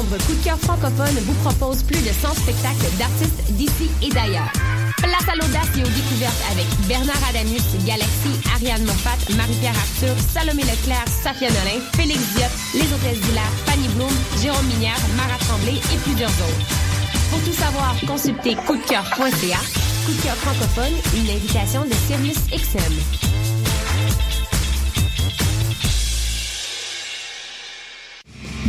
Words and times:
novembre, 0.00 0.16
Coup 0.26 0.34
de 0.34 0.44
cœur 0.44 0.58
francophone 0.58 1.16
vous 1.24 1.34
propose 1.44 1.82
plus 1.82 2.00
de 2.00 2.12
100 2.12 2.34
spectacles 2.34 2.90
d'artistes 2.98 3.42
d'ici 3.50 3.90
et 4.02 4.08
d'ailleurs. 4.10 4.50
Place 4.98 5.28
à 5.28 5.34
l'audace 5.34 5.68
et 5.76 5.82
aux 5.82 5.94
découvertes 5.94 6.42
avec 6.52 6.66
Bernard 6.86 7.20
Adamus, 7.28 7.62
Galaxy, 7.86 8.32
Ariane 8.54 8.84
Moffat, 8.84 9.18
Marie-Pierre 9.36 9.74
Arthur, 9.74 10.14
Salomé 10.32 10.62
Leclerc, 10.62 11.04
Safia 11.08 11.48
Nolin, 11.48 11.80
Félix 11.94 12.20
Diop, 12.34 12.52
Les 12.74 12.92
Hôtesses 12.92 13.20
d'Hilaire, 13.20 13.52
Fanny 13.66 13.88
Bloom, 13.88 14.12
Jérôme 14.42 14.66
Minière, 14.66 15.00
Mara 15.16 15.38
Tremblay 15.38 15.76
et 15.76 15.98
plusieurs 16.04 16.30
autres. 16.30 16.66
Pour 17.30 17.40
tout 17.40 17.52
savoir, 17.52 17.94
consultez 18.06 18.54
coupdecoeur.ca. 18.66 19.60
Coup 20.04 20.12
de 20.12 20.22
cœur 20.22 20.36
francophone, 20.36 20.94
une 21.14 21.30
invitation 21.30 21.84
de 21.84 21.94
Sirius 22.06 22.38
XM. 22.50 23.39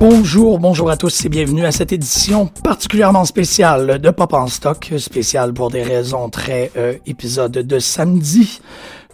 Bonjour, 0.00 0.58
bonjour 0.58 0.88
à 0.88 0.96
tous 0.96 1.26
et 1.26 1.28
bienvenue 1.28 1.66
à 1.66 1.72
cette 1.72 1.92
édition 1.92 2.46
particulièrement 2.46 3.26
spéciale 3.26 3.98
de 3.98 4.08
Pop 4.08 4.32
en 4.32 4.46
stock, 4.46 4.94
spéciale 4.96 5.52
pour 5.52 5.70
des 5.70 5.82
raisons 5.82 6.30
très 6.30 6.70
euh, 6.78 6.94
épisode 7.04 7.52
de 7.52 7.78
samedi. 7.78 8.62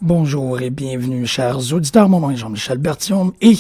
Bonjour 0.00 0.60
et 0.60 0.70
bienvenue 0.70 1.26
chers 1.26 1.72
auditeurs, 1.72 2.08
mon 2.08 2.20
nom 2.20 2.30
est 2.30 2.36
Jean-Michel 2.36 2.78
Bertium 2.78 3.32
et 3.41 3.56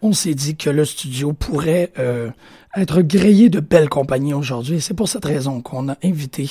on 0.00 0.12
s'est 0.12 0.34
dit 0.34 0.54
que 0.54 0.70
le 0.70 0.84
studio 0.84 1.32
pourrait 1.32 1.90
euh, 1.98 2.30
être 2.76 3.02
grillé 3.02 3.48
de 3.48 3.58
belles 3.58 3.88
compagnies 3.88 4.32
aujourd'hui 4.32 4.80
c'est 4.80 4.94
pour 4.94 5.08
cette 5.08 5.24
raison 5.24 5.62
qu'on 5.62 5.88
a 5.88 5.96
invité 6.04 6.48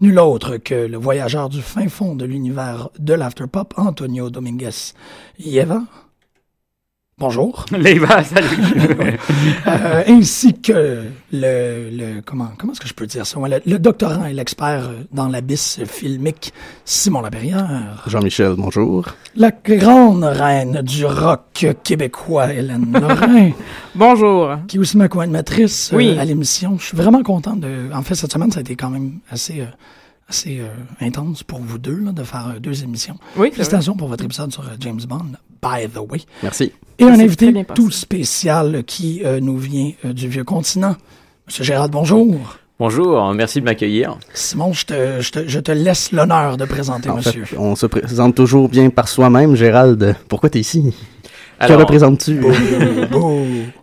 nul 0.00 0.18
autre 0.18 0.56
que 0.56 0.74
le 0.74 0.98
voyageur 0.98 1.48
du 1.48 1.62
fin 1.62 1.88
fond 1.88 2.16
de 2.16 2.24
l'univers 2.24 2.88
de 2.98 3.14
l'afterpop, 3.14 3.74
Antonio 3.76 4.28
Dominguez 4.28 4.92
Yeva? 5.38 5.82
Bonjour. 7.18 7.66
Léva, 7.78 8.24
salut. 8.24 8.48
Euh, 9.66 10.02
ainsi 10.08 10.54
que 10.60 11.04
le, 11.32 11.88
le 11.90 12.20
comment 12.24 12.50
comment 12.58 12.72
est-ce 12.72 12.80
que 12.80 12.88
je 12.88 12.94
peux 12.94 13.06
dire 13.06 13.26
ça? 13.26 13.38
Le, 13.40 13.60
le 13.64 13.78
doctorant 13.78 14.24
et 14.26 14.32
l'expert 14.32 14.88
euh, 14.88 15.02
dans 15.12 15.28
l'abysse 15.28 15.80
filmique 15.84 16.52
Simon 16.84 17.20
Laperrière, 17.20 18.02
Jean-Michel, 18.06 18.54
bonjour. 18.56 19.06
la 19.36 19.50
grande 19.50 20.24
reine 20.24 20.82
du 20.82 21.04
rock 21.06 21.66
québécois 21.84 22.52
Hélène 22.52 22.92
Lorrain, 22.92 23.50
Bonjour. 23.94 24.56
qui 24.68 24.76
est 24.76 24.80
aussi 24.80 24.96
ma 24.96 25.08
co-animatrice 25.08 25.92
euh, 25.92 25.96
Oui. 25.96 26.18
à 26.18 26.24
l'émission. 26.24 26.76
Je 26.78 26.84
suis 26.86 26.96
vraiment 26.96 27.22
content 27.22 27.56
de. 27.56 27.90
En 27.94 28.02
fait, 28.02 28.14
cette 28.14 28.32
semaine, 28.32 28.50
ça 28.50 28.58
a 28.58 28.62
été 28.62 28.74
quand 28.76 28.90
même 28.90 29.18
assez 29.30 29.60
euh, 29.60 29.66
assez 30.28 30.60
euh, 30.60 30.68
intense 31.00 31.42
pour 31.42 31.60
vous 31.60 31.78
deux 31.78 31.96
là, 31.96 32.12
de 32.12 32.22
faire 32.24 32.52
euh, 32.56 32.58
deux 32.58 32.82
émissions. 32.82 33.16
Oui. 33.36 33.50
Félicitations 33.52 33.96
pour 33.96 34.08
votre 34.08 34.24
épisode 34.24 34.52
sur 34.52 34.62
euh, 34.62 34.76
James 34.80 35.00
Bond. 35.08 35.32
By 35.62 35.88
the 35.88 35.98
way. 36.10 36.22
Merci. 36.42 36.72
Et 36.98 37.04
un 37.04 37.18
invité 37.20 37.52
tout 37.74 37.90
spécial 37.90 38.82
qui 38.84 39.22
euh, 39.24 39.40
nous 39.40 39.58
vient 39.58 39.92
euh, 40.04 40.12
du 40.12 40.28
vieux 40.28 40.44
continent. 40.44 40.96
Monsieur 41.46 41.64
Gérald, 41.64 41.92
bonjour. 41.92 42.56
Bonjour, 42.78 43.32
merci 43.34 43.60
de 43.60 43.64
m'accueillir. 43.64 44.16
Simon, 44.34 44.72
je 44.72 44.86
te, 44.86 45.20
je 45.20 45.30
te, 45.30 45.46
je 45.48 45.60
te 45.60 45.70
laisse 45.70 46.10
l'honneur 46.10 46.56
de 46.56 46.64
présenter 46.64 47.10
En 47.10 47.16
monsieur. 47.16 47.44
fait, 47.44 47.56
on 47.56 47.76
se 47.76 47.86
présente 47.86 48.34
toujours 48.34 48.68
bien 48.68 48.90
par 48.90 49.06
soi-même. 49.06 49.54
Gérald, 49.54 50.16
pourquoi 50.28 50.50
t'es 50.50 50.58
ici? 50.60 50.92
Que 51.62 51.66
Alors, 51.66 51.80
représentes-tu? 51.82 52.34
Beau. 52.34 52.50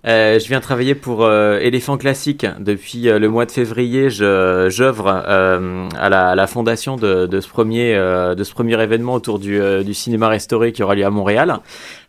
euh, 0.05 0.37
je 0.37 0.47
viens 0.49 0.59
travailler 0.59 0.95
pour 0.95 1.23
euh, 1.23 1.59
Éléphant 1.59 1.97
Classique. 1.97 2.45
Depuis 2.59 3.07
euh, 3.07 3.19
le 3.19 3.29
mois 3.29 3.45
de 3.45 3.51
février, 3.51 4.09
je 4.09 4.67
j'œuvre 4.69 5.07
euh, 5.27 5.87
à, 5.97 6.09
la, 6.09 6.27
à 6.29 6.35
la 6.35 6.47
fondation 6.47 6.97
de, 6.97 7.25
de 7.25 7.39
ce 7.39 7.47
premier 7.47 7.95
euh, 7.95 8.35
de 8.35 8.43
ce 8.43 8.51
premier 8.53 8.81
événement 8.83 9.13
autour 9.13 9.39
du, 9.39 9.61
euh, 9.61 9.83
du 9.83 9.93
cinéma 9.93 10.27
restauré 10.27 10.73
qui 10.73 10.83
aura 10.83 10.95
lieu 10.95 11.05
à 11.05 11.09
Montréal. 11.09 11.59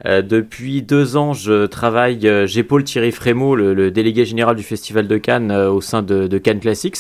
Euh, 0.06 0.22
depuis 0.22 0.82
deux 0.82 1.16
ans, 1.16 1.34
je 1.34 1.66
travaille. 1.66 2.26
euh, 2.26 2.46
J'épaule 2.48 2.82
Thierry 2.82 3.12
Frémaux, 3.12 3.54
le, 3.54 3.72
le 3.72 3.92
délégué 3.92 4.24
général 4.24 4.56
du 4.56 4.64
Festival 4.64 5.06
de 5.06 5.18
Cannes, 5.18 5.52
euh, 5.52 5.70
au 5.70 5.80
sein 5.80 6.02
de, 6.02 6.26
de 6.26 6.38
Cannes 6.38 6.58
Classics. 6.60 6.96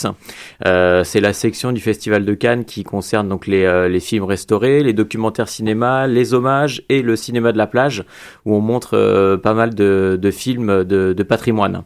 Euh, 0.66 1.02
c'est 1.02 1.20
la 1.20 1.32
section 1.32 1.72
du 1.72 1.80
Festival 1.80 2.24
de 2.24 2.34
Cannes 2.34 2.64
qui 2.64 2.84
concerne 2.84 3.28
donc 3.28 3.48
les, 3.48 3.64
euh, 3.64 3.88
les 3.88 4.00
films 4.00 4.24
restaurés, 4.24 4.82
les 4.84 4.92
documentaires 4.92 5.48
cinéma, 5.48 6.06
les 6.06 6.34
hommages 6.34 6.82
et 6.88 7.02
le 7.02 7.16
cinéma 7.16 7.50
de 7.50 7.58
la 7.58 7.66
plage, 7.66 8.04
où 8.44 8.54
on 8.54 8.59
montre 8.60 8.94
euh, 8.94 9.36
pas 9.36 9.54
mal 9.54 9.74
de, 9.74 10.18
films 10.30 10.84
de, 10.84 11.22
patrimoine. 11.22 11.82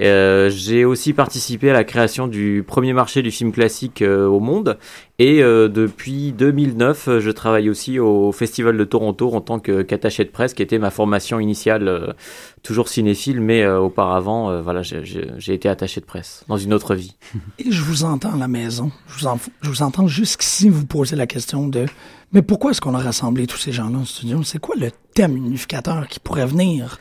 Euh, 0.00 0.50
J'ai 0.50 0.84
aussi 0.84 1.12
participé 1.12 1.70
à 1.70 1.72
la 1.72 1.84
création 1.84 2.28
du 2.28 2.64
premier 2.66 2.92
marché 2.92 3.22
du 3.22 3.30
film 3.30 3.52
classique 3.52 4.02
euh, 4.02 4.26
au 4.26 4.40
monde. 4.40 4.78
Et 5.18 5.38
depuis 5.40 6.32
2009, 6.32 7.08
euh, 7.08 7.20
je 7.20 7.30
travaille 7.30 7.70
aussi 7.70 7.98
au 7.98 8.32
Festival 8.32 8.76
de 8.76 8.84
Toronto 8.84 9.32
en 9.32 9.40
tant 9.40 9.58
qu'attaché 9.58 10.24
de 10.24 10.28
presse, 10.30 10.52
qui 10.52 10.62
était 10.62 10.78
ma 10.78 10.90
formation 10.90 11.40
initiale, 11.40 12.14
toujours 12.62 12.88
cinéphile, 12.88 13.40
mais 13.40 13.66
auparavant, 13.66 14.60
voilà, 14.60 14.82
j'ai 14.82 15.54
été 15.54 15.68
attaché 15.68 16.00
de 16.00 16.06
presse 16.06 16.44
dans 16.48 16.58
une 16.58 16.74
autre 16.74 16.94
vie. 16.94 17.14
Et 17.58 17.70
je 17.70 17.82
vous 17.82 18.04
entends 18.04 18.34
à 18.34 18.36
la 18.36 18.48
maison. 18.48 18.90
Je 19.08 19.20
vous, 19.20 19.26
en- 19.26 19.38
je 19.62 19.70
vous 19.70 19.82
entends 19.82 20.06
jusqu'ici 20.06 20.68
vous 20.68 20.84
poser 20.86 21.16
la 21.16 21.26
question 21.26 21.66
de 21.68 21.86
mais 22.32 22.42
pourquoi 22.42 22.70
est-ce 22.70 22.80
qu'on 22.80 22.94
a 22.94 22.98
rassemblé 22.98 23.46
tous 23.46 23.58
ces 23.58 23.72
gens-là 23.72 23.98
en 23.98 24.04
studio? 24.04 24.42
C'est 24.42 24.58
quoi 24.58 24.74
le 24.76 24.90
thème 25.14 25.36
unificateur 25.36 26.06
qui 26.08 26.20
pourrait 26.20 26.46
venir 26.46 26.98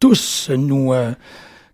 tous 0.00 0.50
nous 0.50 0.92
euh, 0.92 1.12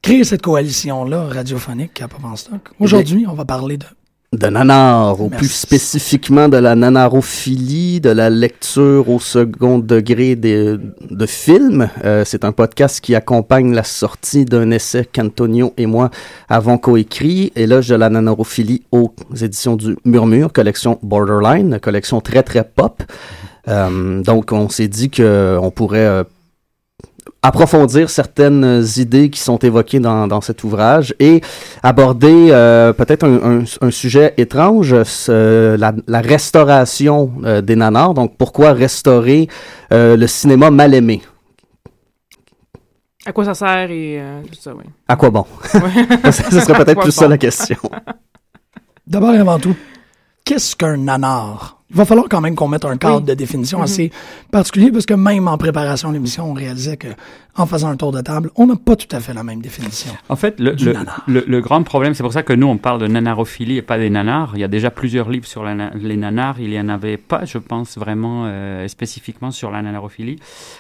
créer 0.03 0.25
cette 0.25 0.43
coalition-là 0.43 1.29
radiophonique 1.29 2.01
à 2.01 2.09
Pop 2.09 2.25
en 2.25 2.37
Stock? 2.37 2.71
Aujourd'hui, 2.79 3.27
on 3.27 3.35
va 3.35 3.45
parler 3.45 3.79
de 3.79 3.87
de 4.33 4.47
nanar, 4.47 5.21
ou 5.21 5.29
plus 5.29 5.53
spécifiquement 5.53 6.49
de 6.49 6.57
la 6.57 6.75
nanarophilie, 6.75 8.01
de 8.01 8.09
la 8.09 8.31
lecture 8.31 9.11
au 9.11 9.21
second 9.21 9.79
degré 9.79 10.37
de, 10.37 10.81
de 11.11 11.27
films. 11.27 11.91
Euh, 12.05 12.25
c'est 12.25 12.45
un 12.45 12.53
podcast 12.53 13.01
qui 13.03 13.15
accompagne 13.15 13.75
la 13.75 13.85
sortie 13.85 14.47
d'un 14.47 14.71
essai 14.71 15.05
qu'Antonio 15.05 15.75
et 15.77 15.85
moi 15.85 16.11
avons 16.49 16.79
coécrit, 16.79 17.53
Éloge 17.57 17.89
de 17.89 17.95
la 17.95 18.09
nanarophilie 18.09 18.83
aux 18.91 19.15
éditions 19.39 19.77
du 19.77 19.97
Murmure, 20.07 20.51
collection 20.51 20.99
Borderline, 21.03 21.79
collection 21.79 22.23
très 22.23 22.43
très 22.43 22.65
pop. 22.65 23.03
Euh, 23.69 24.23
donc 24.23 24.53
on 24.53 24.71
s'est 24.71 24.89
dit 24.89 25.11
que 25.11 25.59
on 25.61 25.71
pourrait 25.71 26.07
euh, 26.07 26.25
approfondir 27.43 28.09
certaines 28.09 28.85
idées 28.97 29.29
qui 29.29 29.41
sont 29.41 29.59
évoquées 29.59 29.99
dans, 29.99 30.29
dans 30.29 30.41
cet 30.41 30.63
ouvrage 30.63 31.15
et 31.19 31.41
aborder 31.83 32.49
euh, 32.51 32.93
peut-être 32.93 33.25
un, 33.25 33.61
un, 33.61 33.65
un, 33.81 33.91
sujet 33.91 34.33
étrange, 34.37 35.03
ce, 35.03 35.75
la, 35.75 35.93
la, 36.07 36.21
restauration 36.21 37.33
euh, 37.45 37.61
des 37.61 37.75
nanars. 37.75 38.15
Donc, 38.15 38.37
pourquoi 38.39 38.73
restaurer 38.73 39.49
euh, 39.93 40.17
le 40.17 40.27
cinéma 40.29 40.71
mal 40.71 40.95
aimé? 40.95 41.21
À 43.27 43.33
quoi 43.33 43.45
ça 43.45 43.55
sert 43.55 43.91
et 43.91 44.21
tout 44.49 44.59
ça, 44.61 44.73
oui. 44.75 44.85
À 45.09 45.17
quoi 45.17 45.31
bon? 45.31 45.47
Ouais. 45.75 46.31
Ce 46.33 46.61
serait 46.61 46.85
peut-être 46.85 47.01
plus 47.01 47.15
bon? 47.15 47.21
ça 47.23 47.29
la 47.29 47.39
question. 47.39 47.77
D'abord 49.07 49.35
et 49.35 49.39
avant 49.39 49.59
tout, 49.59 49.77
qu'est-ce 50.45 50.75
qu'un 50.75 50.97
nanar? 50.97 51.82
Il 51.93 51.97
va 51.97 52.05
falloir 52.05 52.27
quand 52.29 52.41
même 52.41 52.55
qu'on 52.55 52.69
mette 52.69 52.85
un 52.85 52.97
cadre 52.97 53.19
oui. 53.19 53.25
de 53.25 53.35
définition 53.35 53.79
mm 53.79 53.83
-hmm. 53.83 53.85
assez 53.85 54.11
particulier 54.51 54.91
parce 54.91 55.07
que 55.07 55.15
même 55.15 55.47
en 55.49 55.59
préparation 55.59 56.09
de 56.09 56.15
l'émission, 56.15 56.51
on 56.51 56.55
réalisait 56.55 56.97
que 56.97 57.09
en 57.55 57.67
faisant 57.67 57.89
un 57.89 57.97
tour 57.97 58.13
de 58.13 58.23
table, 58.23 58.51
on 58.57 58.67
n'a 58.67 58.77
pas 58.77 58.97
tout 58.97 59.15
à 59.15 59.21
fait 59.21 59.35
la 59.35 59.45
même 59.45 59.61
définition. 59.61 60.13
En 60.29 60.37
fait, 60.37 60.55
le, 60.59 60.71
le, 60.87 60.95
le, 61.35 61.45
le, 61.47 61.61
grand 61.61 61.83
problème, 61.83 62.15
c'est 62.15 62.23
pour 62.23 62.33
ça 62.33 62.43
que 62.43 62.55
nous, 62.55 62.67
on 62.67 62.79
parle 62.79 62.99
de 63.05 63.07
nanarophilie 63.07 63.77
et 63.77 63.83
pas 63.83 63.99
des 63.99 64.09
nanars. 64.09 64.51
Il 64.55 64.61
y 64.61 64.65
a 64.65 64.69
déjà 64.69 64.91
plusieurs 64.91 65.29
livres 65.29 65.47
sur 65.55 65.63
la, 65.63 65.91
les 65.95 66.17
nanars. 66.17 66.59
Il 66.67 66.73
y 66.73 66.81
en 66.81 66.89
avait 66.89 67.19
pas, 67.19 67.45
je 67.45 67.59
pense, 67.59 67.99
vraiment 67.99 68.45
euh, 68.47 68.89
spécifiquement 68.89 69.51
sur 69.51 69.71
la 69.71 69.83
nanarophilie. 69.83 70.37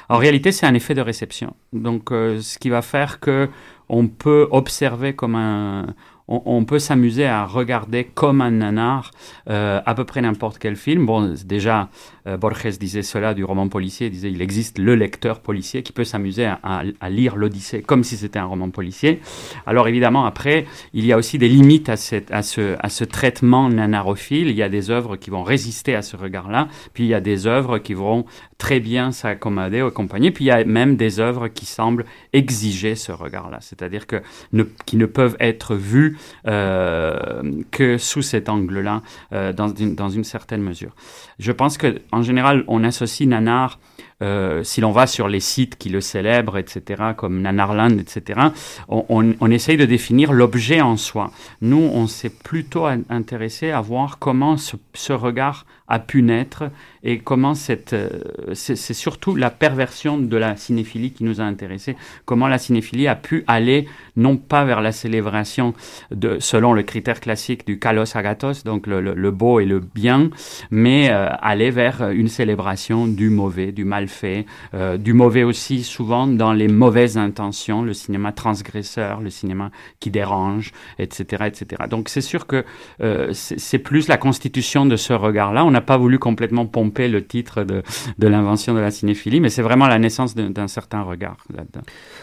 En 0.08 0.16
réalité, 0.24 0.50
c'est 0.50 0.66
un 0.66 0.74
effet 0.80 0.94
de 0.94 1.02
réception. 1.02 1.54
Donc, 1.86 2.10
euh, 2.10 2.40
ce 2.40 2.58
qui 2.58 2.70
va 2.70 2.80
faire 2.80 3.20
que 3.20 3.48
on 3.88 4.08
peut 4.08 4.48
observer 4.50 5.12
comme 5.14 5.34
un 5.34 5.86
on, 6.32 6.64
peut 6.64 6.78
s'amuser 6.78 7.26
à 7.26 7.44
regarder 7.44 8.04
comme 8.04 8.40
un 8.40 8.50
nanar 8.50 9.10
euh, 9.50 9.80
à 9.84 9.94
peu 9.94 10.04
près 10.04 10.20
n'importe 10.20 10.58
quel 10.58 10.76
film. 10.76 11.04
Bon, 11.06 11.34
déjà, 11.44 11.88
euh, 12.26 12.36
Borges 12.36 12.78
disait 12.78 13.02
cela 13.02 13.34
du 13.34 13.44
roman 13.44 13.68
policier, 13.68 14.06
il 14.06 14.10
disait 14.10 14.30
il 14.30 14.40
existe 14.40 14.78
le 14.78 14.94
lecteur 14.94 15.40
policier 15.40 15.82
qui 15.82 15.92
peut 15.92 16.04
s'amuser 16.04 16.46
à, 16.46 16.58
à, 16.62 16.82
à, 17.00 17.10
lire 17.10 17.36
l'Odyssée 17.36 17.82
comme 17.82 18.04
si 18.04 18.16
c'était 18.16 18.38
un 18.38 18.44
roman 18.44 18.70
policier. 18.70 19.20
Alors 19.66 19.88
évidemment, 19.88 20.24
après, 20.24 20.66
il 20.94 21.04
y 21.04 21.12
a 21.12 21.18
aussi 21.18 21.38
des 21.38 21.48
limites 21.48 21.88
à, 21.88 21.96
cette, 21.96 22.30
à, 22.30 22.42
ce, 22.42 22.76
à 22.80 22.88
ce 22.88 23.04
traitement 23.04 23.68
nanarophile. 23.68 24.48
Il 24.48 24.56
y 24.56 24.62
a 24.62 24.68
des 24.68 24.90
œuvres 24.90 25.16
qui 25.16 25.30
vont 25.30 25.42
résister 25.42 25.94
à 25.94 26.02
ce 26.02 26.16
regard-là, 26.16 26.68
puis 26.94 27.04
il 27.04 27.08
y 27.08 27.14
a 27.14 27.20
des 27.20 27.46
œuvres 27.46 27.78
qui 27.78 27.94
vont 27.94 28.24
très 28.62 28.78
bien 28.78 29.10
s'accommoder 29.10 29.82
aux 29.82 29.90
compagnies, 29.90 30.30
puis 30.30 30.44
il 30.44 30.46
y 30.46 30.52
a 30.52 30.62
même 30.64 30.94
des 30.94 31.18
œuvres 31.18 31.48
qui 31.48 31.66
semblent 31.66 32.04
exiger 32.32 32.94
ce 32.94 33.10
regard-là, 33.10 33.58
c'est-à-dire 33.60 34.06
que 34.06 34.22
ne, 34.52 34.62
qui 34.86 34.96
ne 34.96 35.06
peuvent 35.06 35.36
être 35.40 35.74
vues 35.74 36.16
euh, 36.46 37.42
que 37.72 37.98
sous 37.98 38.22
cet 38.22 38.48
angle-là, 38.48 39.02
euh, 39.32 39.52
dans, 39.52 39.66
dans 39.68 40.10
une 40.10 40.22
certaine 40.22 40.62
mesure. 40.62 40.94
Je 41.40 41.50
pense 41.50 41.76
que 41.76 42.02
en 42.12 42.22
général, 42.22 42.62
on 42.68 42.84
associe 42.84 43.28
nanar 43.28 43.80
euh, 44.22 44.62
si 44.62 44.80
l'on 44.80 44.92
va 44.92 45.06
sur 45.06 45.26
les 45.28 45.40
sites 45.40 45.76
qui 45.76 45.88
le 45.88 46.00
célèbrent, 46.00 46.56
etc., 46.56 47.02
comme 47.16 47.40
Nanarland, 47.40 47.98
etc., 47.98 48.40
on, 48.88 49.50
essaye 49.50 49.76
de 49.76 49.84
définir 49.84 50.32
l'objet 50.32 50.80
en 50.80 50.96
soi. 50.96 51.30
Nous, 51.60 51.90
on 51.92 52.06
s'est 52.06 52.30
plutôt 52.30 52.86
intéressé 52.86 53.70
à 53.70 53.80
voir 53.80 54.18
comment 54.18 54.56
ce, 54.56 55.12
regard 55.12 55.66
a 55.88 55.98
pu 55.98 56.22
naître 56.22 56.70
et 57.02 57.18
comment 57.18 57.54
cette 57.54 57.92
euh, 57.92 58.08
c'est 58.54 58.76
surtout 58.94 59.36
la 59.36 59.50
perversion 59.50 60.16
de 60.16 60.36
la 60.38 60.56
cinéphilie 60.56 61.10
qui 61.10 61.22
nous 61.24 61.40
a 61.40 61.44
intéressés 61.44 61.96
comment 62.24 62.48
la 62.48 62.56
cinéphilie 62.56 63.08
a 63.08 63.14
pu 63.14 63.44
aller 63.46 63.86
non 64.16 64.38
pas 64.38 64.64
vers 64.64 64.80
la 64.80 64.92
célébration 64.92 65.74
de 66.10 66.38
selon 66.38 66.72
le 66.72 66.82
critère 66.82 67.20
classique 67.20 67.66
du 67.66 67.78
kalos 67.78 68.16
agathos 68.16 68.64
donc 68.64 68.86
le 68.86 69.30
beau 69.32 69.60
et 69.60 69.66
le 69.66 69.80
bien 69.80 70.30
mais 70.70 71.10
euh, 71.10 71.28
aller 71.42 71.70
vers 71.70 72.08
une 72.10 72.28
célébration 72.28 73.06
du 73.06 73.28
mauvais 73.28 73.72
du 73.72 73.84
mal 73.84 74.08
fait. 74.12 74.46
Euh, 74.74 74.96
du 74.96 75.12
mauvais 75.12 75.42
aussi 75.42 75.82
souvent 75.82 76.26
dans 76.26 76.52
les 76.52 76.68
mauvaises 76.68 77.18
intentions 77.18 77.82
le 77.82 77.94
cinéma 77.94 78.32
transgresseur 78.32 79.20
le 79.20 79.30
cinéma 79.30 79.70
qui 80.00 80.10
dérange 80.10 80.72
etc 80.98 81.44
etc 81.46 81.82
donc 81.88 82.08
c'est 82.08 82.20
sûr 82.20 82.46
que 82.46 82.64
euh, 83.00 83.30
c'est 83.32 83.78
plus 83.78 84.08
la 84.08 84.16
constitution 84.16 84.86
de 84.86 84.96
ce 84.96 85.12
regard 85.12 85.52
là 85.52 85.64
on 85.64 85.70
n'a 85.70 85.80
pas 85.80 85.96
voulu 85.96 86.18
complètement 86.18 86.66
pomper 86.66 87.08
le 87.08 87.24
titre 87.24 87.64
de, 87.64 87.82
de 88.18 88.28
l'invention 88.28 88.74
de 88.74 88.80
la 88.80 88.90
cinéphilie, 88.90 89.40
mais 89.40 89.50
c'est 89.50 89.62
vraiment 89.62 89.86
la 89.86 89.98
naissance 89.98 90.34
d'un 90.34 90.68
certain 90.68 91.02
regard 91.02 91.36
là-dedans. 91.54 91.82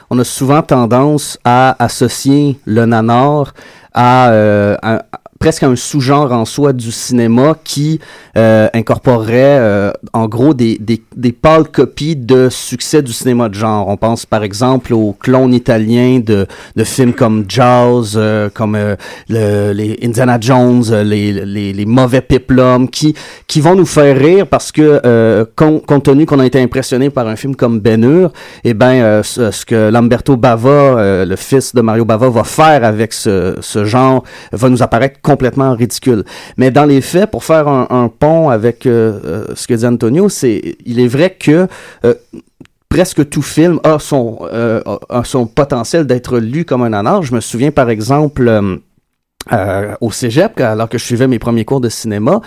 On 0.09 0.19
a 0.19 0.23
souvent 0.23 0.61
tendance 0.61 1.39
à 1.43 1.81
associer 1.83 2.59
le 2.65 2.85
nanar 2.85 3.53
à, 3.93 4.31
euh, 4.31 4.77
à, 4.81 5.05
presque 5.39 5.63
un 5.63 5.75
sous-genre 5.75 6.33
en 6.33 6.43
soi 6.43 6.73
du 6.73 6.91
cinéma 6.91 7.55
qui 7.63 7.99
euh, 8.37 8.67
incorporerait 8.73 9.57
euh, 9.59 9.91
en 10.13 10.27
gros 10.27 10.53
des, 10.53 10.77
des, 10.77 11.01
des 11.15 11.31
pâles 11.31 11.69
copies 11.69 12.17
de 12.17 12.49
succès 12.49 13.01
du 13.01 13.13
cinéma 13.13 13.47
de 13.47 13.53
genre. 13.53 13.87
On 13.87 13.95
pense 13.95 14.25
par 14.25 14.43
exemple 14.43 14.93
aux 14.93 15.13
clones 15.13 15.53
italiens 15.53 16.19
de, 16.19 16.45
de 16.75 16.83
films 16.83 17.13
comme 17.13 17.45
Jaws, 17.47 18.17
euh, 18.17 18.49
comme 18.53 18.75
euh, 18.75 18.95
le, 19.29 19.71
les 19.71 19.97
Indiana 20.03 20.37
Jones, 20.39 20.83
les, 21.03 21.31
les, 21.45 21.71
les 21.71 21.85
mauvais 21.85 22.21
peplums, 22.21 22.89
qui, 22.89 23.15
qui 23.47 23.61
vont 23.61 23.75
nous 23.75 23.85
faire 23.85 24.17
rire 24.17 24.45
parce 24.45 24.73
que 24.73 25.01
euh, 25.05 25.45
compte, 25.55 25.85
compte 25.85 26.03
tenu 26.03 26.25
qu'on 26.25 26.39
a 26.39 26.45
été 26.45 26.61
impressionné 26.61 27.09
par 27.09 27.27
un 27.27 27.37
film 27.37 27.55
comme 27.55 27.79
Ben 27.79 28.03
Hur, 28.03 28.33
eh 28.65 28.73
ben 28.73 29.23
ce, 29.23 29.51
ce, 29.51 29.65
que 29.65 29.89
Lamberto 29.89 30.35
Bava, 30.35 31.25
le 31.25 31.35
fils 31.37 31.73
de 31.73 31.81
Mario 31.81 32.03
Bava, 32.03 32.29
va 32.29 32.43
faire 32.43 32.83
avec 32.83 33.13
ce, 33.13 33.55
ce 33.61 33.85
genre 33.85 34.23
va 34.51 34.69
nous 34.69 34.83
apparaître 34.83 35.19
complètement 35.29 35.75
ridicule. 35.75 36.23
Mais 36.57 36.71
dans 36.71 36.85
les 36.85 37.01
faits, 37.01 37.29
pour 37.29 37.43
faire 37.43 37.67
un, 37.67 38.09
pont 38.09 38.49
avec 38.49 38.87
euh, 38.87 39.19
euh, 39.25 39.45
ce 39.53 39.67
que 39.67 39.75
dit 39.75 39.85
Antonio, 39.85 40.27
c'est 40.27 40.75
il 40.87 40.99
est 40.99 41.07
vrai 41.07 41.37
que 41.39 41.67
euh, 42.03 42.15
presque 42.89 43.29
tout 43.29 43.43
film 43.43 43.79
a 43.83 43.99
son, 43.99 44.39
son 45.23 45.45
potentiel 45.45 46.07
d'être 46.07 46.39
lu 46.39 46.65
comme 46.65 46.81
un 46.81 46.89
nanar. 46.89 47.21
Je 47.21 47.35
me 47.35 47.41
souviens 47.41 47.69
par 47.69 47.91
exemple 47.91 48.49
au 50.01 50.11
cégep, 50.11 50.59
alors 50.59 50.89
que 50.89 50.97
je 50.97 51.03
suivais 51.03 51.27
mes 51.27 51.37
premiers 51.37 51.65
cours 51.65 51.81
de 51.81 51.89
cinéma, 51.89 52.41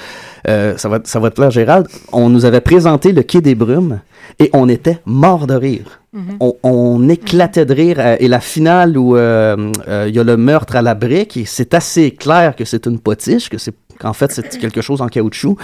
ça, 0.44 0.88
va, 0.88 0.99
ça 1.05 1.20
va 1.20 1.31
te 1.31 1.37
plaire 1.37 1.52
Gérald, 1.52 1.87
on 2.12 2.29
nous 2.29 2.44
avait 2.44 2.61
présenté 2.61 3.12
le 3.12 3.23
Quai 3.23 3.40
des 3.40 3.55
Brumes 3.55 4.00
et 4.40 4.50
on 4.52 4.69
était 4.69 4.99
mort 5.06 5.46
de 5.46 5.55
rire. 5.55 6.02
-hmm. 6.14 6.36
on, 6.40 6.56
on, 6.62 7.08
éclatait 7.08 7.66
de 7.66 7.74
rire. 7.74 7.98
Et 8.20 8.28
la 8.28 8.40
finale 8.40 8.96
où 8.96 9.16
il 9.16 9.20
euh, 9.20 9.72
euh, 9.88 10.10
y 10.12 10.19
a 10.19 10.24
le 10.24 10.36
meurtre 10.36 10.76
à 10.76 10.82
la 10.82 10.94
brique, 10.94 11.36
et 11.36 11.44
c'est 11.44 11.74
assez 11.74 12.10
clair 12.12 12.56
que 12.56 12.64
c'est 12.64 12.86
une 12.86 12.98
potiche, 12.98 13.48
que 13.48 13.58
c'est 13.58 13.74
qu'en 13.98 14.12
fait 14.12 14.32
c'est 14.32 14.58
quelque 14.58 14.81
chose 14.81 15.00
en 15.00 15.08
caoutchouc. 15.08 15.56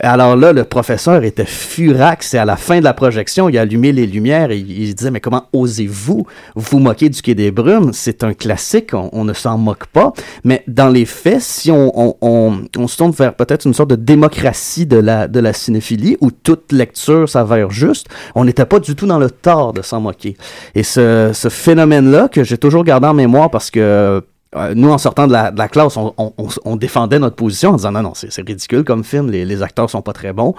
Alors 0.00 0.36
là, 0.36 0.52
le 0.52 0.64
professeur 0.64 1.24
était 1.24 1.46
furax 1.46 2.34
et 2.34 2.38
à 2.38 2.44
la 2.44 2.56
fin 2.56 2.78
de 2.78 2.84
la 2.84 2.92
projection, 2.92 3.48
il 3.48 3.56
a 3.56 3.62
allumé 3.62 3.92
les 3.92 4.06
lumières 4.06 4.50
et 4.50 4.58
il, 4.58 4.94
disait, 4.94 5.10
mais 5.10 5.20
comment 5.20 5.44
osez-vous 5.52 6.26
vous 6.54 6.78
moquer 6.78 7.08
du 7.08 7.22
Quai 7.22 7.34
des 7.34 7.50
Brumes? 7.50 7.92
C'est 7.92 8.22
un 8.22 8.34
classique, 8.34 8.92
on, 8.92 9.08
on 9.12 9.24
ne 9.24 9.32
s'en 9.32 9.56
moque 9.56 9.86
pas. 9.86 10.12
Mais 10.44 10.62
dans 10.66 10.88
les 10.88 11.06
faits, 11.06 11.40
si 11.40 11.70
on, 11.70 11.92
on, 11.98 12.16
on, 12.20 12.60
on 12.76 12.88
se 12.88 12.96
tourne 12.96 13.12
vers 13.12 13.34
peut-être 13.34 13.66
une 13.66 13.74
sorte 13.74 13.90
de 13.90 13.96
démocratie 13.96 14.86
de 14.86 14.98
la, 14.98 15.28
de 15.28 15.40
la 15.40 15.52
cinéphilie 15.52 16.16
où 16.20 16.30
toute 16.30 16.72
lecture 16.72 17.28
s'avère 17.28 17.70
juste, 17.70 18.08
on 18.34 18.44
n'était 18.44 18.66
pas 18.66 18.80
du 18.80 18.94
tout 18.94 19.06
dans 19.06 19.18
le 19.18 19.30
tort 19.30 19.72
de 19.72 19.82
s'en 19.82 20.00
moquer. 20.00 20.36
Et 20.74 20.82
ce, 20.82 21.30
ce 21.32 21.48
phénomène-là 21.48 22.28
que 22.28 22.44
j'ai 22.44 22.58
toujours 22.58 22.84
gardé 22.84 23.06
en 23.06 23.14
mémoire 23.14 23.50
parce 23.50 23.70
que 23.70 24.22
euh, 24.56 24.74
nous, 24.74 24.90
en 24.90 24.98
sortant 24.98 25.26
de 25.26 25.32
la, 25.32 25.50
de 25.50 25.58
la 25.58 25.68
classe, 25.68 25.96
on, 25.96 26.14
on, 26.16 26.32
on, 26.64 26.76
défendait 26.76 27.18
notre 27.18 27.36
position 27.36 27.70
en 27.70 27.76
disant 27.76 27.92
non, 27.92 28.02
non, 28.02 28.12
c'est 28.14 28.34
ridicule 28.46 28.84
comme 28.84 29.04
film, 29.04 29.30
les, 29.30 29.44
les, 29.44 29.62
acteurs 29.62 29.90
sont 29.90 30.02
pas 30.02 30.12
très 30.12 30.32
bons. 30.32 30.54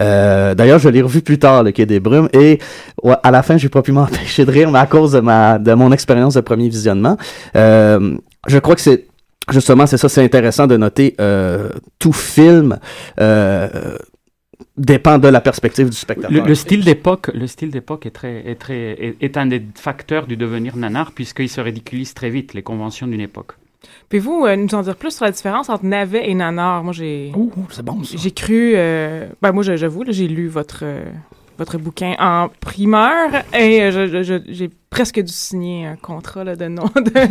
Euh, 0.00 0.54
D'ailleurs, 0.54 0.78
je 0.78 0.88
l'ai 0.88 1.02
revu 1.02 1.22
plus 1.22 1.38
tard, 1.38 1.62
le 1.62 1.72
Quai 1.72 1.86
des 1.86 2.00
Brumes, 2.00 2.28
et 2.32 2.58
ouais, 3.02 3.16
à 3.22 3.30
la 3.30 3.42
fin, 3.42 3.56
j'ai 3.56 3.68
pu 3.68 3.92
m'empêcher 3.92 4.44
de 4.44 4.50
rire, 4.50 4.70
mais 4.70 4.78
à 4.78 4.86
cause 4.86 5.12
de 5.12 5.20
ma 5.20 5.58
de 5.58 5.74
mon 5.74 5.92
expérience 5.92 6.34
de 6.34 6.40
premier 6.40 6.68
visionnement, 6.68 7.16
euh, 7.56 8.16
je 8.46 8.58
crois 8.58 8.74
que 8.74 8.80
c'est 8.80 9.06
justement 9.50 9.86
c'est 9.86 9.96
ça, 9.96 10.08
c'est 10.08 10.22
intéressant 10.22 10.66
de 10.66 10.76
noter 10.76 11.14
euh, 11.20 11.68
tout 11.98 12.12
film. 12.12 12.78
Euh, 13.20 13.96
dépend 14.76 15.18
de 15.18 15.28
la 15.28 15.40
perspective 15.40 15.88
du 15.88 15.96
spectateur. 15.96 16.30
Le, 16.30 16.46
le 16.48 16.54
style 16.54 16.84
d'époque, 16.84 17.30
le 17.34 17.46
style 17.46 17.70
d'époque 17.70 18.06
est 18.06 18.10
très, 18.10 18.48
est 18.48 18.56
très, 18.56 18.74
est, 18.74 19.16
est, 19.20 19.36
un 19.36 19.46
des 19.46 19.62
facteurs 19.74 20.26
du 20.26 20.36
devenir 20.36 20.76
nanar 20.76 21.12
puisqu'il 21.12 21.48
se 21.48 21.60
ridiculise 21.60 22.14
très 22.14 22.30
vite 22.30 22.54
les 22.54 22.62
conventions 22.62 23.06
d'une 23.06 23.20
époque. 23.20 23.52
Pouvez-vous 24.08 24.46
euh, 24.46 24.56
nous 24.56 24.74
en 24.74 24.82
dire 24.82 24.96
plus 24.96 25.16
sur 25.16 25.24
la 25.24 25.32
différence 25.32 25.68
entre 25.68 25.84
navet 25.84 26.28
et 26.28 26.34
nanar 26.34 26.84
Moi, 26.84 26.92
j'ai. 26.92 27.32
Oh, 27.36 27.50
c'est 27.70 27.84
bon. 27.84 27.98
J'ai 28.02 28.30
cru. 28.30 28.72
Euh, 28.76 29.28
ben 29.40 29.52
moi, 29.52 29.62
j'avoue, 29.62 30.04
j'ai 30.08 30.28
lu 30.28 30.48
votre. 30.48 30.80
Euh, 30.82 31.04
votre 31.58 31.78
bouquin 31.78 32.14
en 32.18 32.48
primeur 32.60 33.30
et 33.54 33.82
euh, 33.82 34.22
j'ai 34.48 34.70
presque 34.90 35.20
dû 35.20 35.32
signer 35.32 35.86
un 35.86 35.96
contrat 35.96 36.44
là, 36.44 36.56
de 36.56 36.66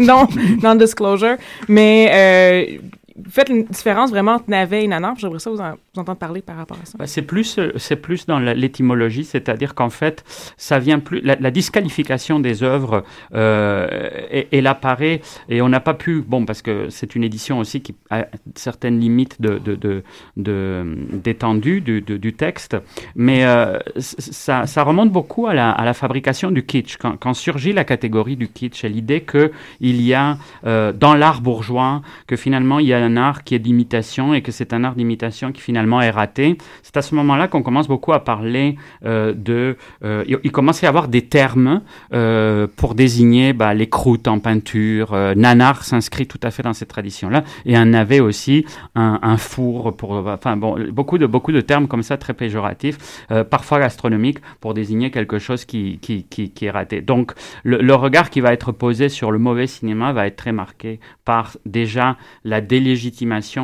non-disclosure. 0.57 1.29
Non, 1.29 1.33
non 1.33 1.37
mais 1.67 2.09
euh, 2.11 2.77
vous 2.81 3.00
faites 3.29 3.49
une 3.49 3.65
différence 3.65 4.09
vraiment 4.09 4.33
entre 4.33 4.49
navet 4.49 4.83
et 4.83 4.87
nanar. 4.87 5.15
J'aimerais 5.17 5.39
ça 5.39 5.49
vous, 5.49 5.59
en, 5.59 5.71
vous 5.71 6.01
entendre 6.01 6.17
parler 6.17 6.41
par 6.41 6.57
rapport 6.57 6.77
à 6.81 6.85
ça. 6.85 6.97
Bah, 6.97 7.07
c'est 7.07 7.21
plus, 7.21 7.57
euh, 7.57 7.71
c'est 7.77 7.95
plus 7.95 8.25
dans 8.25 8.39
l'étymologie, 8.39 9.23
c'est-à-dire 9.23 9.75
qu'en 9.75 9.89
fait, 9.89 10.23
ça 10.57 10.79
vient 10.79 10.99
plus. 10.99 11.21
La, 11.21 11.51
disqualification 11.51 12.39
des 12.39 12.63
œuvres, 12.63 13.03
euh, 13.33 14.45
elle, 14.51 14.67
apparaît 14.67 15.21
et 15.49 15.61
on 15.61 15.69
n'a 15.69 15.79
pas 15.79 15.93
pu. 15.93 16.21
Bon, 16.25 16.45
parce 16.45 16.61
que 16.61 16.89
c'est 16.89 17.15
une 17.15 17.23
édition 17.23 17.59
aussi 17.59 17.81
qui 17.81 17.95
a 18.09 18.27
certaines 18.55 18.99
limites 18.99 19.41
de, 19.41 19.57
de, 19.57 19.75
de, 19.75 20.03
de- 20.37 20.97
d'étendue 21.11 21.81
du, 21.81 22.01
du- 22.01 22.33
texte, 22.33 22.77
mais 23.15 23.43
euh, 23.43 23.77
ça, 23.97 24.83
remonte 24.83 25.11
beaucoup 25.11 25.47
à 25.47 25.53
la, 25.53 25.71
à 25.71 25.83
la 25.83 25.93
fabrication 25.93 26.49
du 26.49 26.65
kitsch. 26.65 26.97
Quand, 26.97 27.33
surgit 27.33 27.73
la 27.73 27.83
catégorie 27.83 28.35
du 28.37 28.47
kitsch 28.47 28.83
et 28.83 28.89
l'idée 28.89 29.21
que 29.21 29.51
il 29.79 30.01
y 30.01 30.13
a 30.13 30.37
euh, 30.65 30.91
dans 30.93 31.13
l'art 31.13 31.41
bourgeois 31.41 32.01
que 32.27 32.35
finalement 32.35 32.79
il 32.79 32.87
y 32.87 32.93
a 32.93 32.99
un 32.99 33.10
art 33.17 33.43
qui 33.43 33.55
est 33.55 33.59
d'imitation 33.59 34.33
et 34.33 34.41
que 34.41 34.51
c'est 34.51 34.73
un 34.73 34.83
art 34.83 34.95
d'imitation 34.95 35.51
qui 35.51 35.61
finalement 35.61 36.01
est 36.01 36.09
raté. 36.09 36.57
C'est 36.83 36.97
à 36.97 37.01
ce 37.01 37.15
moment-là 37.15 37.47
qu'on 37.47 37.63
commence 37.63 37.87
beaucoup 37.87 38.13
à 38.13 38.23
parler 38.23 38.75
euh, 39.05 39.33
de. 39.33 39.77
euh, 40.03 40.23
il, 40.27 40.51
commence 40.51 40.83
à 40.83 40.87
y 40.87 40.89
avoir 40.89 41.07
des 41.07 41.23
termes 41.23 41.81
euh, 42.13 42.67
pour 42.75 42.95
désigner 42.95 43.53
bah, 43.53 43.73
les 43.73 43.87
croûtes 43.87 44.27
en 44.27 44.39
peinture. 44.39 45.15
Nanar 45.35 45.83
s'inscrit 45.83 46.27
tout 46.27 46.39
à 46.43 46.51
fait 46.51 46.63
dans 46.63 46.73
cette 46.73 46.89
tradition-là 46.89 47.43
et 47.65 47.75
un 47.75 47.85
navet 47.85 48.19
aussi, 48.19 48.65
un, 48.95 49.37
four 49.37 49.95
pour. 49.95 50.11
Enfin 50.11 50.57
bon, 50.57 50.77
beaucoup 50.91 51.17
de 51.17 51.25
beaucoup 51.25 51.51
de 51.51 51.61
termes 51.61 51.87
comme 51.87 52.03
ça 52.03 52.17
très 52.17 52.33
péjoratifs, 52.33 53.25
parfois 53.49 53.79
gastronomiques 53.79 54.39
pour 54.59 54.73
désigner 54.73 55.11
quelque 55.11 55.39
chose 55.39 55.65
qui 55.65 55.99
qui, 55.99 56.53
est 56.61 56.71
raté. 56.71 57.01
Donc 57.01 57.33
le, 57.63 57.77
le 57.77 57.95
regard 57.95 58.29
qui 58.29 58.41
va 58.41 58.53
être 58.53 58.71
posé 58.71 59.09
sur 59.09 59.31
le 59.31 59.39
mauvais 59.39 59.67
cinéma 59.67 60.13
va 60.13 60.27
être 60.27 60.35
très 60.35 60.51
marqué 60.51 60.99
par 61.25 61.57
déjà 61.65 62.17
la 62.43 62.61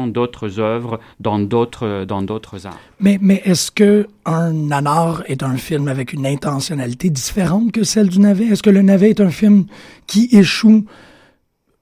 d'autres 0.07 0.59
œuvres 0.59 0.99
dans 1.19 1.39
d'autres 1.39 2.05
dans 2.05 2.21
d'autres 2.21 2.65
arts. 2.65 2.79
Mais, 2.99 3.17
mais 3.21 3.41
est-ce 3.45 3.71
que 3.71 4.07
un 4.25 4.53
nanar 4.53 5.23
est 5.27 5.43
un 5.43 5.57
film 5.57 5.87
avec 5.87 6.13
une 6.13 6.25
intentionnalité 6.25 7.09
différente 7.09 7.71
que 7.71 7.83
celle 7.83 8.09
du 8.09 8.19
navet? 8.19 8.45
Est-ce 8.45 8.63
que 8.63 8.69
le 8.69 8.81
navet 8.81 9.11
est 9.11 9.21
un 9.21 9.29
film 9.29 9.65
qui 10.07 10.29
échoue 10.31 10.85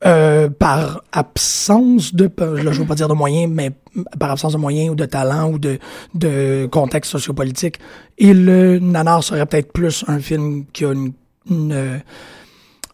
euh, 0.05 0.49
par 0.49 1.01
absence 1.13 2.13
de, 2.13 2.29
là, 2.37 2.71
je 2.71 2.81
veux 2.81 2.85
pas 2.85 2.95
dire 2.95 3.07
de 3.07 3.13
moyens, 3.13 3.51
mais 3.51 3.71
par 4.19 4.29
absence 4.29 4.53
de 4.53 4.57
moyens 4.57 4.91
ou 4.91 4.95
de 4.95 5.05
talent 5.05 5.51
ou 5.51 5.57
de, 5.57 5.79
de 6.13 6.67
contexte 6.69 7.11
sociopolitique. 7.11 7.79
Et 8.17 8.33
le 8.33 8.77
nanar 8.77 9.23
serait 9.23 9.45
peut-être 9.45 9.71
plus 9.71 10.03
un 10.07 10.19
film 10.19 10.65
qui 10.73 10.85
a 10.85 10.91
une, 10.91 11.13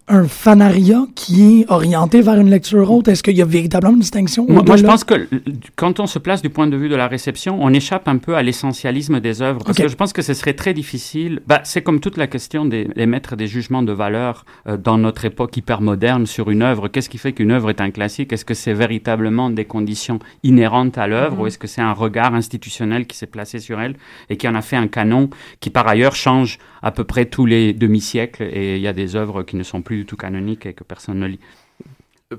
un 0.08 0.28
fanaria 0.28 1.06
qui 1.16 1.62
est 1.62 1.72
orienté 1.72 2.22
vers 2.22 2.40
une 2.40 2.50
lecture 2.50 2.90
haute. 2.92 3.08
Est-ce 3.08 3.24
qu'il 3.24 3.38
y 3.38 3.42
a 3.42 3.46
véritablement 3.46 3.94
une 3.94 4.02
distinction? 4.02 4.46
Moi, 4.48 4.64
moi, 4.66 4.76
je 4.76 4.84
pense 4.84 5.04
que 5.04 5.28
quand 5.76 6.00
on 6.00 6.08
se 6.08 6.20
place 6.20 6.42
du 6.42 6.50
point 6.50 6.68
de 6.68 6.76
vue 6.78 6.90
de 6.90 6.96
la 6.96 7.08
réception, 7.08 7.58
on 7.62 7.74
échappe 7.74 8.08
un 8.08 8.18
peu 8.18 8.36
à 8.36 8.44
l'essentialisme 8.44 9.20
des 9.20 9.42
œuvres. 9.42 9.64
Parce 9.64 9.78
que 9.78 9.88
je 9.88 9.96
pense 9.96 10.14
que 10.14 10.22
ce 10.22 10.34
serait 10.34 10.54
très 10.54 10.74
difficile. 10.74 11.42
Bah, 11.48 11.62
c'est 11.64 11.82
comme 11.82 12.00
toute 12.00 12.18
la 12.18 12.28
question 12.28 12.66
des, 12.66 12.86
des 12.86 13.06
maîtres 13.06 13.36
des 13.36 13.48
jugements 13.48 13.84
de 13.84 13.92
valeur 13.94 14.46
euh, 14.68 14.78
dans 14.78 14.98
notre 14.98 15.26
époque 15.26 15.56
hyper 15.58 15.82
moderne 15.82 16.26
sur 16.26 16.50
une 16.52 16.62
œuvre. 16.62 16.88
Qu'est-ce 16.88 17.10
qui 17.10 17.18
fait 17.18 17.34
qu'une 17.34 17.52
œuvre 17.52 17.70
est 17.70 17.82
un 17.82 17.92
classique? 17.92 18.34
Est-ce 18.34 18.46
que 18.46 18.54
c'est 18.54 18.74
véritablement 18.74 19.50
des 19.50 19.66
conditions 19.66 20.20
inhérentes 20.44 20.98
à 20.98 21.08
l'œuvre 21.08 21.22
Mhm. 21.32 21.42
ou 21.42 21.48
est-ce 21.48 21.58
que 21.58 21.68
c'est 21.68 21.82
un 21.82 21.94
regard 21.94 22.34
institutionnel 22.34 23.06
qui 23.06 23.18
s'est 23.18 23.28
placé 23.28 23.60
sur 23.60 23.80
elle 23.80 23.96
et 24.30 24.38
qui 24.38 24.48
en 24.48 24.56
a 24.56 24.62
fait 24.62 24.76
un 24.76 24.88
canon 24.88 25.30
qui, 25.60 25.70
par 25.70 25.88
ailleurs, 25.88 26.16
change 26.16 26.58
à 26.82 26.92
peu 26.92 27.04
près 27.04 27.26
tous 27.26 27.46
les 27.46 27.74
demi-siècles 27.74 28.44
et 28.44 28.76
il 28.78 28.82
y 28.82 28.88
a 28.88 28.94
des 28.94 29.16
œuvres 29.16 29.44
qui 29.44 29.56
ne 29.56 29.64
sont 29.64 29.82
plus 29.82 29.91
du 29.98 30.06
tout 30.06 30.18
canoniques 30.18 30.66
et 30.66 30.74
que 30.74 30.84
personne 30.84 31.20
ne 31.20 31.28
lit. 31.28 31.40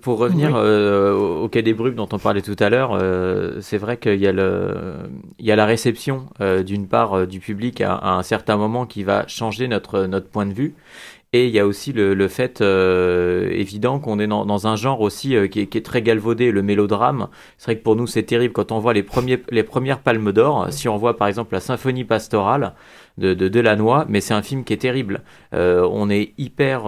Pour 0.01 0.17
revenir 0.19 0.53
Oui. 0.53 0.57
euh, 0.57 1.13
au 1.13 1.45
au 1.45 1.49
Quai 1.51 1.61
des 1.63 1.75
Brumes 1.75 1.95
dont 1.97 2.09
on 2.13 2.19
parlait 2.19 2.41
tout 2.41 2.57
à 2.61 2.71
l'heure, 2.71 2.93
euh, 2.95 3.61
c'est 3.61 3.77
vrai 3.77 3.99
qu'il 3.99 4.15
y, 4.21 4.27
a 4.27 4.33
le- 4.33 4.75
il 5.39 5.45
y 5.45 5.53
a 5.53 5.57
la 5.57 5.67
réception 5.67 6.29
euh, 6.41 6.63
d'une 6.63 6.89
part 6.89 7.13
euh, 7.15 7.27
du 7.27 7.41
public 7.41 7.83
à, 7.83 7.95
à 7.97 8.13
un 8.13 8.23
certain 8.23 8.57
moment 8.57 8.87
qui 8.87 9.03
va 9.05 9.27
changer 9.29 9.69
notre, 9.69 10.07
notre 10.07 10.29
point 10.29 10.47
de 10.47 10.55
vue. 10.55 10.75
Et 11.35 11.47
il 11.47 11.53
y 11.53 11.59
a 11.59 11.67
aussi 11.67 11.93
le, 11.93 12.15
le 12.15 12.29
fait 12.29 12.61
euh, 12.63 13.49
évident 13.51 13.99
qu'on 14.01 14.19
est 14.19 14.27
dans, 14.27 14.47
dans 14.47 14.67
un 14.67 14.77
genre 14.77 15.01
aussi 15.03 15.37
euh, 15.37 15.47
qui, 15.49 15.61
est, 15.61 15.67
qui 15.67 15.79
est 15.79 15.83
très 15.83 16.03
galvaudé, 16.03 16.53
le 16.53 16.63
mélodrame. 16.63 17.29
C'est 17.59 17.67
vrai 17.67 17.79
que 17.79 17.83
pour 17.83 17.97
nous 17.97 18.07
c'est 18.07 18.23
terrible 18.25 18.55
quand 18.55 18.73
on 18.73 18.79
voit 18.81 18.95
les, 18.95 19.03
premiers, 19.03 19.43
les 19.51 19.63
premières 19.63 20.01
palmes 20.01 20.33
d'or. 20.33 20.69
Si 20.71 20.89
on 20.89 20.97
voit 20.99 21.17
par 21.19 21.29
exemple 21.29 21.55
la 21.55 21.61
symphonie 21.61 22.05
pastorale 22.05 22.75
de, 23.19 23.35
de 23.35 23.49
Delannoy, 23.49 24.04
mais 24.09 24.21
c'est 24.21 24.35
un 24.35 24.42
film 24.42 24.64
qui 24.64 24.73
est 24.73 24.78
terrible. 24.78 25.23
Euh, 25.54 25.88
on 25.90 26.11
est 26.11 26.33
hyper 26.38 26.83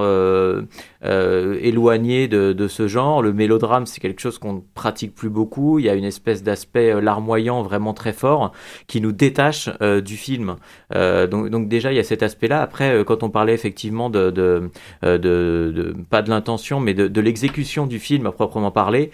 euh, 1.05 1.59
éloigné 1.61 2.29
de, 2.29 2.53
de 2.53 2.69
ce 2.69 2.89
genre. 2.89 3.23
Le 3.23 3.33
mélodrame, 3.33 3.87
c'est 3.87 4.01
quelque 4.01 4.21
chose 4.21 4.39
qu'on 4.39 4.55
ne 4.55 4.61
pratique 4.75 5.15
plus 5.15 5.31
beaucoup. 5.31 5.79
Il 5.79 5.85
y 5.85 5.89
a 5.89 5.95
une 5.95 6.05
espèce 6.05 6.43
d'aspect 6.43 6.93
euh, 6.93 7.01
larmoyant 7.01 7.63
vraiment 7.63 7.95
très 7.95 8.13
fort 8.13 8.53
qui 8.87 9.01
nous 9.01 9.13
détache 9.13 9.69
euh, 9.83 10.01
du 10.01 10.17
film. 10.17 10.57
Donc, 10.95 11.69
déjà, 11.69 11.93
il 11.93 11.97
y 11.97 11.99
a 11.99 12.05
cet 12.05 12.23
aspect-là. 12.23 12.63
Après, 12.63 13.05
quand 13.07 13.23
on 13.23 13.31
parlait 13.31 13.55
effectivement 13.55 14.11
de, 14.11 14.31
de, 14.31 14.71
de, 15.03 15.95
pas 16.11 16.23
de 16.23 16.31
l'intention, 16.31 16.81
mais 16.81 16.95
de, 16.95 17.21
l'exécution 17.21 17.87
du 17.87 17.99
film 17.99 18.27
à 18.27 18.33
proprement 18.33 18.71
parler, 18.71 19.11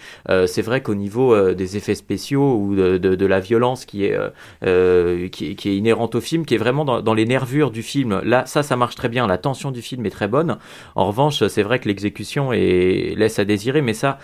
c'est 0.47 0.63
vrai 0.63 0.83
qu'au 0.83 0.95
niveau 0.95 1.53
des 1.53 1.77
effets 1.77 1.95
spéciaux 1.95 2.57
ou 2.57 2.75
de, 2.77 3.27
la 3.27 3.41
violence 3.41 3.85
qui 3.85 4.05
est, 4.05 4.19
qui, 5.31 5.51
est- 5.51 5.55
qui 5.55 5.69
est 5.71 5.77
inhérente 5.77 6.15
au 6.15 6.21
film, 6.21 6.45
qui 6.45 6.55
est 6.55 6.59
vraiment 6.59 6.85
dans, 6.85 7.01
dans 7.01 7.15
les 7.15 7.27
nervures 7.27 7.71
du 7.71 7.83
film, 7.83 8.21
là, 8.25 8.45
ça, 8.47 8.63
ça 8.63 8.77
marche 8.77 8.95
très 8.95 9.09
bien. 9.09 9.27
La 9.27 9.39
tension 9.39 9.71
du 9.71 9.83
film 9.83 10.05
est 10.07 10.11
très 10.11 10.29
bonne. 10.29 10.59
En 10.95 11.07
revanche, 11.07 11.47
c'est 11.49 11.63
vrai 11.63 11.80
que 11.81 11.89
l'exécution 11.89 12.51
laisse 12.53 13.39
à 13.39 13.45
désirer, 13.45 13.83
mais 13.83 13.95
ça, 13.95 14.19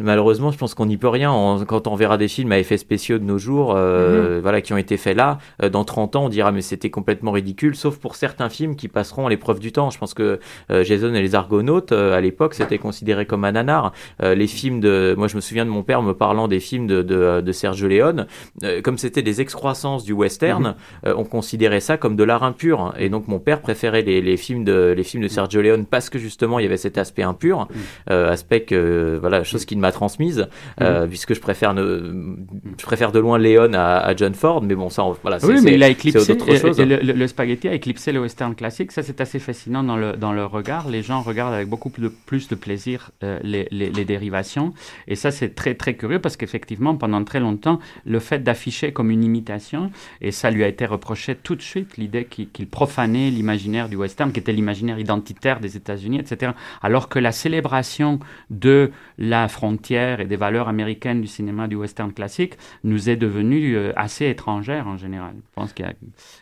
Malheureusement, 0.00 0.50
je 0.50 0.58
pense 0.58 0.74
qu'on 0.74 0.86
n'y 0.86 0.96
peut 0.96 1.08
rien. 1.08 1.32
On- 1.32 1.64
quand 1.64 1.86
on 1.86 1.94
verra 1.94 2.18
des 2.18 2.28
films 2.28 2.52
à 2.52 2.58
effets 2.58 2.76
spéciaux 2.76 3.18
de 3.18 3.24
nos 3.24 3.38
jours, 3.38 3.74
euh, 3.76 4.40
voilà, 4.42 4.60
qui 4.60 4.72
ont 4.72 4.76
été 4.76 4.96
faits 4.96 5.16
là, 5.16 5.38
euh, 5.62 5.68
dans 5.68 5.84
30 5.84 6.16
ans, 6.16 6.26
on 6.26 6.28
dira 6.28 6.52
mais 6.52 6.60
c'était 6.62 6.90
complètement 6.90 7.32
ridicule, 7.32 7.74
sauf 7.74 7.98
pour 7.98 8.14
certains 8.14 8.48
films 8.48 8.76
qui 8.76 8.88
passeront 8.88 9.26
à 9.26 9.30
l'épreuve 9.30 9.60
du 9.60 9.72
temps. 9.72 9.90
Je 9.90 9.98
pense 9.98 10.14
que 10.14 10.38
euh, 10.70 10.84
Jason 10.84 11.14
et 11.14 11.22
les 11.22 11.34
Argonautes, 11.34 11.92
euh, 11.92 12.14
à 12.16 12.20
l'époque, 12.20 12.54
c'était 12.54 12.78
considéré 12.78 13.26
comme 13.26 13.44
un 13.44 13.52
nanar. 13.52 13.92
Euh, 14.22 14.34
les 14.34 14.46
films 14.46 14.80
de, 14.80 15.14
moi, 15.16 15.28
je 15.28 15.36
me 15.36 15.40
souviens 15.40 15.64
de 15.64 15.70
mon 15.70 15.82
père 15.82 16.02
me 16.02 16.12
parlant 16.12 16.48
des 16.48 16.60
films 16.60 16.86
de, 16.86 17.02
de, 17.02 17.40
de 17.40 17.52
Sergio 17.52 17.88
Leone, 17.88 18.26
euh, 18.62 18.82
comme 18.82 18.98
c'était 18.98 19.22
des 19.22 19.40
excroissances 19.40 20.04
du 20.04 20.12
western, 20.12 20.62
Mhm. 20.62 20.74
euh, 21.06 21.14
on 21.16 21.24
considérait 21.24 21.80
ça 21.80 21.96
comme 21.96 22.16
de 22.16 22.24
l'art 22.24 22.42
impur. 22.42 22.94
Et 22.98 23.08
donc 23.08 23.28
mon 23.28 23.38
père 23.38 23.60
préférait 23.60 24.02
les, 24.02 24.20
les 24.20 24.36
films 24.36 24.64
de 24.64 24.92
les 24.96 25.04
films 25.04 25.22
de 25.22 25.28
Sergio 25.28 25.62
Leone 25.62 25.86
parce 25.86 26.10
que 26.10 26.18
justement 26.18 26.58
il 26.58 26.62
y 26.62 26.66
avait 26.66 26.76
cet 26.76 26.98
aspect 26.98 27.22
impur, 27.22 27.66
euh, 28.10 28.30
aspect 28.30 28.62
que 28.62 29.18
voilà 29.20 29.42
chose 29.54 29.64
qu'il 29.64 29.78
m'a 29.78 29.92
transmise, 29.92 30.48
euh, 30.80 31.06
puisque 31.06 31.34
je 31.34 31.40
préfère 31.40 31.74
ne, 31.74 32.36
je 32.78 32.84
préfère 32.84 33.12
de 33.12 33.18
loin 33.18 33.38
Leone 33.38 33.74
à, 33.74 33.98
à 33.98 34.14
John 34.16 34.34
Ford, 34.34 34.62
mais 34.62 34.74
bon 34.74 34.90
ça 34.90 35.04
on- 35.04 35.16
voilà 35.22 35.38
c'est 35.40 35.46
Oui, 35.46 35.60
mais 35.62 35.74
il 35.74 35.82
a 35.82 35.88
éclipsé, 35.88 36.34
le, 36.34 36.96
le- 37.02 37.12
le 37.12 37.26
spaghetti 37.26 37.68
a 37.68 37.72
éclipsé 37.74 38.12
le 38.12 38.20
western 38.20 38.54
classique. 38.54 38.92
Ça, 38.92 39.02
c'est 39.02 39.20
assez 39.20 39.38
fascinant 39.38 39.82
dans 39.82 39.96
le, 39.96 40.12
dans 40.14 40.32
le 40.32 40.44
regard. 40.44 40.88
Les 40.88 41.02
gens 41.02 41.22
regardent 41.22 41.54
avec 41.54 41.68
beaucoup 41.68 41.90
plus 41.90 42.02
de, 42.02 42.08
plus 42.08 42.48
de 42.48 42.54
plaisir 42.54 43.10
euh, 43.22 43.38
les, 43.42 43.68
les, 43.70 43.90
les 43.90 44.04
dérivations. 44.04 44.72
Et 45.08 45.14
ça, 45.16 45.30
c'est 45.30 45.54
très, 45.54 45.74
très 45.74 45.94
curieux 45.94 46.18
parce 46.20 46.36
qu'effectivement, 46.36 46.94
pendant 46.96 47.22
très 47.24 47.40
longtemps, 47.40 47.78
le 48.04 48.18
fait 48.18 48.40
d'afficher 48.42 48.92
comme 48.92 49.10
une 49.10 49.24
imitation, 49.24 49.90
et 50.20 50.30
ça 50.32 50.50
lui 50.50 50.64
a 50.64 50.68
été 50.68 50.86
reproché 50.86 51.34
tout 51.36 51.54
de 51.56 51.62
suite, 51.62 51.96
l'idée 51.96 52.24
qu'il 52.24 52.48
qu'il 52.50 52.66
profanait 52.68 53.30
l'imaginaire 53.30 53.88
du 53.88 53.96
western, 53.96 54.32
qui 54.32 54.40
était 54.40 54.52
l'imaginaire 54.52 54.98
identitaire 54.98 55.60
des 55.60 55.76
États-Unis, 55.76 56.18
etc. 56.18 56.52
Alors 56.82 57.08
que 57.08 57.18
la 57.18 57.32
célébration 57.32 58.18
de 58.50 58.90
la 59.18 59.43
frontière 59.48 60.20
et 60.20 60.24
des 60.26 60.36
valeurs 60.36 60.68
américaines 60.68 61.20
du 61.20 61.26
cinéma 61.26 61.68
du 61.68 61.76
western 61.76 62.12
classique 62.12 62.54
nous 62.82 63.08
est 63.10 63.16
devenue 63.16 63.76
euh, 63.76 63.92
assez 63.96 64.26
étrangère 64.26 64.86
en 64.86 64.96
général. 64.96 65.32
Je 65.36 65.52
pense 65.54 65.72
qu'il 65.72 65.84
y 65.84 65.88
a, 65.88 65.92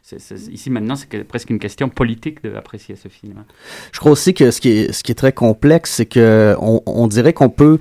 c'est- 0.03 0.19
c'est- 0.19 0.51
ici 0.53 0.71
maintenant, 0.71 0.97
c'est 0.97 1.09
que- 1.09 1.23
presque 1.23 1.51
une 1.51 1.59
question 1.59 1.89
politique 1.89 2.43
d'apprécier 2.43 2.97
ce 2.97 3.09
film. 3.09 3.45
Je 3.93 3.99
crois 4.01 4.13
aussi 4.13 4.35
que 4.35 4.51
ce 4.51 4.61
qui 4.61 4.69
est, 4.71 4.93
ce 4.93 5.03
qui 5.03 5.13
est 5.13 5.17
très 5.17 5.33
complexe, 5.33 5.93
c'est 5.93 6.07
que 6.07 6.57
on, 6.61 6.81
on 6.87 7.07
dirait 7.09 7.33
qu'on 7.33 7.51
peut 7.51 7.79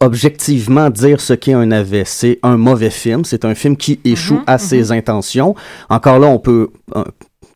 objectivement 0.00 0.88
dire 0.90 1.20
ce 1.20 1.34
qu'est 1.34 1.52
un 1.52 1.66
navet. 1.66 2.04
C'est 2.06 2.38
un 2.42 2.56
mauvais 2.56 2.90
film, 2.90 3.24
c'est 3.24 3.44
un 3.44 3.54
film 3.54 3.76
qui 3.76 4.00
échoue 4.04 4.40
à 4.46 4.56
ses 4.58 4.92
intentions. 4.92 5.54
Encore 5.90 6.18
là, 6.18 6.26
on 6.28 6.38
peut 6.38 6.70
euh, 6.96 7.04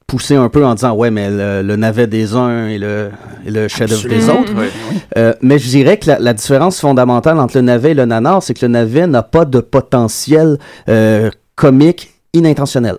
pousser 0.06 0.36
un 0.36 0.48
peu 0.48 0.64
en 0.64 0.74
disant 0.74 0.92
ouais 0.94 1.10
mais 1.10 1.30
le, 1.30 1.62
le 1.62 1.76
navet 1.76 2.06
des 2.06 2.34
uns 2.34 2.68
et 2.68 2.78
le, 2.78 3.10
et 3.46 3.50
le 3.50 3.68
chef-d'œuvre 3.68 4.08
des 4.08 4.28
autres. 4.28 4.52
Euh, 5.16 5.32
mais 5.42 5.58
je 5.58 5.68
dirais 5.68 5.98
que 5.98 6.06
la, 6.08 6.18
la 6.18 6.34
différence 6.34 6.80
fondamentale 6.80 7.38
entre 7.38 7.56
le 7.56 7.62
navet 7.62 7.92
et 7.92 7.94
le 7.94 8.04
nanar, 8.04 8.42
c'est 8.42 8.54
que 8.54 8.64
le 8.64 8.68
navet 8.72 9.06
n'a 9.06 9.22
pas 9.22 9.44
de 9.44 9.60
potentiel 9.60 10.58
euh, 10.88 11.30
comique 11.56 12.12
inintentionnel. 12.32 12.96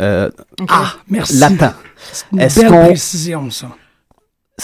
Euh, 0.00 0.30
Ah, 0.68 0.94
merci. 1.08 1.38
Latent. 1.38 1.74
C'est 2.12 2.24
une 2.32 2.40
Est-ce 2.40 2.60
belle 2.60 2.68
qu'on- 2.70 2.86
précision, 2.86 3.50
ça. 3.50 3.68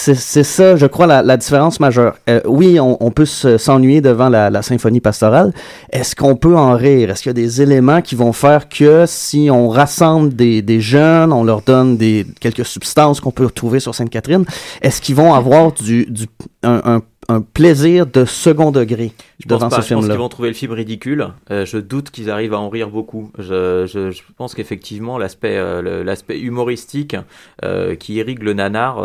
C'est 0.01 0.43
ça, 0.43 0.77
je 0.77 0.85
crois, 0.85 1.07
la, 1.07 1.21
la 1.21 1.35
différence 1.35 1.81
majeure. 1.81 2.15
Euh, 2.29 2.39
oui, 2.45 2.79
on, 2.79 2.95
on 3.05 3.11
peut 3.11 3.25
se- 3.25 3.57
s'ennuyer 3.57 3.99
devant 3.99 4.29
la, 4.29 4.49
la 4.49 4.61
symphonie 4.61 5.01
pastorale. 5.01 5.51
Est-ce 5.91 6.15
qu'on 6.15 6.37
peut 6.37 6.55
en 6.55 6.73
rire? 6.73 7.09
Est-ce 7.09 7.23
qu'il 7.23 7.29
y 7.31 7.31
a 7.31 7.33
des 7.33 7.61
éléments 7.61 8.01
qui 8.01 8.15
vont 8.15 8.31
faire 8.31 8.69
que 8.69 9.03
si 9.05 9.49
on 9.51 9.67
rassemble 9.67 10.33
des, 10.33 10.61
des 10.61 10.79
jeunes, 10.79 11.33
on 11.33 11.43
leur 11.43 11.61
donne 11.63 11.97
des, 11.97 12.25
quelques 12.39 12.65
substances 12.65 13.19
qu'on 13.19 13.31
peut 13.31 13.43
retrouver 13.45 13.81
sur 13.81 13.93
Sainte-Catherine, 13.93 14.45
est-ce 14.81 15.01
qu'ils 15.01 15.15
vont 15.15 15.33
avoir 15.33 15.73
du, 15.73 16.05
du, 16.05 16.27
un, 16.63 16.81
un- 16.85 17.01
un 17.29 17.41
plaisir 17.41 18.07
de 18.07 18.25
second 18.25 18.71
degré 18.71 19.13
Je 19.39 19.47
pense 19.47 19.59
devant 19.59 19.69
pas. 19.69 19.81
ce 19.81 19.87
Je 19.87 19.93
pense 19.93 20.01
film-là. 20.01 20.07
qu'ils 20.15 20.19
vont 20.19 20.29
trouver 20.29 20.49
le 20.49 20.55
film 20.55 20.71
ridicule. 20.73 21.27
Euh, 21.51 21.63
je 21.65 21.77
doute 21.77 22.09
qu'ils 22.09 22.29
arrivent 22.31 22.55
à 22.55 22.59
en 22.59 22.69
rire 22.69 22.89
beaucoup. 22.89 23.31
Je, 23.37 23.85
je, 23.85 24.09
je 24.11 24.21
pense 24.35 24.55
qu'effectivement 24.55 25.17
l'aspect 25.19 25.55
euh, 25.55 26.03
l'aspect 26.03 26.39
humoristique 26.39 27.15
euh, 27.63 27.95
qui 27.95 28.15
irrigue 28.15 28.41
le 28.43 28.53
nanar 28.53 28.95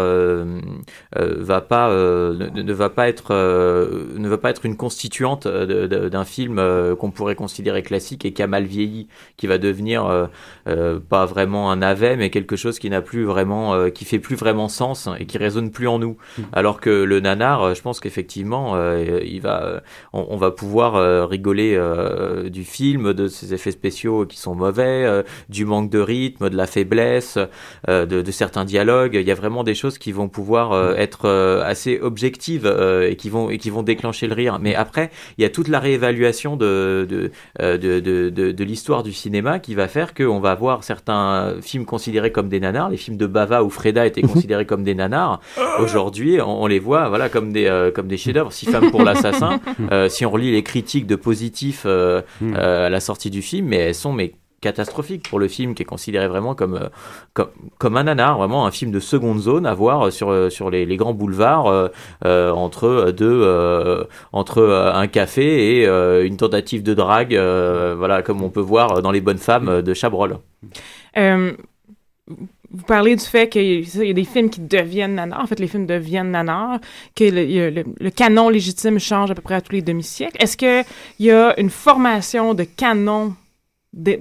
va 1.14 1.60
pas 1.60 1.90
ne, 1.90 2.48
ne 2.62 2.72
va 2.72 2.88
pas 2.88 3.08
être 3.08 3.32
ne 3.34 4.28
va 4.28 4.38
pas 4.38 4.50
être 4.50 4.64
une 4.64 4.76
constituante 4.76 5.46
d'un 5.46 6.24
film 6.24 6.62
qu'on 6.98 7.10
pourrait 7.10 7.34
considérer 7.34 7.82
classique 7.82 8.24
et 8.24 8.32
qui 8.32 8.42
a 8.42 8.46
mal 8.46 8.64
vieilli, 8.64 9.06
qui 9.36 9.46
va 9.46 9.58
devenir 9.58 10.28
pas 10.64 11.26
vraiment 11.26 11.70
un 11.70 11.76
navet 11.76 12.16
mais 12.16 12.30
quelque 12.30 12.56
chose 12.56 12.78
qui 12.78 12.88
n'a 12.88 13.02
plus 13.02 13.24
vraiment 13.24 13.90
qui 13.90 14.04
fait 14.06 14.18
plus 14.18 14.36
vraiment 14.36 14.68
sens 14.68 15.08
et 15.18 15.26
qui 15.26 15.36
résonne 15.38 15.70
plus 15.70 15.88
en 15.88 15.98
nous. 15.98 16.16
Alors 16.54 16.80
que 16.80 16.90
le 16.90 17.20
nanar, 17.20 17.74
je 17.74 17.82
pense 17.82 18.00
qu'effectivement, 18.14 18.76
euh, 18.76 19.20
il 19.24 19.40
va, 19.40 19.64
euh, 19.64 19.80
on, 20.12 20.26
on 20.30 20.36
va 20.36 20.52
pouvoir 20.52 20.94
euh, 20.94 21.26
rigoler 21.26 21.74
euh, 21.74 22.48
du 22.48 22.64
film, 22.64 23.12
de 23.12 23.26
ses 23.26 23.52
effets 23.54 23.72
spéciaux 23.72 24.24
qui 24.24 24.38
sont 24.38 24.54
mauvais, 24.54 25.24
du 25.48 25.64
manque 25.64 25.90
de 25.90 25.98
rythme, 25.98 26.48
de 26.48 26.56
la 26.56 26.66
faiblesse, 26.66 27.38
de, 27.88 28.04
de 28.04 28.30
certains 28.30 28.64
dialogues. 28.64 29.14
Il 29.14 29.26
y 29.26 29.30
a 29.30 29.34
vraiment 29.34 29.64
des 29.64 29.74
choses 29.74 29.98
qui 29.98 30.12
vont 30.12 30.28
pouvoir 30.28 30.96
être 30.98 31.28
assez 31.64 31.98
objectives 32.00 32.66
et 32.66 33.16
qui 33.16 33.30
vont 33.30 33.50
et 33.50 33.58
qui 33.58 33.70
vont 33.70 33.82
déclencher 33.82 34.26
le 34.26 34.34
rire. 34.34 34.58
Mais 34.60 34.74
après, 34.74 35.10
il 35.38 35.42
y 35.42 35.44
a 35.44 35.50
toute 35.50 35.68
la 35.68 35.80
réévaluation 35.80 36.56
de 36.56 37.06
de 37.08 37.30
de, 37.58 38.30
de, 38.30 38.64
l'histoire 38.64 39.02
du 39.02 39.12
cinéma 39.12 39.58
qui 39.58 39.74
va 39.74 39.88
faire 39.88 40.14
qu'on 40.14 40.40
va 40.40 40.52
avoir 40.52 40.84
certains 40.84 41.54
films 41.60 41.84
considérés 41.84 42.32
comme 42.32 42.48
des 42.48 42.60
nanars, 42.60 42.90
les 42.90 42.96
films 42.96 43.16
de 43.16 43.26
Bava 43.26 43.62
où 43.62 43.70
Freda 43.70 44.06
étaient 44.06 44.22
considérés 44.22 44.66
comme 44.66 44.84
des 44.84 44.94
nanars. 44.94 45.40
Aujourd'hui, 45.78 46.40
on, 46.40 46.62
on 46.62 46.66
les 46.66 46.78
voit 46.78 47.08
voilà 47.08 47.28
comme 47.28 47.52
des 47.52 47.66
euh, 47.66 47.90
comme 48.04 48.08
des 48.10 48.18
chefs-d'œuvre. 48.18 48.52
Six 48.52 48.66
femmes 48.66 48.90
pour 48.90 49.02
l'assassin. 49.04 49.60
euh, 49.90 50.08
si 50.10 50.26
on 50.26 50.30
relit 50.30 50.52
les 50.52 50.62
critiques 50.62 51.06
de 51.06 51.16
positifs 51.16 51.84
euh, 51.86 52.20
euh, 52.42 52.86
à 52.86 52.90
la 52.90 53.00
sortie 53.00 53.30
du 53.30 53.40
film, 53.40 53.68
mais 53.68 53.78
elles 53.78 53.94
sont 53.94 54.12
mais 54.12 54.34
catastrophiques 54.60 55.28
pour 55.28 55.38
le 55.38 55.46
film 55.48 55.74
qui 55.74 55.82
est 55.82 55.86
considéré 55.86 56.26
vraiment 56.28 56.54
comme 56.54 56.74
euh, 56.74 56.88
comme, 57.34 57.48
comme 57.78 57.96
un 57.96 58.04
nanar, 58.04 58.38
vraiment 58.38 58.66
un 58.66 58.70
film 58.70 58.90
de 58.90 59.00
seconde 59.00 59.38
zone 59.38 59.66
à 59.66 59.74
voir 59.74 60.10
sur 60.12 60.30
euh, 60.30 60.48
sur 60.50 60.70
les, 60.70 60.84
les 60.86 60.96
grands 60.96 61.12
boulevards 61.14 61.90
euh, 62.24 62.50
entre 62.50 63.10
deux 63.10 63.40
euh, 63.42 64.04
entre 64.32 64.62
un 64.94 65.06
café 65.06 65.80
et 65.80 65.86
euh, 65.86 66.26
une 66.26 66.36
tentative 66.36 66.82
de 66.82 66.94
drague, 66.94 67.34
euh, 67.34 67.94
voilà 67.96 68.22
comme 68.22 68.42
on 68.42 68.50
peut 68.50 68.60
voir 68.60 69.00
dans 69.02 69.10
les 69.10 69.20
bonnes 69.20 69.38
femmes 69.38 69.82
de 69.82 69.94
Chabrol. 69.94 70.38
Vous 72.70 72.82
parlez 72.84 73.14
du 73.16 73.24
fait 73.24 73.48
qu'il 73.48 73.84
y 74.06 74.10
a 74.10 74.12
des 74.12 74.24
films 74.24 74.50
qui 74.50 74.60
deviennent 74.60 75.14
nanars. 75.14 75.40
En 75.40 75.46
fait, 75.46 75.60
les 75.60 75.68
films 75.68 75.86
deviennent 75.86 76.30
nanars, 76.32 76.80
que 77.14 77.24
le, 77.24 78.10
canon 78.10 78.48
légitime 78.48 78.98
change 78.98 79.30
à 79.30 79.34
peu 79.34 79.42
près 79.42 79.54
à 79.56 79.60
tous 79.60 79.72
les 79.72 79.82
demi-siècles. 79.82 80.36
Est-ce 80.42 80.56
qu'il 80.56 80.84
y 81.20 81.30
a 81.30 81.58
une 81.60 81.70
formation 81.70 82.54
de 82.54 82.64
canon 82.64 83.34
de, 83.92 84.18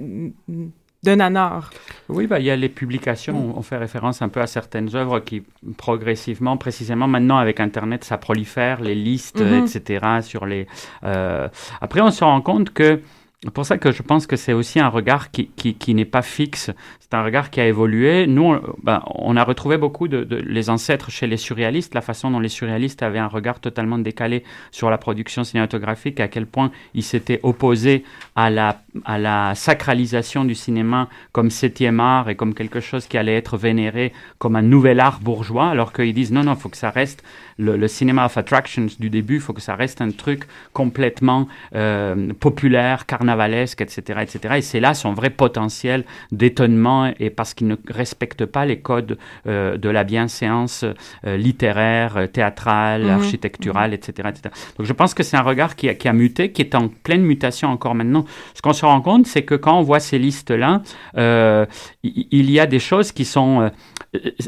de 0.48 1.14
nanars? 1.14 1.70
Oui, 2.08 2.26
bah, 2.26 2.38
il 2.38 2.44
y 2.46 2.50
a 2.50 2.56
les 2.56 2.68
publications. 2.68 3.54
On 3.56 3.62
fait 3.62 3.76
référence 3.78 4.22
un 4.22 4.28
peu 4.28 4.40
à 4.40 4.46
certaines 4.46 4.94
œuvres 4.94 5.18
qui, 5.20 5.42
progressivement, 5.76 6.56
précisément 6.56 7.08
maintenant 7.08 7.38
avec 7.38 7.60
Internet, 7.60 8.04
ça 8.04 8.18
prolifère, 8.18 8.80
les 8.80 8.94
listes, 8.94 9.40
Mhm. 9.40 9.52
euh, 9.52 9.64
etc. 9.66 10.06
Sur 10.22 10.46
les. 10.46 10.66
euh, 11.04 11.48
Après, 11.80 12.00
on 12.00 12.10
se 12.10 12.22
rend 12.24 12.40
compte 12.40 12.70
que. 12.72 13.00
C'est 13.42 13.50
pour 13.52 13.66
ça 13.66 13.76
que 13.76 13.92
je 13.92 14.00
pense 14.02 14.26
que 14.26 14.36
c'est 14.36 14.54
aussi 14.54 14.80
un 14.80 14.88
regard 14.88 15.30
qui, 15.30 15.48
qui, 15.48 15.74
qui 15.74 15.94
n'est 15.94 16.06
pas 16.06 16.22
fixe. 16.22 16.70
Un 17.14 17.22
regard 17.22 17.50
qui 17.50 17.60
a 17.60 17.66
évolué. 17.66 18.26
Nous, 18.26 18.42
on, 18.42 18.60
ben, 18.82 19.02
a 19.36 19.44
retrouvé 19.44 19.76
beaucoup 19.76 20.08
de, 20.08 20.24
de 20.24 20.36
les 20.36 20.70
ancêtres 20.70 21.10
chez 21.10 21.26
les 21.26 21.36
surréalistes, 21.36 21.94
la 21.94 22.00
façon 22.00 22.30
dont 22.30 22.40
les 22.40 22.48
surréalistes 22.48 23.02
avaient 23.02 23.18
un 23.18 23.28
regard 23.28 23.60
totalement 23.60 23.98
décalé 23.98 24.44
sur 24.70 24.90
la 24.90 24.98
production 24.98 25.44
cinématographique, 25.44 26.20
à 26.20 26.28
quel 26.28 26.46
point 26.46 26.70
ils 26.94 27.02
s'étaient 27.02 27.40
opposés 27.42 28.04
à 28.36 28.50
la, 28.50 28.80
à 29.04 29.18
la 29.18 29.54
sacralisation 29.54 30.44
du 30.44 30.54
cinéma 30.54 31.08
comme 31.32 31.50
septième 31.50 32.00
art 32.00 32.28
et 32.28 32.34
comme 32.34 32.54
quelque 32.54 32.80
chose 32.80 33.06
qui 33.06 33.16
allait 33.16 33.36
être 33.36 33.56
vénéré 33.56 34.12
comme 34.38 34.56
un 34.56 34.62
nouvel 34.62 35.00
art 35.00 35.20
bourgeois, 35.20 35.68
alors 35.68 35.92
qu'ils 35.92 36.14
disent 36.14 36.32
non, 36.32 36.44
non, 36.44 36.54
il 36.54 36.60
faut 36.60 36.68
que 36.68 36.76
ça 36.76 36.90
reste 36.90 37.22
le, 37.58 37.76
le 37.76 37.88
cinéma 37.88 38.26
of 38.26 38.36
attractions 38.36 38.86
du 38.98 39.10
début, 39.10 39.36
il 39.36 39.40
faut 39.40 39.52
que 39.52 39.60
ça 39.60 39.74
reste 39.76 40.00
un 40.00 40.10
truc 40.10 40.44
complètement 40.72 41.48
euh, 41.74 42.32
populaire, 42.34 43.06
carnavalesque, 43.06 43.80
etc., 43.80 44.20
etc. 44.22 44.54
Et 44.56 44.62
c'est 44.62 44.80
là 44.80 44.94
son 44.94 45.12
vrai 45.12 45.30
potentiel 45.30 46.04
d'étonnement 46.32 47.03
et 47.18 47.30
parce 47.30 47.54
qu'il 47.54 47.66
ne 47.68 47.76
respecte 47.88 48.44
pas 48.46 48.64
les 48.66 48.78
codes 48.80 49.18
euh, 49.46 49.76
de 49.76 49.88
la 49.88 50.04
bienséance 50.04 50.84
euh, 51.26 51.36
littéraire, 51.36 52.16
euh, 52.16 52.26
théâtrale, 52.26 53.02
Mhm. 53.04 53.10
architecturale, 53.10 53.94
etc., 53.94 54.28
etc. 54.30 54.54
Donc 54.78 54.86
je 54.86 54.92
pense 54.92 55.14
que 55.14 55.22
c'est 55.22 55.36
un 55.36 55.42
regard 55.42 55.76
qui 55.76 55.88
a, 55.88 55.94
qui 55.94 56.08
a 56.08 56.12
muté, 56.12 56.52
qui 56.52 56.62
est 56.62 56.74
en 56.74 56.88
pleine 56.88 57.22
mutation 57.22 57.68
encore 57.68 57.94
maintenant. 57.94 58.24
Ce 58.54 58.62
qu'on 58.62 58.72
se 58.72 58.84
rend 58.84 59.00
compte, 59.00 59.26
c'est 59.26 59.42
que 59.42 59.54
quand 59.54 59.78
on 59.78 59.82
voit 59.82 60.00
ces 60.00 60.18
listes-là, 60.18 60.82
euh, 61.16 61.66
il 62.02 62.50
y 62.50 62.60
a 62.60 62.66
des 62.66 62.78
choses 62.78 63.12
qui 63.12 63.24
sont... 63.24 63.70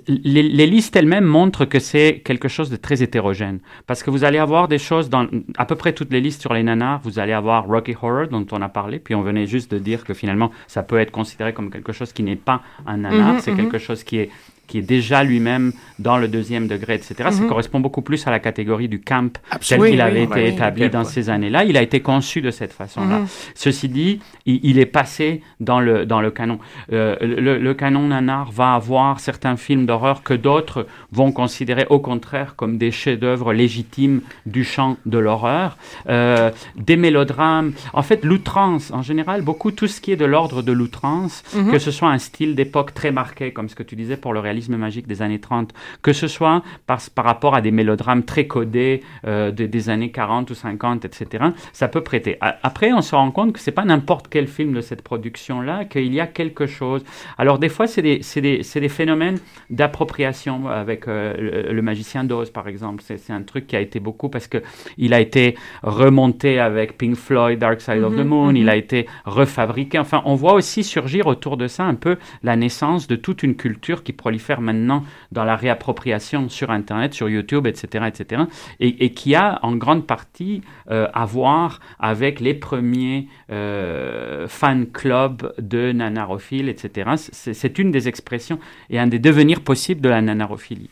les, 0.06 0.42
les 0.42 0.66
listes 0.66 0.94
elles-mêmes 0.96 1.24
montrent 1.24 1.64
que 1.64 1.78
c'est 1.78 2.20
quelque 2.24 2.48
chose 2.48 2.70
de 2.70 2.76
très 2.76 3.02
hétérogène. 3.02 3.60
Parce 3.86 4.02
que 4.02 4.10
vous 4.10 4.24
allez 4.24 4.38
avoir 4.38 4.68
des 4.68 4.78
choses 4.78 5.10
dans 5.10 5.26
à 5.56 5.64
peu 5.64 5.74
près 5.74 5.92
toutes 5.92 6.12
les 6.12 6.20
listes 6.20 6.40
sur 6.40 6.54
les 6.54 6.62
nanars. 6.62 7.00
Vous 7.02 7.18
allez 7.18 7.32
avoir 7.32 7.66
Rocky 7.66 7.94
Horror, 8.00 8.28
dont 8.28 8.46
on 8.52 8.62
a 8.62 8.68
parlé, 8.68 8.98
puis 8.98 9.14
on 9.14 9.22
venait 9.22 9.46
juste 9.46 9.70
de 9.72 9.78
dire 9.78 10.04
que 10.04 10.14
finalement, 10.14 10.50
ça 10.66 10.82
peut 10.82 10.98
être 10.98 11.10
considéré 11.10 11.52
comme 11.52 11.70
quelque 11.70 11.92
chose 11.92 12.12
qui 12.12 12.22
n'est 12.22 12.35
pas 12.36 12.62
un 12.86 12.98
nanar. 12.98 13.34
Mhm, 13.34 13.40
c'est 13.40 13.52
mhm. 13.52 13.56
quelque 13.56 13.78
chose 13.78 14.04
qui 14.04 14.18
est 14.18 14.30
qui 14.66 14.78
est 14.78 14.82
déjà 14.82 15.22
lui-même 15.24 15.72
dans 15.98 16.18
le 16.18 16.28
deuxième 16.28 16.66
degré, 16.68 16.94
etc. 16.94 17.14
Ça 17.30 17.42
Mhm. 17.42 17.48
correspond 17.48 17.80
beaucoup 17.80 18.02
plus 18.02 18.26
à 18.26 18.30
la 18.30 18.38
catégorie 18.38 18.88
du 18.88 19.00
camp 19.00 19.32
tel 19.32 19.40
Absolument. 19.50 19.86
qu'il 19.86 19.94
Oui, 19.96 20.00
avait 20.00 20.18
oui, 20.20 20.24
été 20.24 20.42
oui. 20.42 20.48
établi 20.48 20.90
dans 20.90 21.04
ces 21.04 21.30
années-là. 21.30 21.64
Il 21.64 21.76
a 21.76 21.82
été 21.82 22.00
conçu 22.00 22.40
de 22.42 22.50
cette 22.50 22.72
façon-là. 22.72 23.20
Mhm. 23.20 23.26
Ceci 23.54 23.88
dit, 23.88 24.20
il, 24.44 24.60
il 24.62 24.78
est 24.78 24.86
passé 24.86 25.42
dans 25.60 25.80
le, 25.80 26.06
dans 26.06 26.20
le 26.20 26.30
canon. 26.30 26.58
Euh, 26.92 27.16
le, 27.20 27.58
le 27.58 27.74
canon 27.74 28.08
nanar 28.08 28.50
va 28.50 28.74
avoir 28.74 29.20
certains 29.20 29.56
films 29.56 29.86
d'horreur 29.86 30.22
que 30.22 30.34
d'autres 30.34 30.86
vont 31.12 31.32
considérer 31.32 31.86
au 31.90 31.98
contraire 31.98 32.54
comme 32.56 32.78
des 32.78 32.90
chefs-d'œuvre 32.90 33.52
légitimes 33.52 34.20
du 34.46 34.64
champ 34.64 34.96
de 35.06 35.18
l'horreur. 35.18 35.76
Euh, 36.08 36.50
des 36.76 36.96
mélodrames. 36.96 37.72
En 37.92 38.02
fait, 38.02 38.24
l'outrance, 38.24 38.90
en 38.90 39.02
général, 39.02 39.42
beaucoup 39.42 39.70
tout 39.70 39.86
ce 39.86 40.00
qui 40.00 40.12
est 40.12 40.16
de 40.16 40.24
l'ordre 40.24 40.62
de 40.62 40.72
l'outrance, 40.72 41.42
Mhm. 41.54 41.70
que 41.72 41.78
ce 41.78 41.90
soit 41.90 42.10
un 42.10 42.18
style 42.18 42.54
d'époque 42.54 42.94
très 42.94 43.10
marqué, 43.12 43.52
comme 43.52 43.68
ce 43.68 43.74
que 43.74 43.82
tu 43.82 43.96
disais 43.96 44.16
pour 44.16 44.32
le 44.32 44.40
réalisme 44.40 44.55
magique 44.68 45.06
des 45.06 45.22
années 45.22 45.38
30, 45.40 45.72
que 46.02 46.12
ce 46.12 46.28
soit 46.28 46.62
par, 46.86 47.00
par 47.14 47.24
rapport 47.24 47.54
à 47.54 47.60
des 47.60 47.70
mélodrames 47.70 48.24
très 48.24 48.46
codés 48.46 49.02
euh, 49.26 49.50
de- 49.50 49.66
des 49.66 49.88
années 49.90 50.10
40 50.10 50.50
ou 50.50 50.54
50, 50.54 51.04
etc., 51.04 51.44
ça 51.72 51.88
peut 51.88 52.02
prêter. 52.02 52.38
Après, 52.40 52.92
on 52.92 53.00
se 53.02 53.14
rend 53.14 53.30
compte 53.30 53.52
que 53.52 53.60
c'est 53.60 53.70
pas 53.72 53.84
n'importe 53.84 54.28
quel 54.28 54.46
film 54.46 54.72
de 54.72 54.80
cette 54.80 55.02
production-là, 55.02 55.84
qu'il 55.84 56.12
y 56.12 56.20
a 56.20 56.26
quelque 56.26 56.66
chose. 56.66 57.04
Alors, 57.38 57.58
des 57.58 57.68
fois, 57.68 57.86
c'est 57.86 58.02
des, 58.02 58.20
c'est 58.22 58.40
des, 58.40 58.62
c'est 58.62 58.80
des 58.80 58.88
phénomènes 58.88 59.38
d'appropriation 59.70 60.68
avec 60.68 61.08
euh, 61.08 61.34
le, 61.66 61.72
le 61.72 61.82
magicien 61.82 62.24
d'Oz, 62.24 62.50
par 62.50 62.68
exemple. 62.68 63.02
C'est 63.06 63.16
c'est 63.18 63.32
un 63.32 63.42
truc 63.42 63.66
qui 63.66 63.76
a 63.76 63.80
été 63.80 63.98
beaucoup 64.00 64.28
parce 64.28 64.46
que 64.46 64.58
il 64.98 65.14
a 65.14 65.20
été 65.20 65.56
remonté 65.82 66.58
avec 66.60 66.96
Pink 66.98 67.14
Floyd, 67.16 67.58
Dark 67.58 67.80
Side 67.80 68.02
of 68.02 68.14
the 68.14 68.18
Mhm, 68.18 68.24
Moon, 68.28 68.54
il 68.54 68.68
a 68.68 68.76
été 68.76 69.06
refabriqué. 69.24 69.98
Enfin, 69.98 70.22
on 70.24 70.34
voit 70.34 70.54
aussi 70.54 70.82
surgir 70.84 71.26
autour 71.26 71.56
de 71.56 71.66
ça 71.66 71.84
un 71.84 71.94
peu 71.94 72.16
la 72.42 72.56
naissance 72.56 73.06
de 73.06 73.16
toute 73.16 73.42
une 73.42 73.54
culture 73.56 74.02
qui 74.02 74.12
prolifère 74.12 74.45
maintenant 74.60 75.04
dans 75.32 75.44
la 75.44 75.56
réappropriation 75.56 76.48
sur 76.48 76.70
Internet, 76.70 77.14
sur 77.14 77.28
YouTube, 77.28 77.66
etc., 77.66 78.06
etc., 78.06 78.42
et, 78.80 79.04
et 79.04 79.12
qui 79.12 79.34
a 79.34 79.58
en 79.62 79.76
grande 79.76 80.06
partie 80.06 80.62
euh, 80.90 81.08
à 81.12 81.24
voir 81.24 81.80
avec 81.98 82.40
les 82.40 82.54
premiers 82.54 83.28
euh, 83.50 84.48
fan 84.48 84.86
clubs 84.86 85.52
de 85.58 85.92
nanarophiles, 85.92 86.68
etc. 86.68 87.10
C'est 87.16 87.54
c'est 87.54 87.78
une 87.78 87.90
des 87.90 88.08
expressions 88.08 88.58
et 88.90 88.98
un 88.98 89.06
des 89.06 89.18
devenirs 89.18 89.60
possibles 89.60 90.00
de 90.00 90.08
la 90.08 90.22
nanarophilie. 90.22 90.90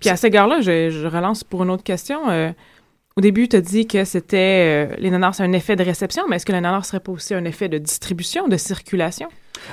Puis 0.00 0.10
à 0.10 0.16
cet 0.16 0.28
égard-là, 0.28 0.60
je, 0.60 0.90
je 0.90 1.06
relance 1.06 1.44
pour 1.44 1.64
une 1.64 1.70
autre 1.70 1.82
question. 1.82 2.28
Euh, 2.30 2.52
au 3.16 3.20
début, 3.20 3.48
tu 3.48 3.56
as 3.56 3.60
dit 3.60 3.86
que 3.86 4.04
c'était 4.04 4.86
euh, 4.92 4.96
les 4.98 5.10
nanars, 5.10 5.34
c'est 5.34 5.42
un 5.42 5.52
effet 5.52 5.74
de 5.74 5.82
réception, 5.82 6.22
mais 6.28 6.36
est-ce 6.36 6.46
que 6.46 6.52
les 6.52 6.60
nanars 6.60 6.84
serait 6.84 7.00
pas 7.00 7.10
aussi 7.10 7.34
un 7.34 7.44
effet 7.44 7.68
de 7.68 7.78
distribution, 7.78 8.46
de 8.46 8.56
circulation? 8.56 9.28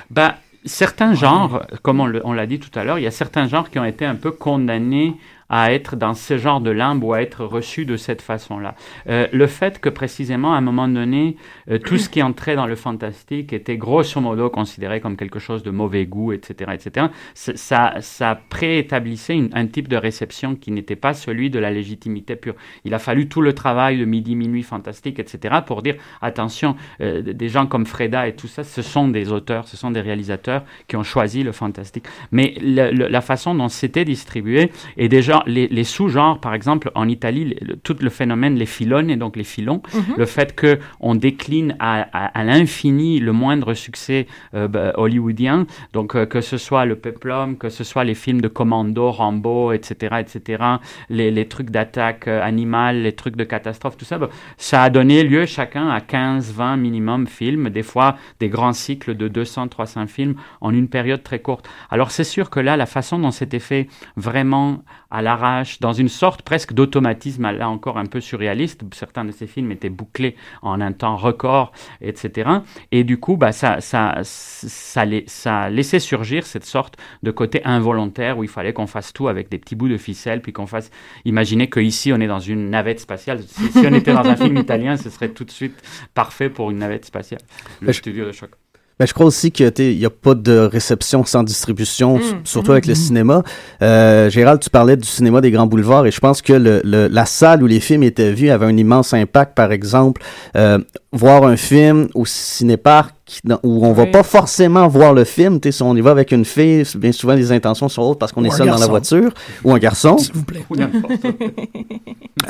Ben, 0.10 0.34
certains 0.66 1.14
genres, 1.14 1.66
comme 1.82 2.00
on 2.02 2.34
l'a 2.34 2.46
dit 2.46 2.60
tout 2.60 2.78
à 2.78 2.84
l'heure, 2.84 3.00
il 3.00 3.04
y 3.04 3.08
a 3.08 3.12
certains 3.12 3.48
genres 3.48 3.70
qui 3.70 3.80
ont 3.80 3.86
été 3.86 4.06
un 4.06 4.16
peu 4.16 4.32
condamnés 4.32 5.16
à 5.50 5.72
être 5.74 5.96
dans 5.96 6.14
ce 6.14 6.38
genre 6.38 6.62
de 6.62 6.72
limbe 6.72 7.04
ou 7.04 7.14
à 7.14 7.22
être 7.22 7.46
reçus 7.46 7.86
de 7.86 7.98
cette 7.98 8.22
façon-là. 8.22 8.76
Euh, 9.10 9.28
le 9.32 9.48
fait 9.48 9.80
que 9.80 9.90
précisément 9.90 10.54
à 10.54 10.58
un 10.58 10.62
moment 10.62 10.88
donné, 10.88 11.38
euh, 11.70 11.78
tout 11.78 11.98
ce 11.98 12.10
qui 12.10 12.22
entrait 12.24 12.56
dans 12.56 12.66
le 12.66 12.76
fantastique 12.76 13.54
était 13.54 13.78
grosso 13.78 14.20
modo 14.20 14.50
considéré 14.50 15.02
comme 15.02 15.18
quelque 15.18 15.40
chose 15.40 15.64
de 15.64 15.72
mauvais 15.72 16.06
goût, 16.06 16.32
etc., 16.32 16.72
etc., 16.74 17.08
ça, 17.34 17.96
ça 18.00 18.40
préétablissait 18.50 19.50
un 19.54 19.68
type 19.68 19.88
de 19.88 19.98
réception 19.98 20.56
qui 20.56 20.72
n'était 20.72 20.96
pas 20.96 21.14
celui 21.14 21.50
de 21.50 21.60
la 21.60 21.72
légitimité 21.72 22.36
pure. 22.36 22.56
Il 22.84 22.94
a 22.94 23.00
fallu 23.00 23.28
tout 23.28 23.42
le 23.42 23.54
travail 23.54 24.00
de 24.00 24.06
midi, 24.06 24.36
minuit, 24.36 24.64
fantastique, 24.64 25.20
etc., 25.20 25.56
pour 25.66 25.82
dire 25.82 25.96
attention, 26.22 26.76
euh, 27.02 27.22
des 27.22 27.50
gens 27.50 27.68
comme 27.68 27.86
Freda 27.86 28.28
et 28.28 28.36
tout 28.36 28.48
ça, 28.48 28.64
ce 28.64 28.82
sont 28.82 29.08
des 29.08 29.32
auteurs, 29.32 29.68
ce 29.68 29.78
sont 29.78 29.92
des 29.92 30.02
réalisateurs 30.02 30.64
qui 30.88 30.96
ont 30.96 31.04
choisi 31.04 31.44
le 31.44 31.52
fantastique. 31.52 32.06
Mais 32.32 32.56
la 32.60 33.22
façon 33.22 33.56
dont 33.56 33.70
c'était 33.70 34.06
distribué 34.06 34.72
est 34.98 35.10
déjà 35.10 35.35
les, 35.46 35.68
les 35.68 35.84
sous-genres, 35.84 36.40
par 36.40 36.54
exemple, 36.54 36.92
en 36.96 37.08
Italie, 37.08 37.56
le- 37.62 37.76
tout 37.76 37.96
le 38.00 38.10
phénomène, 38.10 38.56
les 38.56 38.66
filons, 38.66 39.08
et 39.10 39.16
donc 39.18 39.36
les 39.36 39.44
filons, 39.44 39.82
Mhm. 39.94 40.16
le 40.18 40.26
fait 40.26 40.56
que 40.56 40.80
on 41.00 41.16
décline 41.16 41.76
à, 41.80 42.08
à, 42.14 42.40
à 42.40 42.44
l'infini 42.44 43.20
le 43.20 43.32
moindre 43.32 43.74
succès 43.74 44.28
euh, 44.54 44.68
bah, 44.68 44.94
hollywoodien, 44.96 45.66
donc 45.94 46.16
euh, 46.16 46.26
que 46.26 46.42
ce 46.42 46.58
soit 46.58 46.86
le 46.86 46.96
peplum, 46.96 47.58
que 47.58 47.70
ce 47.70 47.84
soit 47.84 48.04
les 48.04 48.14
films 48.16 48.42
de 48.42 48.48
commando, 48.48 49.12
Rambo, 49.12 49.72
etc., 49.72 50.18
etc., 50.20 50.64
les, 51.10 51.32
les 51.32 51.48
trucs 51.48 51.70
d'attaque 51.70 52.28
euh, 52.28 52.42
animale, 52.42 53.02
les 53.02 53.14
trucs 53.14 53.36
de 53.36 53.44
catastrophe, 53.44 53.98
tout 53.98 54.06
ça, 54.06 54.18
bah, 54.18 54.30
ça 54.58 54.84
a 54.84 54.90
donné 54.90 55.24
lieu 55.24 55.46
chacun 55.46 55.90
à 55.90 56.02
15, 56.02 56.52
20 56.54 56.78
minimum 56.78 57.28
films, 57.28 57.70
des 57.70 57.84
fois 57.84 58.16
des 58.40 58.50
grands 58.50 58.74
cycles 58.74 59.16
de 59.16 59.28
200, 59.28 59.68
300 59.68 60.08
films 60.08 60.36
en 60.62 60.74
une 60.74 60.88
période 60.88 61.24
très 61.24 61.40
courte. 61.40 61.68
Alors 61.90 62.12
c'est 62.12 62.24
sûr 62.24 62.50
que 62.50 62.60
là, 62.60 62.78
la 62.78 62.86
façon 62.86 63.20
dont 63.20 63.32
c'était 63.32 63.60
fait 63.60 63.88
vraiment 64.16 64.84
à 65.12 65.22
l'arrache, 65.26 65.80
dans 65.82 65.92
une 65.92 66.08
sorte 66.08 66.42
presque 66.44 66.72
d'automatisme, 66.74 67.52
là 67.52 67.68
encore 67.68 67.98
un 67.98 68.06
peu 68.06 68.22
surréaliste, 68.22 68.84
certains 68.94 69.26
de 69.26 69.32
ces 69.32 69.48
films 69.48 69.72
étaient 69.72 69.90
bouclés 69.90 70.36
en 70.62 70.80
un 70.80 70.94
temps 70.94 71.18
record, 71.18 71.74
etc. 72.00 72.50
Et 72.92 73.04
du 73.04 73.20
coup, 73.20 73.36
bah, 73.36 73.52
ça, 73.52 73.82
ça, 73.82 74.20
ça, 74.24 75.04
ça 75.28 75.70
laissait 75.70 76.00
surgir 76.00 76.46
cette 76.46 76.66
sorte 76.66 76.96
de 77.24 77.32
côté 77.32 77.62
involontaire 77.66 78.38
où 78.38 78.44
il 78.44 78.50
fallait 78.50 78.74
qu'on 78.74 78.88
fasse 78.88 79.12
tout 79.12 79.28
avec 79.28 79.50
des 79.50 79.58
petits 79.58 79.76
bouts 79.76 79.90
de 79.90 79.98
ficelle, 79.98 80.42
puis 80.42 80.54
qu'on 80.54 80.68
fasse... 80.68 80.92
Imaginez 81.26 81.70
qu'ici, 81.70 82.14
on 82.14 82.20
est 82.22 82.28
dans 82.28 82.40
une 82.40 82.70
navette 82.70 83.00
spatiale. 83.00 83.42
Si, 83.48 83.72
si 83.72 83.80
on 83.86 83.94
était 83.94 84.14
dans 84.14 84.26
un 84.26 84.36
film 84.36 84.56
italien, 84.58 84.96
ce 84.96 85.10
serait 85.10 85.30
tout 85.30 85.44
de 85.44 85.52
suite 85.52 85.82
parfait 86.14 86.50
pour 86.50 86.72
une 86.72 86.78
navette 86.78 87.06
spatiale. 87.06 87.42
Le 87.82 87.92
je- 87.92 87.98
studio 87.98 88.26
de 88.26 88.32
choc. 88.32 88.52
Ben, 88.98 89.06
je 89.06 89.14
crois 89.14 89.26
aussi 89.26 89.52
qu'il 89.52 89.74
n'y 89.98 90.06
a 90.06 90.10
pas 90.10 90.36
de 90.36 90.58
réception 90.58 91.26
sans 91.26 91.44
distribution, 91.44 92.18
Mm. 92.18 92.22
s- 92.22 92.34
surtout 92.46 92.72
avec 92.72 92.86
le 92.86 92.94
Mm. 92.94 92.96
cinéma. 92.96 93.44
Euh, 93.82 94.30
Gérald, 94.30 94.62
tu 94.62 94.70
parlais 94.70 94.96
du 94.96 95.06
cinéma 95.06 95.42
des 95.42 95.52
grands 95.52 95.68
boulevards 95.68 96.06
et 96.06 96.12
je 96.12 96.20
pense 96.22 96.42
que 96.42 96.54
le, 96.54 96.82
le- 96.86 97.08
la 97.08 97.26
salle 97.26 97.62
où 97.62 97.68
les 97.68 97.82
films 97.82 98.04
étaient 98.04 98.32
vus 98.32 98.50
avait 98.52 98.66
un 98.68 98.78
immense 98.78 99.14
impact. 99.14 99.54
Par 99.54 99.74
exemple, 99.74 100.22
euh, 100.56 100.80
voir 101.12 101.44
un 101.44 101.58
film 101.58 102.08
au 102.14 102.26
cinéparc 102.26 103.14
dans- 103.44 103.60
où 103.64 103.86
on 103.86 103.94
va 103.94 104.04
Oui. 104.04 104.12
pas 104.12 104.24
forcément 104.24 104.88
voir 104.88 105.14
le 105.14 105.24
film. 105.24 105.60
Tu 105.60 105.70
sais, 105.70 105.78
si 105.78 105.84
on 105.84 105.96
y 105.96 106.02
va 106.02 106.12
avec 106.12 106.32
une 106.32 106.46
fille, 106.46 106.84
bien 106.98 107.12
souvent 107.12 107.34
les 107.34 107.52
intentions 107.52 107.90
sont 107.90 108.02
autres 108.04 108.20
parce 108.20 108.32
qu'on 108.32 108.44
est 108.44 108.52
seul 108.52 108.68
dans 108.68 108.78
la 108.78 108.88
voiture 108.88 109.32
ou 109.64 109.74
un 109.74 109.80
garçon. 109.80 110.18
S'il 110.18 110.34
vous 110.34 110.44
plaît. 110.44 110.64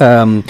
Euh, 0.02 0.42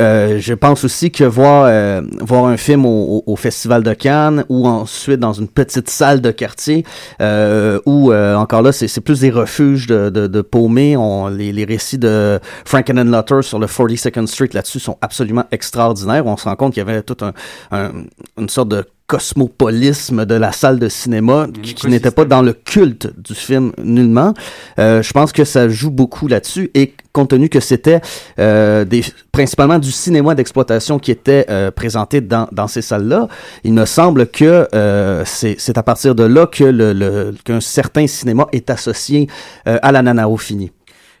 euh, 0.00 0.38
je 0.40 0.54
pense 0.54 0.82
aussi 0.82 1.12
que 1.12 1.22
voir, 1.22 1.66
euh, 1.68 2.00
voir 2.20 2.46
un 2.46 2.56
film 2.56 2.84
au, 2.86 3.36
Festival 3.36 3.82
de 3.84 3.92
Cannes 3.92 4.44
ou 4.48 4.66
ensuite 4.66 5.20
dans 5.20 5.32
une 5.34 5.46
petite 5.46 5.88
salle 5.88 6.20
de 6.20 6.30
quartier 6.32 6.84
euh, 7.20 7.78
où, 7.86 8.10
euh, 8.10 8.34
encore 8.34 8.62
là, 8.62 8.72
c'est 8.72 8.88
c'est 8.88 9.00
plus 9.02 9.20
des 9.20 9.30
refuges 9.30 9.86
de, 9.86 10.08
de, 10.10 10.26
de 10.26 10.40
paumés. 10.40 10.96
On, 10.96 11.28
les, 11.28 11.52
les 11.52 11.64
récits 11.64 11.98
de 11.98 12.40
Frankenenlotter 12.64 13.42
sur 13.42 13.58
le 13.60 13.66
42nd 13.66 14.26
Street 14.26 14.48
là-dessus 14.52 14.80
sont 14.80 14.96
absolument 15.00 15.44
extraordinaires. 15.52 16.26
On 16.26 16.36
se 16.36 16.44
rend 16.48 16.56
compte 16.56 16.72
qu'il 16.74 16.84
y 16.84 16.88
avait 16.90 17.02
toute 17.02 17.22
un, 17.22 17.34
un- 17.70 17.92
une 18.38 18.48
sorte 18.48 18.68
de 18.70 18.84
cosmopolisme 19.08 20.24
de 20.26 20.34
la 20.34 20.52
salle 20.52 20.78
de 20.78 20.88
cinéma 20.88 21.48
qui, 21.62 21.86
n'était 21.88 22.10
pas 22.12 22.24
dans 22.24 22.42
le 22.42 22.52
culte 22.52 23.08
du 23.18 23.34
film 23.34 23.72
nullement. 23.82 24.34
Euh, 24.78 25.02
je 25.02 25.12
pense 25.12 25.32
que 25.32 25.44
ça 25.44 25.68
joue 25.68 25.90
beaucoup 25.90 26.28
là-dessus 26.28 26.70
et 26.74 26.94
compte 27.12 27.30
tenu 27.30 27.48
que 27.48 27.58
c'était 27.58 28.00
euh, 28.38 28.84
des, 28.84 29.02
principalement 29.32 29.78
du 29.78 29.90
cinéma 29.90 30.34
d'exploitation 30.34 30.98
qui 30.98 31.10
était 31.10 31.46
euh, 31.48 31.70
présenté 31.70 32.20
dans, 32.20 32.48
dans 32.52 32.68
ces 32.68 32.82
salles-là, 32.82 33.28
il 33.64 33.72
me 33.72 33.86
semble 33.86 34.26
que 34.28 34.68
euh, 34.74 35.22
c'est 35.24 35.56
c'est 35.58 35.78
à 35.78 35.82
partir 35.82 36.14
de 36.14 36.24
là 36.24 36.46
que 36.46 36.64
le, 36.64 36.92
le- 36.92 37.34
qu'un 37.44 37.60
certain 37.60 38.06
cinéma 38.06 38.46
est 38.52 38.68
associé 38.70 39.26
euh, 39.66 39.78
à 39.82 39.90
la 39.90 40.02
nanophilie. 40.02 40.66
Et 40.66 40.72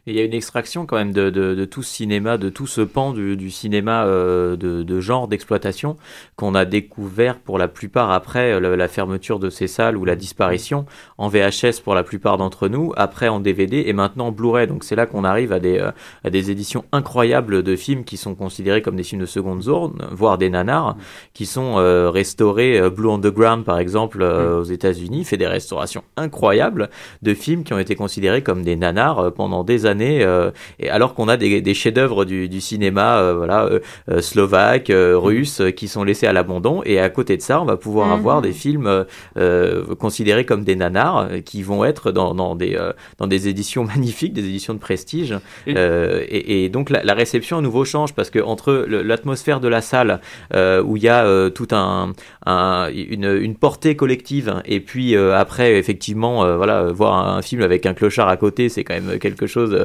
il 0.08 0.16
y 0.16 0.20
a 0.20 0.24
une 0.24 0.34
extraction 0.34 0.86
quand 0.86 0.96
même 0.96 1.12
de, 1.12 1.30
de, 1.30 1.54
de 1.54 1.64
tout 1.64 1.82
ce 1.82 1.94
cinéma, 1.94 2.38
de 2.38 2.48
tout 2.48 2.66
ce 2.66 2.80
pan 2.80 3.12
du, 3.12 3.36
du 3.36 3.50
cinéma 3.50 4.04
euh, 4.04 4.56
de, 4.56 4.82
de 4.82 5.00
genre 5.00 5.28
d'exploitation 5.28 5.96
qu'on 6.36 6.54
a 6.54 6.64
découvert 6.64 7.38
pour 7.38 7.58
la 7.58 7.68
plupart 7.68 8.10
après 8.10 8.52
euh, 8.52 8.60
la, 8.60 8.76
la 8.76 8.88
fermeture 8.88 9.38
de 9.38 9.50
ces 9.50 9.66
salles 9.66 9.96
ou 9.96 10.04
la 10.04 10.16
disparition 10.16 10.86
en 11.18 11.28
VHS 11.28 11.80
pour 11.82 11.94
la 11.94 12.02
plupart 12.02 12.38
d'entre 12.38 12.68
nous, 12.68 12.92
après 12.96 13.28
en 13.28 13.40
DVD 13.40 13.84
et 13.86 13.92
maintenant 13.92 14.28
en 14.28 14.32
Blu-ray. 14.32 14.66
Donc 14.66 14.84
c'est 14.84 14.96
là 14.96 15.06
qu'on 15.06 15.24
arrive 15.24 15.52
à 15.52 15.60
des, 15.60 15.78
euh, 15.78 15.90
à 16.24 16.30
des 16.30 16.50
éditions 16.50 16.84
incroyables 16.92 17.62
de 17.62 17.76
films 17.76 18.04
qui 18.04 18.16
sont 18.16 18.34
considérés 18.34 18.82
comme 18.82 18.96
des 18.96 19.02
films 19.02 19.20
de 19.20 19.26
seconde 19.26 19.62
zone, 19.62 20.06
voire 20.10 20.38
des 20.38 20.50
nanars, 20.50 20.96
qui 21.34 21.46
sont 21.46 21.78
euh, 21.78 22.10
restaurés. 22.10 22.88
Blue 22.90 23.10
Underground 23.10 23.64
par 23.64 23.78
exemple 23.78 24.22
euh, 24.22 24.60
aux 24.60 24.64
États-Unis 24.64 25.24
fait 25.24 25.36
des 25.36 25.46
restaurations 25.46 26.04
incroyables 26.16 26.90
de 27.22 27.34
films 27.34 27.64
qui 27.64 27.72
ont 27.72 27.78
été 27.78 27.94
considérés 27.94 28.42
comme 28.42 28.62
des 28.62 28.76
nanars 28.76 29.32
pendant 29.34 29.64
des 29.64 29.86
années, 29.86 29.97
euh, 30.00 30.50
et 30.78 30.88
alors 30.90 31.14
qu'on 31.14 31.28
a 31.28 31.36
des, 31.36 31.60
des 31.60 31.74
chefs-d'œuvre 31.74 32.24
du, 32.24 32.48
du 32.48 32.60
cinéma, 32.60 33.18
euh, 33.18 33.34
voilà, 33.34 33.68
euh, 34.10 34.20
slovaque, 34.20 34.90
euh, 34.90 35.16
russe, 35.18 35.62
qui 35.76 35.88
sont 35.88 36.04
laissés 36.04 36.26
à 36.26 36.32
l'abandon. 36.32 36.82
Et 36.84 36.98
à 37.00 37.08
côté 37.08 37.36
de 37.36 37.42
ça, 37.42 37.60
on 37.60 37.64
va 37.64 37.76
pouvoir 37.76 38.08
Mhm. 38.08 38.12
avoir 38.14 38.42
des 38.42 38.52
films 38.52 39.04
considérés 39.98 40.44
comme 40.44 40.64
des 40.64 40.76
nanars, 40.76 41.28
qui 41.44 41.62
vont 41.62 41.84
être 41.84 42.10
dans, 42.12 42.34
dans 42.34 42.54
des 42.54 42.78
dans 43.18 43.26
des 43.26 43.48
éditions 43.48 43.84
magnifiques, 43.92 44.32
des 44.32 44.44
éditions 44.44 44.74
de 44.74 44.78
prestige. 44.78 45.34
Et- 45.66 45.72
et, 45.72 46.64
et 46.64 46.68
donc 46.68 46.90
la, 46.90 47.02
la 47.02 47.14
réception 47.14 47.58
à 47.58 47.60
nouveau 47.60 47.84
change 47.84 48.12
parce 48.14 48.30
que 48.30 48.38
entre 48.38 48.86
l'atmosphère 48.88 49.60
de 49.60 49.68
la 49.68 49.80
salle 49.80 50.20
où 50.54 50.96
il 50.96 51.02
y 51.02 51.08
a 51.08 51.50
tout 51.50 51.68
un, 51.72 52.12
un- 52.46 52.88
une, 52.92 53.24
une 53.40 53.54
portée 53.56 53.96
collective 53.96 54.62
et 54.64 54.80
puis 54.80 55.16
après 55.16 55.76
effectivement 55.78 56.56
voilà 56.56 56.84
voir 56.92 57.14
un, 57.14 57.36
un 57.38 57.42
film 57.42 57.62
avec 57.62 57.86
un 57.86 57.94
clochard 57.94 58.28
à 58.28 58.36
côté 58.36 58.68
c'est 58.68 58.84
quand 58.84 58.94
même 58.94 59.18
quelque 59.18 59.46
chose 59.46 59.76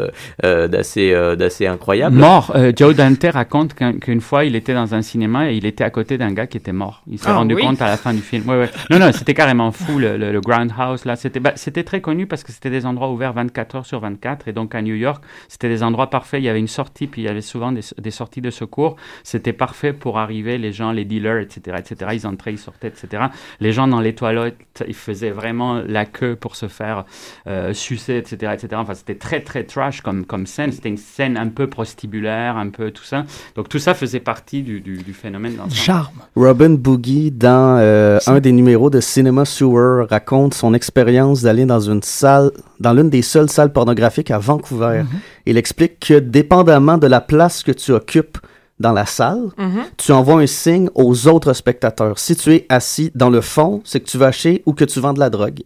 d'assez 0.42 1.14
euh, 1.14 1.36
d'assez 1.36 1.68
incroyable. 1.68 2.16
Mort. 2.18 2.52
Euh, 2.56 2.72
Joe 2.76 2.96
Dante 2.96 3.26
raconte 3.32 3.74
qu'un- 3.74 3.94
qu'une 4.00 4.22
fois, 4.22 4.46
il 4.46 4.56
était 4.56 4.74
dans 4.74 4.94
un 4.96 5.02
cinéma 5.02 5.52
et 5.52 5.56
il 5.56 5.66
était 5.66 5.84
à 5.84 5.90
côté 5.90 6.18
d'un 6.18 6.32
gars 6.34 6.48
qui 6.48 6.58
était 6.58 6.72
mort. 6.74 7.04
Il 7.08 7.20
s'est 7.20 7.28
Ah 7.30 7.36
rendu 7.36 7.56
oui? 7.56 7.62
compte 7.62 7.82
à 7.82 7.88
la 7.88 7.98
fin 7.98 8.14
du 8.14 8.22
film. 8.22 8.48
Ouais, 8.50 8.60
ouais. 8.60 8.70
Non, 8.90 9.00
non, 9.00 9.12
c'était 9.12 9.34
carrément 9.34 9.72
fou, 9.72 10.00
le, 10.00 10.18
le, 10.18 10.32
le 10.32 10.42
Groundhouse. 10.42 11.06
Là, 11.06 11.16
c'était 11.16 11.40
bah, 11.40 11.54
c'était 11.56 11.84
très 11.84 12.02
connu 12.02 12.26
parce 12.28 12.44
que 12.44 12.52
c'était 12.52 12.70
des 12.70 12.86
endroits 12.86 13.10
ouverts 13.12 13.34
24 13.34 13.76
heures 13.76 13.86
sur 13.86 14.00
24. 14.00 14.48
Et 14.48 14.54
donc, 14.54 14.76
à 14.76 14.82
New 14.82 14.96
York, 14.96 15.24
c'était 15.48 15.70
des 15.70 15.84
endroits 15.84 16.10
parfaits. 16.10 16.42
Il 16.42 16.46
y 16.46 16.50
avait 16.50 16.60
une 16.60 16.68
sortie, 16.68 17.08
puis 17.08 17.22
il 17.22 17.26
y 17.26 17.30
avait 17.30 17.42
souvent 17.42 17.72
des, 17.72 17.82
des 17.98 18.12
sorties 18.12 18.42
de 18.42 18.50
secours. 18.50 18.96
C'était 19.24 19.54
parfait 19.54 19.94
pour 19.94 20.20
arriver, 20.20 20.58
les 20.58 20.72
gens, 20.72 20.92
les 20.92 21.06
dealers, 21.06 21.40
etc., 21.40 21.78
etc. 21.80 22.12
Ils 22.14 22.28
entraient, 22.28 22.54
ils 22.54 22.58
sortaient, 22.58 22.88
etc. 22.90 23.24
Les 23.60 23.72
gens 23.72 23.88
dans 23.88 24.00
les 24.02 24.14
toilettes, 24.16 24.84
ils 24.88 24.94
faisaient 24.96 25.30
vraiment 25.32 25.82
la 25.88 26.06
queue 26.06 26.36
pour 26.36 26.56
se 26.56 26.68
faire 26.68 27.06
euh, 27.48 27.74
sucer, 27.74 28.18
etc., 28.18 28.54
etc. 28.54 28.70
Enfin, 28.76 28.94
c'était 28.94 29.16
très, 29.16 29.42
très 29.42 29.64
trash 29.64 29.93
comme, 30.02 30.26
comme 30.26 30.48
scène. 30.48 30.72
C'était 30.72 30.90
une 30.90 30.98
scène 30.98 31.38
un 31.38 31.50
peu 31.50 31.68
prostibulaire, 31.68 32.58
un 32.58 32.70
peu 32.70 32.92
tout 32.92 33.04
ça. 33.04 33.26
Donc, 33.56 33.70
tout 33.70 33.80
ça 33.80 33.94
faisait 33.94 34.20
partie 34.20 34.64
du, 34.64 34.82
du, 34.82 34.98
du 34.98 35.14
phénomène. 35.14 35.58
Charme. 35.72 36.16
Robin 36.36 36.72
Boogie, 36.72 37.32
dans 37.32 37.78
euh, 37.80 38.20
un 38.28 38.40
des 38.40 38.52
numéros 38.52 38.90
de 38.90 39.00
Cinema 39.00 39.46
Sewer, 39.46 40.06
raconte 40.10 40.54
son 40.54 40.74
expérience 40.74 41.42
d'aller 41.42 41.66
dans 41.66 41.80
une 41.82 42.02
salle, 42.02 42.52
dans 42.80 42.94
l'une 42.94 43.10
des 43.10 43.22
seules 43.22 43.50
salles 43.50 43.72
pornographiques 43.72 44.32
à 44.32 44.40
Vancouver. 44.40 45.04
Il 45.46 45.58
explique 45.58 46.00
que 46.00 46.20
dépendamment 46.20 46.98
de 46.98 47.08
la 47.08 47.22
place 47.22 47.64
que 47.64 47.72
tu 47.72 47.92
occupes 47.92 48.38
dans 48.80 48.92
la 48.92 49.06
salle, 49.06 49.50
Mhm. 49.58 49.84
tu 49.98 50.12
envoies 50.12 50.42
un 50.42 50.48
signe 50.48 50.90
aux 50.96 51.28
autres 51.28 51.54
spectateurs. 51.54 52.18
Si 52.18 52.36
tu 52.36 52.54
es 52.54 52.66
assis 52.70 53.12
dans 53.14 53.30
le 53.30 53.40
fond, 53.40 53.82
c'est 53.86 54.00
que 54.00 54.08
tu 54.10 54.18
vas 54.18 54.28
acheter 54.28 54.64
ou 54.66 54.74
que 54.74 54.84
tu 54.84 55.00
vends 55.00 55.14
de 55.14 55.20
la 55.20 55.30
drogue. 55.30 55.62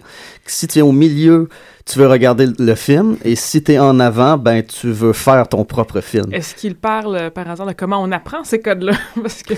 Si 0.46 0.68
tu 0.68 0.80
es 0.80 0.82
au 0.82 0.92
milieu, 0.92 1.48
tu 1.88 2.00
veux 2.00 2.08
regarder 2.08 2.48
le 2.60 2.76
film. 2.76 3.18
Et 3.24 3.36
si 3.36 3.64
tu 3.64 3.72
es 3.74 3.80
en 3.80 4.00
avant, 4.00 4.38
ben 4.38 4.64
tu 4.64 4.92
veux 4.92 5.14
faire 5.14 5.48
ton 5.48 5.64
propre 5.66 6.02
film. 6.02 6.26
Est-ce 6.34 6.54
qu'il 6.56 6.76
parle 6.76 7.16
euh, 7.16 7.30
par 7.30 7.50
hasard 7.50 7.66
de 7.68 7.74
comment 7.74 8.02
on 8.02 8.12
apprend 8.12 8.44
ces 8.44 8.60
codes-là? 8.62 8.94
Parce 9.22 9.42
que, 9.44 9.54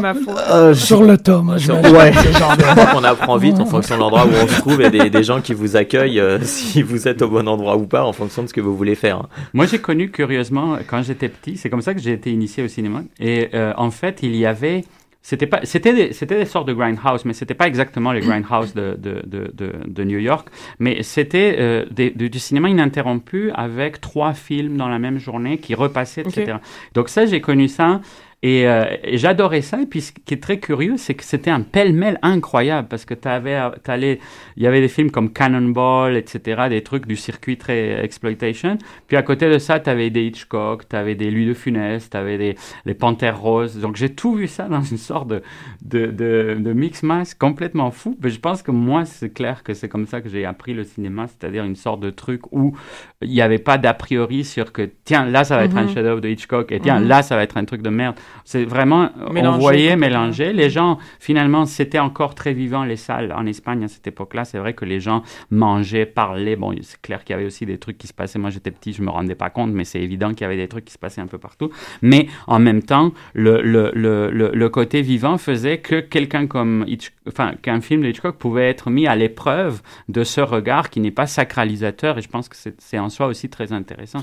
ma 0.00 0.14
foi. 0.14 0.34
Euh, 0.50 0.74
Sur 0.74 1.02
le 1.02 1.18
tas, 1.18 1.38
moi, 1.38 1.56
je 1.58 1.72
Ouais. 1.72 2.12
Qu'on 2.92 3.04
apprend 3.04 3.36
vite 3.36 3.58
en 3.58 3.66
fonction 3.66 3.96
de 3.96 4.00
l'endroit 4.00 4.24
où 4.26 4.30
on 4.42 4.46
se 4.48 4.60
trouve 4.60 4.80
et 4.82 4.90
des, 4.90 5.10
des 5.10 5.22
gens 5.24 5.40
qui 5.40 5.54
vous 5.54 5.76
accueillent 5.76 6.20
euh, 6.20 6.38
si 6.42 6.82
vous 6.82 7.08
êtes 7.08 7.22
au 7.22 7.28
bon 7.28 7.46
endroit 7.48 7.76
ou 7.76 7.86
pas 7.86 8.04
en 8.04 8.12
fonction 8.12 8.42
de 8.42 8.48
ce 8.48 8.54
que 8.54 8.60
vous 8.60 8.76
voulez 8.76 8.94
faire. 8.94 9.16
hein. 9.18 9.28
Moi, 9.52 9.66
j'ai 9.66 9.78
connu 9.78 10.10
curieusement 10.10 10.76
quand 10.88 11.02
j'étais 11.02 11.28
petit. 11.28 11.56
C'est 11.56 11.68
comme 11.70 11.82
ça 11.82 11.94
que 11.94 12.00
j'ai 12.00 12.12
été 12.12 12.30
initié 12.30 12.62
au 12.64 12.68
cinéma. 12.68 13.02
Et 13.18 13.48
euh, 13.54 13.72
en 13.76 13.90
fait, 13.90 14.20
il 14.22 14.36
y 14.36 14.46
avait. 14.46 14.84
C'était 15.24 15.46
pas, 15.46 15.60
c'était 15.62 15.94
des, 15.94 16.12
c'était 16.12 16.36
des 16.36 16.44
sortes 16.44 16.66
de 16.66 16.72
grindhouse, 16.72 17.24
mais 17.24 17.32
c'était 17.32 17.54
pas 17.54 17.68
exactement 17.68 18.10
les 18.10 18.20
grindhouse 18.20 18.74
de, 18.74 18.96
de, 18.98 19.22
de, 19.24 19.72
de, 19.86 20.04
New 20.04 20.18
York, 20.18 20.48
mais 20.80 21.04
c'était 21.04 21.56
euh, 21.60 21.84
des- 21.92 22.10
du, 22.10 22.28
du 22.28 22.40
cinéma 22.40 22.68
ininterrompu 22.68 23.52
avec 23.54 24.00
trois 24.00 24.34
films 24.34 24.76
dans 24.76 24.88
la 24.88 24.98
même 24.98 25.18
journée 25.18 25.58
qui 25.58 25.76
repassaient, 25.76 26.22
etc. 26.22 26.56
Donc 26.94 27.08
ça, 27.08 27.24
j'ai 27.26 27.40
connu 27.40 27.68
ça. 27.68 28.00
Et, 28.44 28.66
euh, 28.66 28.84
et 29.04 29.18
j'adorais 29.18 29.60
ça. 29.60 29.80
Et 29.80 29.86
puis, 29.86 30.00
ce 30.00 30.12
qui 30.12 30.34
est 30.34 30.42
très 30.42 30.58
curieux, 30.58 30.96
c'est 30.96 31.14
que 31.14 31.22
c'était 31.22 31.50
un 31.50 31.60
pêle-mêle 31.60 32.18
incroyable 32.22 32.88
parce 32.88 33.04
que 33.04 33.14
t'avais, 33.14 33.56
t'allais, 33.84 34.18
il 34.56 34.64
y 34.64 34.66
avait 34.66 34.80
des 34.80 34.88
films 34.88 35.12
comme 35.12 35.32
Cannonball, 35.32 36.16
etc., 36.16 36.62
des 36.68 36.82
trucs 36.82 37.06
du 37.06 37.14
circuit 37.14 37.56
très 37.56 38.04
exploitation. 38.04 38.78
Puis 39.06 39.16
à 39.16 39.22
côté 39.22 39.48
de 39.48 39.58
ça, 39.58 39.78
tu 39.78 39.88
avais 39.90 40.10
des 40.10 40.24
Hitchcock, 40.26 40.88
tu 40.88 40.96
avais 40.96 41.14
des 41.14 41.30
Louis 41.30 41.46
de 41.46 41.54
Funès, 41.54 42.10
tu 42.10 42.16
avais 42.16 42.36
des 42.36 42.56
les 42.84 42.94
Panthères 42.94 43.38
Roses. 43.40 43.78
Donc 43.78 43.94
j'ai 43.94 44.12
tout 44.12 44.34
vu 44.34 44.48
ça 44.48 44.64
dans 44.64 44.82
une 44.82 44.96
sorte 44.98 45.28
de, 45.28 45.42
de, 45.82 46.06
de, 46.06 46.56
de 46.58 46.72
mix 46.72 47.04
mask 47.04 47.38
complètement 47.38 47.92
fou. 47.92 48.18
Mais 48.22 48.30
je 48.30 48.40
pense 48.40 48.62
que 48.62 48.72
moi, 48.72 49.04
c'est 49.04 49.30
clair 49.32 49.62
que 49.62 49.72
c'est 49.72 49.88
comme 49.88 50.06
ça 50.06 50.20
que 50.20 50.28
j'ai 50.28 50.44
appris 50.44 50.74
le 50.74 50.82
cinéma, 50.82 51.26
c'est-à-dire 51.28 51.62
une 51.64 51.76
sorte 51.76 52.00
de 52.00 52.10
truc 52.10 52.42
où 52.52 52.76
il 53.20 53.30
n'y 53.30 53.40
avait 53.40 53.58
pas 53.58 53.78
d'a 53.78 53.94
priori 53.94 54.42
sur 54.44 54.72
que 54.72 54.90
tiens, 55.04 55.26
là 55.26 55.44
ça 55.44 55.56
va 55.56 55.64
être 55.64 55.76
un 55.76 55.84
Mhm. 55.84 55.88
chef-d'œuvre 55.90 56.20
de 56.20 56.28
Hitchcock 56.28 56.72
et 56.72 56.80
tiens, 56.80 56.98
Mhm. 56.98 57.06
là 57.08 57.22
ça 57.22 57.36
va 57.36 57.44
être 57.44 57.56
un 57.56 57.64
truc 57.64 57.82
de 57.82 57.90
merde. 57.90 58.16
C'est 58.44 58.64
vraiment, 58.64 59.10
on 59.26 59.32
Mélanger 59.32 59.58
voyait 59.60 59.92
complètement. 59.92 60.20
mélanger. 60.20 60.52
Les 60.52 60.70
gens, 60.70 60.98
finalement, 61.20 61.64
c'était 61.66 61.98
encore 61.98 62.34
très 62.34 62.52
vivant 62.52 62.84
les 62.84 62.96
salles 62.96 63.32
en 63.32 63.46
Espagne 63.46 63.84
à 63.84 63.88
cette 63.88 64.06
époque-là. 64.06 64.44
C'est 64.44 64.58
vrai 64.58 64.74
que 64.74 64.84
les 64.84 65.00
gens 65.00 65.22
mangeaient, 65.50 66.06
parlaient. 66.06 66.56
Bon, 66.56 66.74
c'est 66.82 67.00
clair 67.00 67.24
qu'il 67.24 67.34
y 67.34 67.36
avait 67.38 67.46
aussi 67.46 67.66
des 67.66 67.78
trucs 67.78 67.98
qui 67.98 68.06
se 68.06 68.12
passaient. 68.12 68.38
Moi, 68.38 68.50
j'étais 68.50 68.70
petit, 68.70 68.92
je 68.92 69.02
me 69.02 69.10
rendais 69.10 69.34
pas 69.34 69.50
compte, 69.50 69.70
mais 69.72 69.84
c'est 69.84 70.00
évident 70.00 70.30
qu'il 70.30 70.42
y 70.42 70.44
avait 70.44 70.56
des 70.56 70.68
trucs 70.68 70.84
qui 70.84 70.92
se 70.92 70.98
passaient 70.98 71.20
un 71.20 71.26
peu 71.26 71.38
partout. 71.38 71.70
Mais 72.02 72.26
en 72.46 72.58
même 72.58 72.82
temps, 72.82 73.12
le, 73.34 73.60
le, 73.62 73.90
le, 73.94 74.30
le, 74.30 74.68
côté 74.68 75.02
vivant 75.02 75.38
faisait 75.38 75.78
que 75.78 76.00
quelqu'un 76.00 76.46
comme 76.46 76.84
Hitch- 76.88 77.12
enfin, 77.28 77.52
qu'un 77.62 77.80
film 77.80 78.02
de 78.02 78.08
Hitchcock 78.08 78.36
pouvait 78.38 78.68
être 78.68 78.90
mis 78.90 79.06
à 79.06 79.14
l'épreuve 79.16 79.82
de 80.08 80.24
ce 80.24 80.40
regard 80.40 80.90
qui 80.90 81.00
n'est 81.00 81.10
pas 81.10 81.26
sacralisateur. 81.26 82.18
Et 82.18 82.22
je 82.22 82.28
pense 82.28 82.48
que 82.48 82.56
c'est 82.78 82.98
en 82.98 83.08
soi 83.08 83.26
aussi 83.26 83.48
très 83.48 83.72
intéressant. 83.72 84.22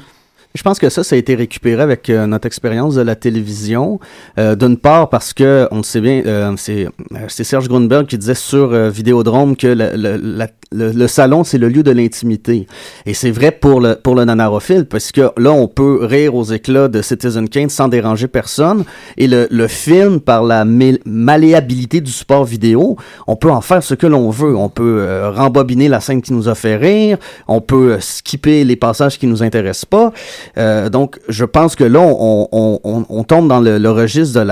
Je 0.56 0.64
pense 0.64 0.80
que 0.80 0.90
ça, 0.90 1.04
ça 1.04 1.16
a 1.16 1.20
été 1.20 1.36
récupéré 1.36 1.80
avec 1.80 2.10
euh, 2.10 2.26
notre 2.26 2.48
expérience 2.48 2.96
de 2.96 3.02
la 3.02 3.16
télévision. 3.16 4.00
Euh, 4.40 4.56
D'une 4.56 4.78
part 4.78 5.10
parce 5.10 5.32
que, 5.32 5.68
on 5.70 5.78
le 5.78 5.84
sait 5.84 6.02
bien, 6.02 6.24
euh, 6.26 6.54
c'est 6.58 6.88
euh, 6.88 7.18
c'est 7.28 7.44
Serge 7.44 7.68
Grunberg 7.68 8.08
qui 8.08 8.18
disait 8.18 8.34
sur 8.34 8.74
euh, 8.74 8.90
Vidéodrome 8.90 9.56
que 9.56 9.68
le, 9.68 10.48
le, 10.72 11.08
salon, 11.08 11.44
c'est 11.44 11.60
le 11.60 11.70
lieu 11.70 11.84
de 11.84 11.92
l'intimité. 11.92 12.66
Et 13.06 13.14
c'est 13.14 13.30
vrai 13.30 13.52
pour 13.52 13.80
le, 13.80 13.94
pour 13.94 14.16
le 14.16 14.26
nanarophile, 14.26 14.86
parce 14.86 15.12
que 15.12 15.30
là, 15.38 15.52
on 15.52 15.68
peut 15.68 16.00
rire 16.02 16.34
aux 16.34 16.44
éclats 16.46 16.88
de 16.88 17.04
Citizen 17.04 17.48
Kane 17.48 17.70
sans 17.70 17.88
déranger 17.88 18.28
personne. 18.28 18.86
Et 19.18 19.28
le, 19.28 19.48
le 19.52 19.68
film, 19.68 20.20
par 20.20 20.44
la 20.44 20.66
malléabilité 20.66 22.02
du 22.02 22.12
support 22.12 22.46
vidéo, 22.46 22.98
on 23.28 23.36
peut 23.36 23.52
en 23.52 23.62
faire 23.62 23.84
ce 23.84 23.94
que 23.94 24.08
l'on 24.08 24.32
veut. 24.32 24.56
On 24.56 24.70
peut 24.70 25.30
rembobiner 25.36 25.90
la 25.90 26.00
scène 26.00 26.24
qui 26.24 26.34
nous 26.34 26.50
a 26.50 26.56
fait 26.56 26.76
rire, 26.76 27.20
on 27.48 27.62
peut 27.62 27.98
skipper 28.00 28.64
les 28.64 28.76
passages 28.76 29.20
qui 29.20 29.28
nous 29.28 29.44
intéressent 29.44 29.86
pas. 29.86 30.12
Euh, 30.58 30.90
donc, 30.90 31.20
je 31.30 31.46
pense 31.46 31.76
que 31.76 31.84
là, 31.84 32.02
on, 32.02 33.24
tombe 33.28 33.48
dans 33.48 33.60
le, 33.60 33.90
registre 33.90 34.40
de 34.40 34.46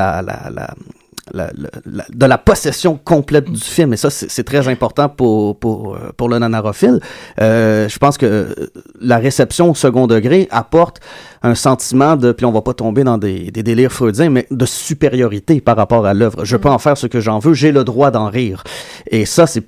la, 2.26 2.38
possession 2.38 3.00
complète 3.04 3.50
du 3.50 3.60
film. 3.60 3.94
Et 3.94 3.98
ça 3.98 4.10
c'est 4.10 4.44
très 4.44 4.68
important 4.68 5.10
pour 5.10 5.96
euh, 5.96 6.28
le 6.28 6.40
nanarophile. 6.40 7.00
Euh, 7.42 7.90
je 7.90 7.98
pense 7.98 8.18
que 8.18 8.56
la 9.00 9.18
réception 9.18 9.72
au 9.72 9.76
second 9.76 10.08
degré 10.08 10.48
apporte 10.52 11.00
un 11.44 11.56
sentiment 11.56 12.16
de 12.16 12.32
puis 12.32 12.46
on 12.46 12.52
va 12.52 12.62
pas 12.62 12.74
tomber 12.74 13.04
dans 13.04 13.18
des, 13.18 13.52
des 13.52 13.64
délires 13.64 13.92
freudiens 13.92 14.30
mais 14.30 14.48
de 14.50 14.66
supériorité 14.66 15.62
par 15.62 15.76
rapport 15.76 16.06
à 16.06 16.14
l'œuvre. 16.14 16.46
Je 16.46 16.58
peux 16.58 16.70
en 16.70 16.80
faire 16.80 16.98
ce 16.98 17.08
que 17.08 17.20
j'en 17.20 17.40
veux. 17.40 17.54
J'ai 17.54 17.72
le 17.72 17.84
droit 17.84 18.12
d'en 18.12 18.30
rire. 18.30 18.64
Et 19.10 19.26
ça 19.26 19.48
c'est 19.48 19.64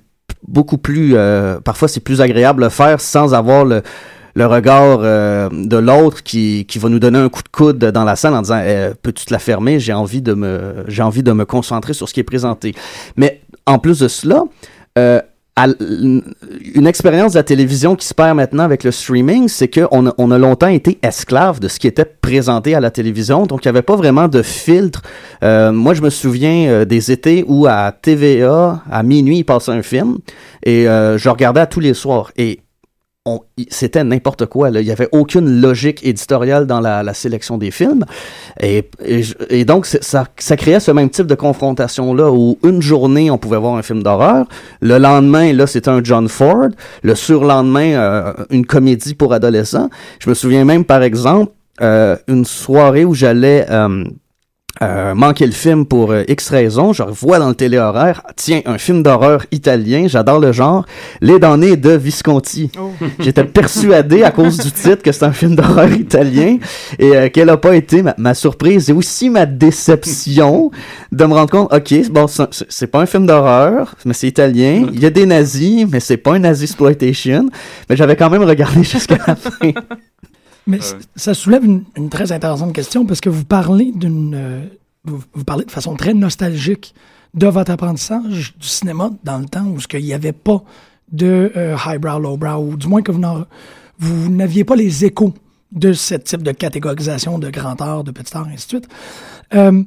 beaucoup 0.48 0.78
plus 0.78 1.16
parfois 1.64 1.88
c'est 1.88 2.00
plus 2.00 2.22
agréable 2.22 2.60
de 2.60 2.66
le 2.66 2.70
faire 2.70 3.02
sans 3.02 3.34
avoir 3.34 3.66
le 3.66 3.82
le 4.39 4.45
regard 4.45 4.99
euh, 5.02 5.49
de 5.52 5.75
l'autre 5.75 6.23
qui, 6.23 6.65
qui 6.65 6.80
va 6.80 6.88
nous 6.88 6.99
donner 6.99 7.19
un 7.19 7.28
coup 7.28 7.43
de 7.43 7.49
coude 7.49 7.78
dans 7.78 8.06
la 8.06 8.15
salle 8.15 8.34
en 8.34 8.41
disant 8.41 8.62
Eh, 8.65 8.91
peux-tu 9.02 9.25
te 9.25 9.34
la 9.34 9.39
fermer? 9.39 9.82
J'ai 9.82 9.91
envie 9.91 10.21
de 10.21 10.34
me 10.34 10.86
j'ai 10.88 11.04
envie 11.04 11.23
de 11.23 11.34
me 11.34 11.43
concentrer 11.43 11.93
sur 11.93 12.08
ce 12.08 12.13
qui 12.13 12.21
est 12.21 12.32
présenté 12.36 12.73
mais 13.17 13.41
en 13.65 13.80
plus 13.80 13.99
de 13.99 14.08
cela 14.08 14.45
euh, 14.97 15.21
une 15.78 16.88
expérience 16.88 17.34
de 17.34 17.38
la 17.38 17.43
télévision 17.43 17.97
qui 17.97 18.08
se 18.08 18.13
perd 18.13 18.38
maintenant 18.38 18.63
avec 18.63 18.86
le 18.86 18.91
streaming, 18.91 19.49
c'est 19.49 19.67
qu'on 19.67 20.08
a, 20.08 20.13
on 20.17 20.32
a 20.32 20.38
longtemps 20.38 20.67
été 20.67 20.97
esclave 21.04 21.60
de 21.60 21.67
ce 21.67 21.80
qui 21.80 21.88
était 21.88 22.06
présenté 22.06 22.75
à 22.75 22.80
la 22.80 22.91
télévision, 22.91 23.45
donc 23.45 23.65
il 23.65 23.67
n'y 23.67 23.71
avait 23.71 23.82
pas 23.82 23.97
vraiment 23.97 24.30
de 24.30 24.41
filtre. 24.41 25.02
Euh, 25.43 25.73
moi, 25.73 25.93
je 25.95 26.02
me 26.02 26.10
souviens 26.10 26.86
des 26.86 27.12
étés 27.12 27.43
où 27.45 27.67
à 27.67 27.91
TVA, 27.91 28.82
à 28.89 29.04
minuit, 29.04 29.39
il 29.39 29.43
passait 29.43 29.73
un 29.73 29.82
film, 29.82 30.19
et 30.65 30.86
je 30.86 31.28
regardais 31.28 31.67
tous 31.67 31.82
les 31.82 31.93
soirs. 31.93 32.32
Et 32.38 32.62
c'était 33.70 34.04
n'importe 34.04 34.46
quoi. 34.46 34.70
Là. 34.70 34.82
Il 34.82 34.86
n'y 34.86 34.92
avait 34.92 35.10
aucune 35.12 35.62
logique 35.62 36.06
éditoriale 36.06 36.68
dans 36.68 36.80
la, 36.80 37.13
sélection 37.13 37.58
des 37.58 37.72
films. 37.72 38.06
Et, 38.62 38.84
donc, 39.65 39.86
ça 39.86 40.58
créait 40.58 40.80
ce 40.80 40.92
même 40.92 41.10
type 41.10 41.28
de 41.28 41.36
confrontation-là 41.36 42.32
où 42.32 42.58
une 42.63 42.82
journée, 42.82 43.32
on 43.32 43.38
pouvait 43.38 43.58
voir 43.58 43.76
un 43.76 43.82
film 43.82 44.04
d'horreur. 44.04 44.48
Le 44.82 44.98
lendemain, 44.98 45.54
là, 45.54 45.68
c'était 45.68 45.89
un 45.89 46.04
John 46.04 46.28
Ford. 46.28 46.70
Le 47.04 47.15
surlendemain, 47.15 47.94
euh, 47.94 48.34
une 48.50 48.65
comédie 48.65 49.15
pour 49.15 49.34
adolescents. 49.34 49.89
Je 50.20 50.30
me 50.30 50.36
souviens 50.36 50.65
même, 50.65 50.86
par 50.86 51.04
exemple, 51.04 51.52
euh, 51.82 52.15
une 52.28 52.46
soirée 52.46 53.06
où 53.06 53.13
j'allais... 53.13 53.65
euh, 53.70 54.04
euh, 54.82 55.13
manquer 55.13 55.46
le 55.46 55.52
film 55.52 55.86
pour 55.86 56.12
euh, 56.12 56.24
X 56.28 56.50
raisons, 56.50 56.94
je 56.94 57.04
revois 57.04 57.38
dans 57.39 57.50
le 57.50 57.56
téléhoraire, 57.56 58.22
tiens, 58.38 58.62
un 58.65 58.78
film 58.78 59.04
d'horreur 59.04 59.46
italien, 59.52 60.06
j'adore 60.08 60.39
le 60.39 60.52
genre, 60.54 60.86
Les 61.22 61.38
damnés 61.38 61.76
de 61.76 61.92
Visconti. 61.92 62.72
J'étais 63.20 63.44
persuadé 63.44 64.24
à 64.24 64.32
cause 64.32 64.58
du 64.58 64.72
titre 64.72 65.04
que 65.04 65.12
c'est 65.12 65.26
un 65.26 65.34
film 65.34 65.56
d'horreur 65.56 65.92
italien. 65.92 66.58
Et 66.98 67.15
euh, 67.15 67.30
quelle 67.32 67.50
a 67.50 67.58
pas 67.58 67.76
été 67.76 68.02
ma, 68.02 68.15
ma 68.18 68.34
surprise 68.34 68.89
et 68.89 68.94
aussi 68.94 69.30
ma 69.30 69.46
déception 69.46 70.72
de 71.12 71.26
me 71.26 71.34
rendre 71.34 71.50
compte, 71.50 71.74
ok, 71.74 72.10
bon, 72.12 72.28
c'est 72.28 72.88
pas 72.88 73.02
un 73.02 73.06
film 73.06 73.26
d'horreur, 73.26 73.96
mais 74.06 74.13
c'est 74.13 74.28
italien, 74.28 74.88
il 74.94 75.00
y 75.00 75.06
a 75.06 75.10
des 75.10 75.26
nazis, 75.26 75.86
mais 75.89 76.00
c'est 76.00 76.18
pas 76.18 76.36
un 76.36 76.39
nazi 76.39 76.63
exploitation, 76.63 77.50
mais 77.89 77.96
j'avais 77.98 78.15
quand 78.15 78.30
même 78.30 78.44
regardé 78.44 78.84
jusqu'à 78.84 79.18
la 79.28 79.36
fin. 79.36 79.72
Mais 80.70 80.80
c- 80.82 80.96
ça 81.16 81.34
soulève 81.34 81.66
une, 81.66 81.84
une 81.98 82.10
très 82.10 82.32
intéressante 82.32 82.74
question 82.74 83.06
parce 83.06 83.20
que 83.22 83.30
vous 83.30 83.44
parlez 83.46 83.92
d'une. 83.94 84.34
euh, 84.36 84.66
vous, 85.06 85.22
vous 85.34 85.44
parlez 85.44 85.66
de 85.66 85.72
façon 85.72 85.96
très 85.96 86.14
nostalgique 86.14 86.94
de 87.34 87.48
votre 87.48 87.72
apprentissage 87.72 88.56
du 88.58 88.68
cinéma 88.68 89.12
dans 89.24 89.38
le 89.40 89.46
temps 89.46 89.66
où 89.66 89.78
il 89.94 90.04
n'y 90.06 90.14
avait 90.14 90.32
pas 90.34 90.64
de 91.12 91.52
euh, 91.56 91.76
highbrow, 91.86 92.20
lowbrow, 92.20 92.72
ou 92.72 92.76
du 92.76 92.88
moins 92.88 93.02
que 93.02 93.12
vous 93.12 94.30
n'aviez 94.30 94.64
pas 94.64 94.76
les 94.76 95.06
échos 95.06 95.34
de 95.72 95.94
ce 95.94 96.16
type 96.16 96.44
de 96.44 96.52
catégorisation 96.52 97.38
de 97.40 97.50
grand 97.50 97.80
art, 97.82 98.04
de 98.04 98.12
petit 98.12 98.36
art, 98.36 98.48
et 98.50 98.54
ainsi 98.54 98.66
de 98.66 98.70
suite. 98.70 98.88
Euh, 99.54 99.84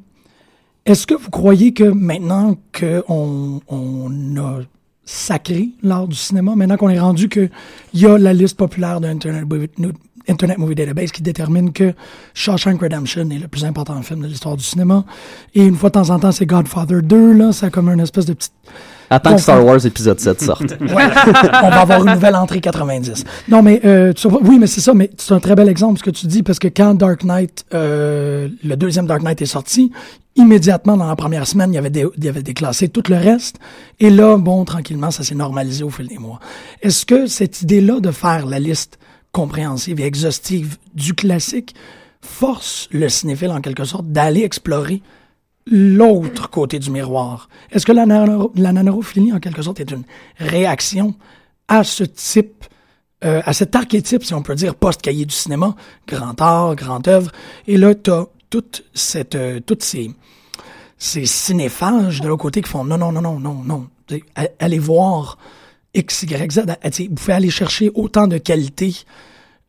Est-ce 0.87 1.07
que 1.07 1.15
vous 1.15 1.31
croyez 1.31 1.73
que 1.73 1.85
maintenant 1.85 2.57
qu'on 2.79 3.61
on 3.69 4.37
a 4.37 4.61
sacré 5.05 5.71
l'art 5.83 6.07
du 6.07 6.17
cinéma, 6.17 6.55
maintenant 6.55 6.77
qu'on 6.77 6.89
est 6.89 7.01
rendu 7.01 7.29
qu'il 7.29 7.51
y 7.95 8.07
a 8.07 8.19
la 8.19 8.33
liste 8.33 8.57
populaire 8.57 9.01
de 9.01 9.09
Internet 9.09 9.45
Internet 10.29 10.59
Movie 10.59 10.75
Database 10.75 11.13
qui 11.13 11.23
détermine 11.23 11.73
que 11.73 11.95
Shawshank 12.35 12.81
Redemption 12.81 13.29
est 13.31 13.39
le 13.39 13.49
plus 13.49 13.65
important 13.65 14.01
film 14.03 14.21
de 14.23 14.27
l'histoire 14.27 14.57
du 14.57 14.65
cinéma, 14.65 15.05
et 15.55 15.65
une 15.65 15.77
fois 15.77 15.91
de 15.91 15.95
temps 15.95 16.11
en 16.11 16.19
temps 16.19 16.33
c'est 16.33 16.47
Godfather 16.47 17.03
2, 17.03 17.33
là, 17.33 17.53
c'est 17.53 17.71
comme 17.71 17.89
une 17.89 18.01
espèce 18.01 18.27
de 18.27 18.35
petite... 18.35 18.53
Attends 19.11 19.35
que 19.35 19.43
Star 19.43 19.63
Wars 19.63 19.85
épisode 19.85 20.19
7 20.19 20.41
sorte. 20.41 20.63
Ouais, 20.81 21.05
on 21.63 21.69
va 21.69 21.81
avoir 21.81 22.03
une 22.03 22.15
nouvelle 22.15 22.35
entrée 22.35 22.61
90. 22.61 23.25
Non, 23.49 23.63
mais 23.63 23.81
euh, 23.85 24.15
tu 24.15 24.27
vois, 24.27 24.41
oui, 24.43 24.59
mais 24.59 24.67
c'est 24.67 24.81
ça, 24.81 24.95
mais 24.95 25.11
c'est 25.19 25.35
un 25.35 25.41
très 25.41 25.55
bel 25.55 25.69
exemple 25.69 25.99
ce 25.99 26.03
que 26.03 26.11
tu 26.11 26.27
dis, 26.27 26.43
parce 26.43 26.59
que 26.59 26.69
quand 26.69 26.95
Dark 26.95 27.23
Knight, 27.23 27.67
euh, 27.75 28.49
le 28.65 28.75
deuxième 28.75 29.07
Dark 29.07 29.23
Knight 29.23 29.43
est 29.43 29.47
sorti, 29.47 29.93
immédiatement 30.35 30.97
dans 30.97 31.07
la 31.07 31.17
première 31.17 31.47
semaine, 31.47 31.73
il 31.73 31.77
y 31.77 31.79
avait, 31.79 31.91
des, 31.91 32.07
il 32.17 32.25
y 32.25 32.29
avait 32.29 32.43
déclassé 32.43 32.89
tout 32.89 33.03
le 33.11 33.17
reste, 33.17 33.59
et 34.01 34.09
là, 34.09 34.39
bon, 34.39 34.65
tranquillement, 34.65 35.11
ça 35.11 35.23
s'est 35.25 35.35
normalisé 35.35 35.85
au 35.85 35.91
fil 35.91 36.09
des 36.09 36.19
mois. 36.19 36.41
Est-ce 36.81 37.05
que 37.05 37.27
cette 37.27 37.61
idée-là 37.61 38.01
de 38.01 38.11
faire 38.11 38.47
la 38.47 38.59
liste 38.59 38.99
compréhensive 39.33 40.01
et 40.01 40.05
exhaustive 40.05 40.77
du 40.95 41.15
classique 41.15 41.75
force 42.21 42.89
le 42.93 43.09
cinéphile, 43.09 43.51
en 43.51 43.61
quelque 43.61 43.85
sorte, 43.85 44.07
d'aller 44.07 44.43
explorer 44.43 45.03
l'autre 45.67 46.51
côté 46.51 46.79
du 46.79 46.91
miroir. 46.91 47.49
Est-ce 47.71 47.87
que 47.87 47.93
la, 47.93 48.07
nano- 48.07 48.53
la 48.55 48.73
nanorophilie, 48.73 49.33
en 49.33 49.41
quelque 49.41 49.63
sorte, 49.63 49.81
est 49.81 49.91
une 49.91 50.05
réaction 50.39 51.15
à 51.69 51.85
ce 51.85 52.05
type, 52.05 52.65
euh, 53.25 53.41
à 53.45 53.53
cet 53.53 53.75
archétype, 53.75 54.25
si 54.25 54.35
on 54.35 54.43
peut 54.43 54.55
dire, 54.55 54.75
post-cahier 54.75 55.25
du 55.25 55.35
cinéma, 55.35 55.75
grand 56.07 56.41
art, 56.41 56.77
grande 56.77 57.09
œuvre, 57.09 57.31
et 57.67 57.77
là, 57.77 57.95
tu 57.95 58.11
as 58.11 58.27
toute 58.51 58.85
cette, 58.93 59.35
euh, 59.35 59.61
toutes 59.61 59.83
ces, 59.83 60.11
ces 60.99 61.25
cinéphages 61.27 62.21
de 62.21 62.29
l'autre 62.29 62.43
côté 62.43 62.61
qui 62.61 62.69
font 62.69 62.85
non, 62.85 62.99
non, 62.99 63.13
non, 63.13 63.23
non, 63.23 63.39
non, 63.39 63.63
non. 63.65 63.89
Allez 64.59 64.79
voir 64.79 65.39
X, 65.95 66.23
Y, 66.23 66.53
Z. 66.53 66.61
Vous 67.09 67.15
pouvez 67.15 67.33
aller 67.33 67.51
chercher 67.51 67.91
autant 67.95 68.27
de 68.27 68.39
qualité 68.39 68.95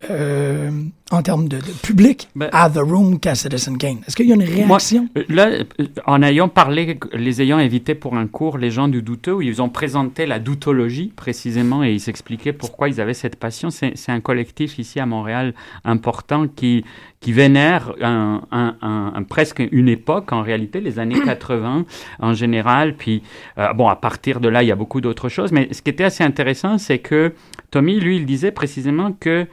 euh, 0.09 0.69
en 1.11 1.21
termes 1.21 1.47
de, 1.47 1.57
de 1.57 1.71
public 1.81 2.27
Ben- 2.35 2.49
à 2.51 2.69
The 2.69 2.77
Room 2.79 3.19
qu'à 3.19 3.35
Citizen 3.35 3.77
Kane. 3.77 3.99
Est-ce 4.07 4.15
qu'il 4.15 4.27
y 4.27 4.31
a 4.31 4.35
une 4.35 4.43
réaction? 4.43 5.07
Moi, 5.15 5.21
euh, 5.21 5.23
là, 5.29 5.45
euh, 5.47 5.63
en 6.05 6.21
ayant 6.23 6.47
parlé, 6.49 6.97
les 7.13 7.41
ayant 7.41 7.57
invités 7.57 7.95
pour 7.95 8.15
un 8.15 8.27
cours, 8.27 8.57
les 8.57 8.71
gens 8.71 8.87
du 8.87 9.01
douteux, 9.01 9.33
où 9.35 9.41
ils 9.41 9.61
ont 9.61 9.69
présenté 9.69 10.25
la 10.25 10.39
doutologie 10.39 11.11
précisément 11.15 11.83
et 11.83 11.91
ils 11.93 11.99
s'expliquaient 11.99 12.53
pourquoi 12.53 12.89
ils 12.89 12.99
avaient 13.01 13.13
cette 13.13 13.35
passion. 13.35 13.69
C'est 13.69 13.93
c'est 13.95 14.11
un 14.11 14.19
collectif 14.21 14.79
ici 14.79 14.99
à 14.99 15.05
Montréal 15.05 15.53
important 15.85 16.47
qui, 16.47 16.83
qui 17.19 17.31
vénère 17.31 17.93
un, 18.01 18.41
un- 18.51 18.75
un- 18.81 19.11
un- 19.15 19.23
presque 19.23 19.61
une 19.71 19.87
époque 19.89 20.31
en 20.31 20.41
réalité, 20.41 20.81
les 20.81 20.99
années 20.99 21.19
80 21.25 21.85
en 22.19 22.33
général. 22.33 22.95
Puis, 22.97 23.21
euh, 23.57 23.71
bon, 23.73 23.87
à 23.87 23.95
partir 23.95 24.39
de 24.39 24.49
là, 24.49 24.63
il 24.63 24.67
y 24.67 24.71
a 24.71 24.75
beaucoup 24.75 25.01
d'autres 25.01 25.29
choses. 25.29 25.51
Mais 25.51 25.69
ce 25.71 25.81
qui 25.81 25.89
était 25.91 26.03
assez 26.03 26.23
intéressant, 26.23 26.77
c'est 26.77 26.99
que 26.99 27.33
Tommy, 27.71 27.99
lui, 27.99 28.17
il 28.17 28.25
disait 28.25 28.51
précisément 28.51 29.11
que 29.19 29.47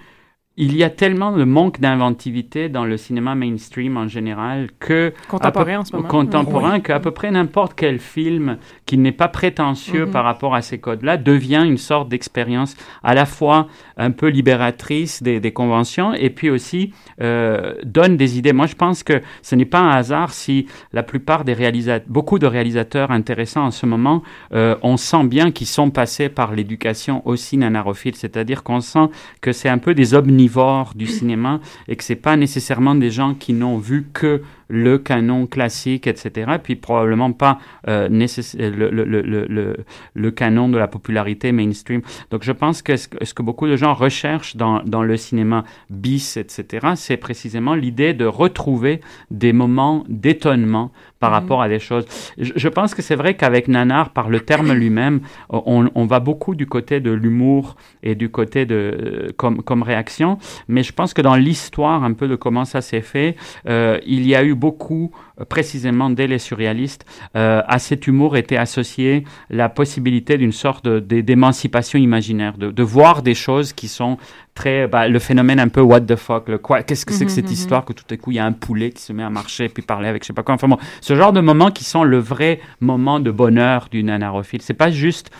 il 0.62 0.76
y 0.76 0.84
a 0.84 0.90
tellement 0.90 1.32
de 1.32 1.42
manque 1.44 1.80
d'inventivité 1.80 2.68
dans 2.68 2.84
le 2.84 2.96
cinéma 2.98 3.34
mainstream 3.34 3.96
en 3.96 4.08
général 4.08 4.68
que 4.78 5.12
Contemporain 5.28 5.62
à 5.62 5.64
peu- 5.64 5.80
en 5.80 5.84
ce 5.86 5.96
moment. 5.96 6.08
contemporain 6.08 6.74
Oui. 6.74 6.82
qu'à 6.82 7.00
peu 7.00 7.12
près 7.12 7.30
n'importe 7.30 7.72
quel 7.74 7.98
film 7.98 8.58
qui 8.84 8.98
n'est 8.98 9.10
pas 9.12 9.28
prétentieux 9.28 10.04
Mhm. 10.04 10.10
par 10.12 10.24
rapport 10.24 10.54
à 10.54 10.60
ces 10.60 10.78
codes-là 10.78 11.16
devient 11.16 11.62
une 11.64 11.78
sorte 11.78 12.10
d'expérience 12.10 12.76
à 13.02 13.14
la 13.14 13.24
fois 13.24 13.68
un 13.96 14.10
peu 14.10 14.28
libératrice 14.28 15.22
des, 15.22 15.40
des 15.40 15.52
conventions 15.52 16.12
et 16.12 16.28
puis 16.28 16.50
aussi 16.50 16.92
euh, 17.22 17.74
donne 17.84 18.16
des 18.18 18.36
idées. 18.38 18.52
Moi, 18.52 18.66
je 18.66 18.74
pense 18.74 19.02
que 19.02 19.22
ce 19.42 19.54
n'est 19.54 19.64
pas 19.64 19.80
un 19.80 19.90
hasard 19.90 20.32
si 20.32 20.66
la 20.92 21.02
plupart 21.02 21.44
des 21.44 21.52
réalisateurs, 21.54 22.06
beaucoup 22.08 22.38
de 22.38 22.46
réalisateurs 22.46 23.10
intéressants 23.10 23.64
en 23.66 23.70
ce 23.70 23.86
moment, 23.86 24.22
euh, 24.52 24.74
on 24.82 24.96
sent 24.98 25.24
bien 25.24 25.52
qu'ils 25.52 25.66
sont 25.68 25.90
passés 25.90 26.28
par 26.28 26.52
l'éducation 26.54 27.22
aussi 27.26 27.56
nanarophile, 27.56 28.14
c'est-à-dire 28.16 28.62
qu'on 28.62 28.80
sent 28.80 29.08
que 29.40 29.52
c'est 29.52 29.68
un 29.70 29.78
peu 29.78 29.94
des 29.94 30.12
omnivores 30.14 30.49
du 30.94 31.06
cinéma 31.06 31.60
et 31.88 31.96
que 31.96 32.04
c'est 32.04 32.16
pas 32.16 32.36
nécessairement 32.36 32.94
des 32.94 33.10
gens 33.10 33.34
qui 33.34 33.52
n'ont 33.52 33.78
vu 33.78 34.08
que 34.12 34.42
le 34.70 34.98
canon 34.98 35.46
classique, 35.46 36.06
etc. 36.06 36.52
Puis 36.62 36.76
probablement 36.76 37.32
pas 37.32 37.58
euh, 37.88 38.08
le, 38.08 38.90
le, 38.90 39.04
le, 39.04 39.22
le, 39.22 39.76
le- 40.14 40.30
canon 40.30 40.68
de 40.68 40.78
la 40.78 40.86
popularité 40.88 41.52
mainstream. 41.52 42.02
Donc 42.30 42.44
je 42.44 42.52
pense 42.52 42.82
que 42.82 42.96
ce, 42.96 43.08
que 43.08 43.24
ce 43.24 43.34
que 43.34 43.42
beaucoup 43.42 43.66
de 43.66 43.76
gens 43.76 43.94
recherchent 43.94 44.56
dans, 44.56 44.82
dans 44.84 45.02
le 45.02 45.16
cinéma 45.16 45.64
bis, 45.90 46.36
etc., 46.36 46.88
c'est 46.94 47.16
précisément 47.16 47.74
l'idée 47.74 48.14
de 48.14 48.24
retrouver 48.24 49.00
des 49.30 49.52
moments 49.52 50.04
d'étonnement 50.08 50.92
par 51.18 51.30
Mhm. 51.30 51.34
rapport 51.34 51.60
à 51.62 51.68
des 51.68 51.78
choses. 51.80 52.06
Je, 52.38 52.52
je 52.56 52.68
pense 52.68 52.94
que 52.94 53.02
c'est 53.02 53.16
vrai 53.16 53.34
qu'avec 53.34 53.68
Nanar, 53.68 54.10
par 54.10 54.30
le 54.30 54.40
terme 54.40 54.72
lui-même, 54.72 55.20
on, 55.50 55.90
on 55.94 56.06
va 56.06 56.18
beaucoup 56.20 56.54
du 56.54 56.66
côté 56.66 57.00
de 57.00 57.10
l'humour 57.10 57.76
et 58.02 58.14
du 58.14 58.30
côté 58.30 58.64
de 58.64 58.74
euh, 58.74 59.28
comme, 59.36 59.62
comme 59.62 59.82
réaction, 59.82 60.38
mais 60.68 60.82
je 60.82 60.92
pense 60.94 61.12
que 61.12 61.20
dans 61.20 61.34
l'histoire 61.36 62.04
un 62.04 62.14
peu 62.14 62.26
de 62.28 62.36
comment 62.36 62.64
ça 62.64 62.80
s'est 62.80 63.02
fait, 63.02 63.36
euh, 63.68 63.98
il 64.06 64.26
y 64.26 64.34
a 64.34 64.42
eu 64.44 64.54
beaucoup, 64.60 65.10
euh, 65.40 65.44
précisément 65.44 66.10
dès 66.10 66.26
les 66.26 66.38
surréalistes, 66.38 67.04
euh, 67.36 67.62
à 67.66 67.78
cet 67.78 68.06
humour 68.06 68.36
était 68.36 68.58
associée 68.58 69.24
la 69.48 69.68
possibilité 69.68 70.36
d'une 70.36 70.52
sorte 70.52 70.86
d'émancipation 70.88 71.98
imaginaire, 71.98 72.58
de, 72.58 72.70
de 72.70 72.82
voir 72.82 73.22
des 73.22 73.34
choses 73.34 73.72
qui 73.72 73.88
sont 73.88 74.18
très 74.54 74.86
bah, 74.88 75.08
le 75.08 75.18
phénomène 75.18 75.60
un 75.60 75.68
peu 75.68 75.80
what 75.80 76.02
the 76.02 76.16
fuck 76.16 76.48
le 76.48 76.58
quoi 76.58 76.82
qu'est-ce 76.82 77.06
que 77.06 77.14
c'est 77.14 77.24
que 77.24 77.30
Mhm, 77.30 77.34
cette 77.36 77.46
mhm. 77.46 77.52
histoire 77.52 77.84
que 77.84 77.92
tout 77.92 78.04
à 78.10 78.16
coup 78.16 78.30
il 78.32 78.36
y 78.36 78.38
a 78.38 78.44
un 78.44 78.52
poulet 78.52 78.90
qui 78.90 79.02
se 79.02 79.12
met 79.12 79.22
à 79.22 79.30
marcher 79.30 79.68
puis 79.68 79.82
parler 79.82 80.08
avec 80.08 80.22
je 80.22 80.28
sais 80.28 80.32
pas 80.32 80.42
quoi. 80.42 80.54
Enfin 80.54 80.68
bon 80.68 80.78
ce 81.00 81.14
genre 81.14 81.32
de 81.32 81.40
moments 81.40 81.70
qui 81.70 81.84
sont 81.84 82.04
le 82.04 82.18
vrai 82.18 82.60
moment 82.80 83.20
de 83.20 83.30
bonheur 83.30 83.88
du 83.90 84.02
nanarophile 84.02 84.62
c'est 84.62 84.74
pas 84.74 84.90
juste 84.90 85.30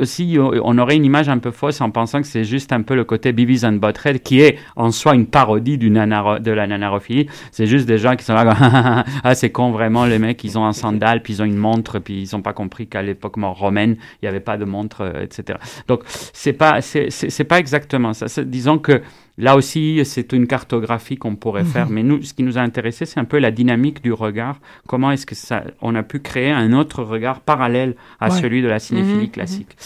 aussi 0.00 0.36
on 0.38 0.78
aurait 0.78 0.96
une 0.96 1.04
image 1.04 1.28
un 1.28 1.38
peu 1.38 1.50
fausse 1.50 1.80
en 1.80 1.90
pensant 1.90 2.20
que 2.20 2.26
c'est 2.26 2.44
juste 2.44 2.72
un 2.72 2.82
peu 2.82 2.94
le 2.94 3.04
côté 3.04 3.32
Beavis 3.32 3.64
and 3.64 3.74
Butthead 3.74 4.22
qui 4.22 4.40
est 4.40 4.58
en 4.76 4.90
soi 4.90 5.14
une 5.14 5.26
parodie 5.26 5.78
du 5.78 5.90
de 5.90 6.50
la 6.50 6.66
nanarophilie 6.66 7.28
c'est 7.50 7.66
juste 7.66 7.86
des 7.86 7.98
gens 7.98 8.16
qui 8.16 8.24
sont 8.24 8.34
là 8.34 9.04
ah 9.24 9.34
c'est 9.34 9.50
con 9.50 9.70
vraiment 9.70 10.06
les 10.06 10.18
mecs 10.18 10.42
ils 10.44 10.58
ont 10.58 10.66
un 10.66 10.72
sandal 10.72 11.22
puis 11.22 11.34
ils 11.34 11.42
ont 11.42 11.46
une 11.46 11.56
montre 11.56 11.98
puis 11.98 12.20
ils 12.22 12.36
ont 12.36 12.42
pas 12.42 12.52
compris 12.52 12.86
qu'à 12.86 13.02
l'époque 13.02 13.36
romaine 13.36 13.96
il 14.22 14.26
y 14.26 14.28
avait 14.28 14.40
pas 14.40 14.56
de 14.56 14.64
montre 14.64 15.02
euh, 15.02 15.22
etc 15.22 15.58
donc 15.88 16.02
c'est 16.06 16.52
pas 16.52 16.80
c'est 16.82 17.44
pas 17.44 17.58
exactement 17.58 18.12
ça. 18.12 18.26
Disons 18.44 18.78
que 18.78 19.02
Là 19.38 19.56
aussi, 19.56 20.00
c'est 20.04 20.32
une 20.32 20.46
cartographie 20.46 21.16
qu'on 21.16 21.36
pourrait 21.36 21.64
faire, 21.64 21.86
Mhm. 21.88 21.94
mais 21.94 22.02
nous, 22.02 22.22
ce 22.22 22.34
qui 22.34 22.42
nous 22.42 22.58
a 22.58 22.60
intéressé, 22.60 23.06
c'est 23.06 23.18
un 23.18 23.24
peu 23.24 23.38
la 23.38 23.50
dynamique 23.50 24.02
du 24.02 24.12
regard. 24.12 24.60
Comment 24.86 25.10
est-ce 25.10 25.24
que 25.24 25.34
ça, 25.34 25.64
on 25.80 25.94
a 25.94 26.02
pu 26.02 26.20
créer 26.20 26.50
un 26.50 26.72
autre 26.74 27.02
regard 27.02 27.40
parallèle 27.40 27.94
à 28.20 28.28
Ouais. 28.30 28.40
celui 28.40 28.60
de 28.62 28.68
la 28.68 28.78
cinéphilie 28.78 29.22
Mhm, 29.26 29.30
classique? 29.30 29.76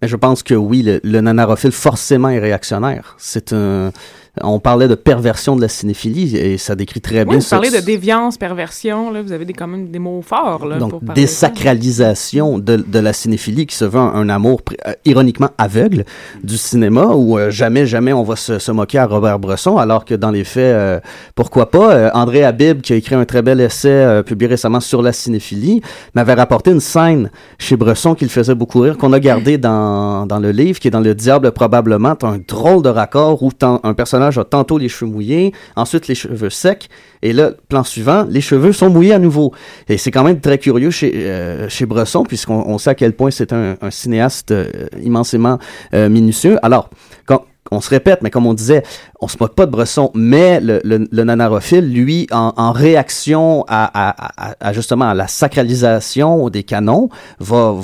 Mais 0.00 0.08
je 0.08 0.16
pense 0.16 0.42
que 0.42 0.54
oui, 0.54 0.82
le, 0.82 1.00
le 1.04 1.20
nanarophile 1.20 1.72
forcément 1.72 2.28
est 2.30 2.38
réactionnaire. 2.40 3.14
C'est 3.18 3.52
un. 3.52 3.92
On 4.40 4.60
parlait 4.60 4.88
de 4.88 4.94
perversion 4.94 5.56
de 5.56 5.60
la 5.60 5.68
cinéphilie 5.68 6.38
et 6.38 6.56
ça 6.56 6.74
décrit 6.74 7.02
très 7.02 7.18
Oui, 7.18 7.24
bien 7.26 7.34
vous 7.36 7.42
ça. 7.42 7.56
parlez 7.56 7.70
de 7.70 7.84
déviance, 7.84 8.38
perversion, 8.38 9.10
là, 9.10 9.20
vous 9.20 9.32
avez 9.32 9.44
des, 9.44 9.52
quand 9.52 9.66
même 9.66 9.90
des 9.90 9.98
mots 9.98 10.22
forts. 10.22 10.64
Là, 10.64 10.78
Donc, 10.78 11.04
désacralisation 11.14 12.58
de, 12.58 12.76
de 12.76 12.98
la 12.98 13.12
cinéphilie 13.12 13.66
qui 13.66 13.76
se 13.76 13.84
veut 13.84 14.00
un, 14.00 14.14
un 14.14 14.30
amour 14.30 14.62
euh, 14.86 14.94
ironiquement 15.04 15.50
aveugle 15.58 16.04
du 16.42 16.56
cinéma 16.56 17.08
où 17.08 17.38
euh, 17.38 17.50
jamais, 17.50 17.84
jamais 17.84 18.14
on 18.14 18.22
va 18.22 18.36
se, 18.36 18.58
se 18.58 18.72
moquer 18.72 18.98
à 18.98 19.06
Robert 19.06 19.38
Bresson, 19.38 19.76
alors 19.76 20.06
que 20.06 20.14
dans 20.14 20.30
les 20.30 20.44
faits, 20.44 20.62
euh, 20.62 21.00
pourquoi 21.34 21.70
pas, 21.70 22.10
André 22.14 22.42
Habib, 22.42 22.80
qui 22.80 22.94
a 22.94 22.96
écrit 22.96 23.14
un 23.14 23.26
très 23.26 23.42
bel 23.42 23.60
essai 23.60 24.22
publié 24.24 24.48
récemment 24.52 24.80
sur 24.80 25.02
la 25.02 25.12
cinéphilie, 25.12 25.82
m'avait 26.14 26.32
rapporté 26.34 26.70
une 26.70 26.80
scène 26.80 27.30
chez 27.58 27.76
Bresson 27.76 28.14
qui 28.14 28.24
le 28.24 28.30
faisait 28.30 28.54
beaucoup 28.54 28.80
rire, 28.80 28.96
qu'on 28.96 29.12
a 29.12 29.20
gardé 29.20 29.58
dans, 29.58 30.24
dans 30.24 30.38
le 30.38 30.52
livre, 30.52 30.80
qui 30.80 30.88
est 30.88 30.90
dans 30.90 31.00
Le 31.00 31.14
Diable 31.14 31.52
probablement. 31.52 32.14
T'as 32.16 32.28
un 32.28 32.38
drôle 32.38 32.80
de 32.82 32.88
raccord 32.88 33.42
où 33.42 33.50
un 33.60 33.92
personnage 33.94 34.21
a 34.26 34.44
tantôt 34.44 34.78
les 34.78 34.88
cheveux 34.88 35.10
mouillés, 35.10 35.52
ensuite 35.76 36.08
les 36.08 36.14
cheveux 36.14 36.50
secs, 36.50 36.88
et 37.22 37.32
là, 37.32 37.52
plan 37.68 37.84
suivant, 37.84 38.26
les 38.28 38.40
cheveux 38.40 38.72
sont 38.72 38.90
mouillés 38.90 39.12
à 39.12 39.18
nouveau. 39.18 39.52
Et 39.88 39.96
c'est 39.96 40.10
quand 40.10 40.24
même 40.24 40.40
très 40.40 40.58
curieux 40.58 40.90
chez, 40.90 41.12
euh, 41.14 41.68
Bresson, 41.86 42.24
puisqu'on 42.24 42.64
on 42.66 42.78
sait 42.78 42.90
à 42.90 42.94
quel 42.94 43.12
point 43.12 43.30
c'est 43.30 43.52
un, 43.52 43.76
cinéaste 43.90 44.50
euh, 44.50 44.70
immensément 45.02 45.58
euh, 45.94 46.08
minutieux. 46.08 46.58
Alors, 46.62 46.90
on 47.72 47.80
se 47.80 47.90
répète, 47.90 48.20
mais 48.22 48.30
comme 48.30 48.46
on 48.46 48.54
disait, 48.54 48.82
on 49.20 49.28
se 49.28 49.36
moque 49.40 49.54
pas 49.54 49.66
de 49.66 49.70
Bresson, 49.70 50.10
mais 50.14 50.60
le, 50.60 50.80
le, 50.84 51.08
le 51.10 51.24
nanarophile, 51.24 51.92
lui, 51.92 52.26
en, 52.30 52.72
réaction 52.72 53.64
à, 53.68 54.14
la 54.60 55.28
sacralisation 55.28 56.48
des 56.48 56.62
canons, 56.62 57.08
va, 57.38 57.74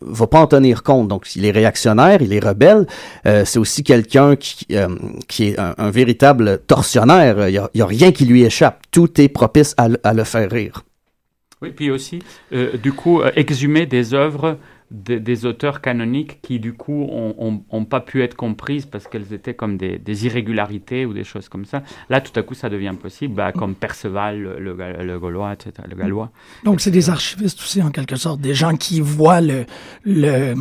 va, 0.00 0.26
pas 0.26 0.40
en 0.40 0.46
tenir 0.46 0.82
compte. 0.82 1.08
Donc, 1.08 1.34
il 1.36 1.44
est 1.44 1.50
réactionnaire, 1.50 2.22
il 2.22 2.32
est 2.32 2.44
rebelle. 2.44 2.86
Euh, 3.26 3.44
c'est 3.44 3.58
aussi 3.58 3.82
quelqu'un 3.82 4.36
qui, 4.36 4.66
euh, 4.72 4.88
est 5.38 5.58
un, 5.58 5.90
véritable 5.90 6.60
tortionnaire. 6.66 7.48
Il 7.48 7.54
y, 7.54 7.80
a, 7.82 7.86
rien 7.86 8.12
qui 8.12 8.24
lui 8.24 8.42
échappe. 8.42 8.82
Tout 8.90 9.20
est 9.20 9.28
propice 9.28 9.74
à, 9.76 9.88
le- 9.88 10.24
faire 10.24 10.50
rire. 10.50 10.84
Oui, 11.62 11.70
puis 11.70 11.90
aussi, 11.90 12.20
euh, 12.52 12.76
du 12.76 12.92
coup, 12.92 13.22
exhumer 13.34 13.86
des 13.86 14.14
œuvres 14.14 14.58
de- 14.90 15.18
des 15.18 15.44
auteurs 15.44 15.80
canoniques 15.80 16.40
qui, 16.40 16.58
du 16.60 16.72
coup, 16.72 17.06
ont, 17.10 17.34
ont- 17.38 17.62
ont 17.70 17.84
pas 17.84 18.00
pu 18.00 18.22
être 18.22 18.34
comprises 18.34 18.86
parce 18.86 19.06
qu'elles 19.06 19.32
étaient 19.34 19.54
comme 19.54 19.76
des, 19.76 19.98
des 19.98 20.24
irrégularités 20.26 21.04
ou 21.04 21.12
des 21.12 21.24
choses 21.24 21.48
comme 21.48 21.64
ça. 21.66 21.82
Là, 22.08 22.20
tout 22.22 22.38
à 22.38 22.42
coup, 22.42 22.54
ça 22.54 22.68
devient 22.70 22.94
possible, 23.00 23.34
bah, 23.34 23.52
comme 23.52 23.74
Perceval, 23.74 24.40
le, 24.40 24.58
le, 24.58 25.02
le 25.04 25.18
Gaulois, 25.18 25.52
etc., 25.52 25.72
le 25.90 25.94
Gallois. 25.96 26.30
Donc, 26.64 26.80
c'est 26.80 26.90
des 26.90 27.10
archivistes 27.10 27.60
aussi, 27.60 27.82
en 27.82 27.90
quelque 27.90 28.16
sorte, 28.16 28.40
des 28.40 28.54
gens 28.54 28.74
qui 28.76 29.00
voient 29.00 29.40
le, 29.42 29.66
le, 30.04 30.54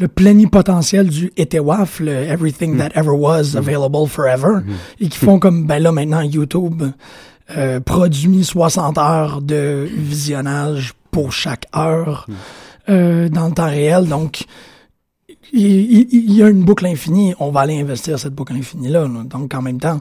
le 0.00 0.08
plénipotentiel 0.08 1.08
du 1.08 1.32
Etewaf, 1.36 2.00
le 2.00 2.10
Everything 2.12 2.76
That 2.78 2.90
Ever 2.94 3.10
Was 3.10 3.56
Available 3.56 4.06
Forever, 4.08 4.60
et 5.00 5.08
qui 5.08 5.18
font 5.18 5.38
comme, 5.38 5.66
ben 5.66 5.80
là, 5.82 5.92
maintenant, 5.92 6.20
YouTube 6.22 6.82
euh, 7.56 7.80
produit 7.80 8.44
60 8.44 8.98
heures 8.98 9.40
de 9.42 9.86
visionnage 9.90 10.92
pour 11.10 11.32
chaque 11.32 11.66
heure 11.74 12.26
euh, 12.88 13.28
dans 13.28 13.48
le 13.48 13.54
temps 13.54 13.68
réel. 13.68 14.06
Donc, 14.06 14.44
il, 15.52 16.32
y 16.32 16.42
a 16.42 16.48
une 16.48 16.64
boucle 16.64 16.86
infinie. 16.86 17.34
On 17.38 17.50
va 17.50 17.60
aller 17.60 17.80
investir 17.80 18.18
cette 18.18 18.34
boucle 18.34 18.54
infinie-là. 18.54 19.08
là. 19.08 19.24
Donc, 19.24 19.54
en 19.54 19.62
même 19.62 19.80
temps, 19.80 20.00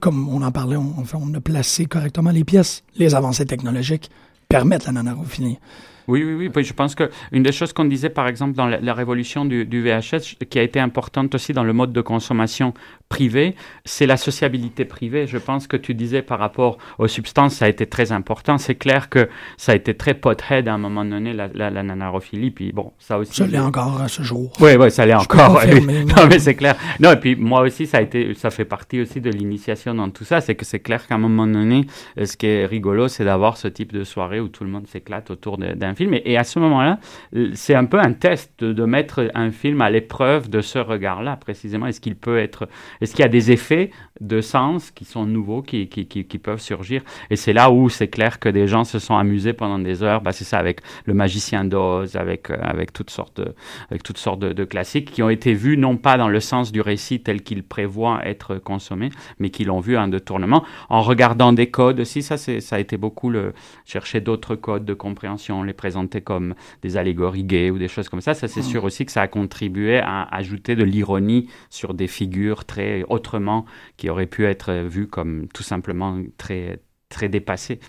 comme 0.00 0.28
on 0.28 0.42
en 0.42 0.50
parlait, 0.50 0.76
on, 0.76 0.94
on 1.14 1.34
a 1.34 1.40
placé 1.40 1.86
correctement 1.86 2.30
les 2.30 2.44
pièces. 2.44 2.82
Les 2.96 3.14
avancées 3.14 3.46
technologiques 3.46 4.10
permettent 4.48 4.86
la 4.86 4.92
nanarophilie. 4.92 5.58
Oui, 6.06 6.22
oui, 6.22 6.50
oui. 6.54 6.64
Je 6.64 6.72
pense 6.72 6.94
que 6.94 7.10
une 7.32 7.42
des 7.42 7.52
choses 7.52 7.72
qu'on 7.72 7.86
disait, 7.86 8.10
par 8.10 8.28
exemple, 8.28 8.54
dans 8.54 8.66
la, 8.66 8.94
révolution 8.94 9.44
du 9.44 9.82
VHS, 9.82 10.36
qui 10.50 10.58
a 10.58 10.62
été 10.62 10.78
importante 10.78 11.34
aussi 11.34 11.52
dans 11.52 11.64
le 11.64 11.72
mode 11.72 11.92
de 11.92 12.00
consommation 12.00 12.74
privée, 13.14 13.54
c'est 13.84 14.06
la 14.06 14.16
sociabilité 14.16 14.84
privée. 14.84 15.28
Je 15.28 15.38
pense 15.38 15.68
que 15.68 15.76
tu 15.76 15.94
disais 15.94 16.20
par 16.20 16.40
rapport 16.40 16.78
aux 16.98 17.06
substances, 17.06 17.54
ça 17.54 17.66
a 17.66 17.68
été 17.68 17.86
très 17.86 18.10
important. 18.10 18.58
C'est 18.58 18.74
clair 18.74 19.08
que 19.08 19.28
ça 19.56 19.70
a 19.70 19.74
été 19.76 19.94
très 19.94 20.14
pothead 20.14 20.66
à 20.66 20.74
un 20.74 20.78
moment 20.78 21.04
donné, 21.04 21.32
la, 21.32 21.46
la, 21.54 21.70
la 21.70 21.84
nanarophilie. 21.84 22.50
Puis 22.50 22.72
bon, 22.72 22.92
ça 22.98 23.18
aussi. 23.18 23.34
Ça 23.34 23.46
l'est 23.46 23.58
encore 23.60 24.00
à 24.00 24.08
ce 24.08 24.22
jour. 24.22 24.52
Oui, 24.58 24.72
oui, 24.76 24.90
ça 24.90 25.06
l'est 25.06 25.14
encore. 25.14 25.60
non, 26.16 26.26
mais 26.28 26.40
c'est 26.40 26.56
clair. 26.56 26.74
Non, 26.98 27.12
et 27.12 27.16
puis 27.16 27.36
moi 27.36 27.60
aussi, 27.60 27.86
ça 27.86 27.98
a 27.98 28.00
été, 28.00 28.34
ça 28.34 28.50
fait 28.50 28.64
partie 28.64 29.00
aussi 29.00 29.20
de 29.20 29.30
l'initiation 29.30 29.94
dans 29.94 30.10
tout 30.10 30.24
ça. 30.24 30.40
C'est 30.40 30.56
que 30.56 30.64
c'est 30.64 30.80
clair 30.80 31.06
qu'à 31.06 31.14
un 31.14 31.18
moment 31.18 31.46
donné, 31.46 31.86
euh, 32.18 32.26
ce 32.26 32.36
qui 32.36 32.46
est 32.46 32.66
rigolo, 32.66 33.06
c'est 33.06 33.24
d'avoir 33.24 33.56
ce 33.56 33.68
type 33.68 33.92
de 33.92 34.02
soirée 34.02 34.40
où 34.40 34.48
tout 34.48 34.64
le 34.64 34.70
monde 34.70 34.88
s'éclate 34.88 35.30
autour 35.30 35.56
d'un 35.58 35.94
film. 35.94 36.14
Et, 36.14 36.36
à 36.36 36.42
ce 36.42 36.58
moment-là, 36.58 36.98
c'est 37.54 37.76
un 37.76 37.84
peu 37.84 38.00
un 38.00 38.12
test 38.12 38.50
de, 38.58 38.72
de 38.72 38.84
mettre 38.84 39.30
un 39.34 39.52
film 39.52 39.80
à 39.82 39.88
l'épreuve 39.88 40.50
de 40.50 40.60
ce 40.60 40.80
regard-là, 40.80 41.36
précisément. 41.36 41.86
Est-ce 41.86 42.00
qu'il 42.00 42.16
peut 42.16 42.38
être, 42.38 42.68
est-ce 43.04 43.12
qu'il 43.14 43.22
y 43.22 43.26
a 43.26 43.28
des 43.28 43.52
effets 43.52 43.90
de 44.20 44.40
sens 44.40 44.90
qui 44.90 45.04
sont 45.04 45.26
nouveaux, 45.26 45.60
qui, 45.60 45.88
qui, 45.88 46.06
qui, 46.06 46.24
qui 46.24 46.38
peuvent 46.38 46.60
surgir? 46.60 47.02
Et 47.30 47.36
c'est 47.36 47.52
là 47.52 47.70
où 47.70 47.88
c'est 47.88 48.08
clair 48.08 48.38
que 48.38 48.48
des 48.48 48.66
gens 48.66 48.84
se 48.84 48.98
sont 48.98 49.16
amusés 49.16 49.52
pendant 49.52 49.78
des 49.78 50.02
heures. 50.02 50.22
Bah, 50.22 50.32
c'est 50.32 50.44
ça, 50.44 50.58
avec 50.58 50.80
le 51.04 51.14
magicien 51.14 51.64
d'Oz, 51.64 52.16
avec, 52.16 52.50
euh, 52.50 52.56
avec 52.60 52.92
toutes 52.92 53.10
sortes, 53.10 53.40
de, 53.40 53.54
avec 53.90 54.02
toutes 54.02 54.18
sortes 54.18 54.40
de, 54.40 54.52
de, 54.52 54.64
classiques 54.64 55.10
qui 55.10 55.22
ont 55.22 55.28
été 55.28 55.52
vus 55.52 55.76
non 55.76 55.96
pas 55.96 56.16
dans 56.16 56.28
le 56.28 56.40
sens 56.40 56.72
du 56.72 56.80
récit 56.80 57.20
tel 57.20 57.42
qu'il 57.42 57.62
prévoit 57.62 58.26
être 58.26 58.56
consommé, 58.56 59.10
mais 59.38 59.50
qui 59.50 59.64
l'ont 59.64 59.80
vu 59.80 59.96
en 59.98 60.08
détournement. 60.08 60.64
En 60.88 61.02
regardant 61.02 61.52
des 61.52 61.70
codes 61.70 62.00
aussi, 62.00 62.22
ça, 62.22 62.36
a 62.70 62.78
été 62.78 62.96
beaucoup 62.96 63.30
le 63.30 63.52
chercher 63.84 64.20
d'autres 64.20 64.56
codes 64.56 64.84
de 64.84 64.94
compréhension, 64.94 65.62
les 65.62 65.72
présenter 65.74 66.22
comme 66.22 66.54
des 66.82 66.96
allégories 66.96 67.44
gays 67.44 67.70
ou 67.70 67.78
des 67.78 67.88
choses 67.88 68.08
comme 68.08 68.20
ça. 68.20 68.32
Ça, 68.32 68.48
c'est 68.48 68.62
sûr 68.62 68.84
aussi 68.84 69.04
que 69.04 69.12
ça 69.12 69.22
a 69.22 69.28
contribué 69.28 69.98
à 69.98 70.22
ajouter 70.34 70.74
de 70.74 70.84
l'ironie 70.84 71.48
sur 71.68 71.92
des 71.92 72.06
figures 72.06 72.64
très 72.64 72.83
autrement 73.08 73.64
qui 73.96 74.10
auraient 74.10 74.26
pu 74.26 74.46
être 74.46 74.72
vues 74.72 75.08
comme 75.08 75.46
tout 75.52 75.62
simplement 75.62 76.18
très, 76.38 76.80
très 77.08 77.28
dépassées. 77.28 77.80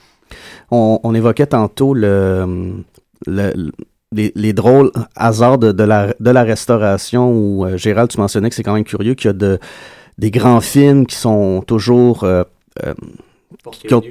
On, 0.71 0.99
on 1.03 1.13
évoquait 1.13 1.47
tantôt 1.47 1.93
le, 1.93 2.83
le, 3.27 3.71
les, 4.11 4.31
les, 4.35 4.53
drôles 4.53 4.91
hasards 5.15 5.57
de, 5.57 5.71
de, 5.71 5.83
la, 5.83 6.13
de 6.19 6.31
la 6.31 6.43
restauration 6.43 7.31
où, 7.31 7.65
euh, 7.65 7.77
Gérald, 7.77 8.09
tu 8.09 8.19
mentionnais 8.19 8.49
que 8.49 8.55
c'est 8.55 8.63
quand 8.63 8.73
même 8.73 8.83
curieux 8.83 9.13
qu'il 9.13 9.27
y 9.27 9.29
a 9.29 9.33
de, 9.33 9.59
des 10.17 10.31
grands 10.31 10.61
films 10.61 11.05
qui 11.05 11.15
sont 11.15 11.61
toujours... 11.61 12.23
Euh, 12.23 12.43
euh, 12.85 12.93
qui 13.71 13.93
ont, 13.93 14.01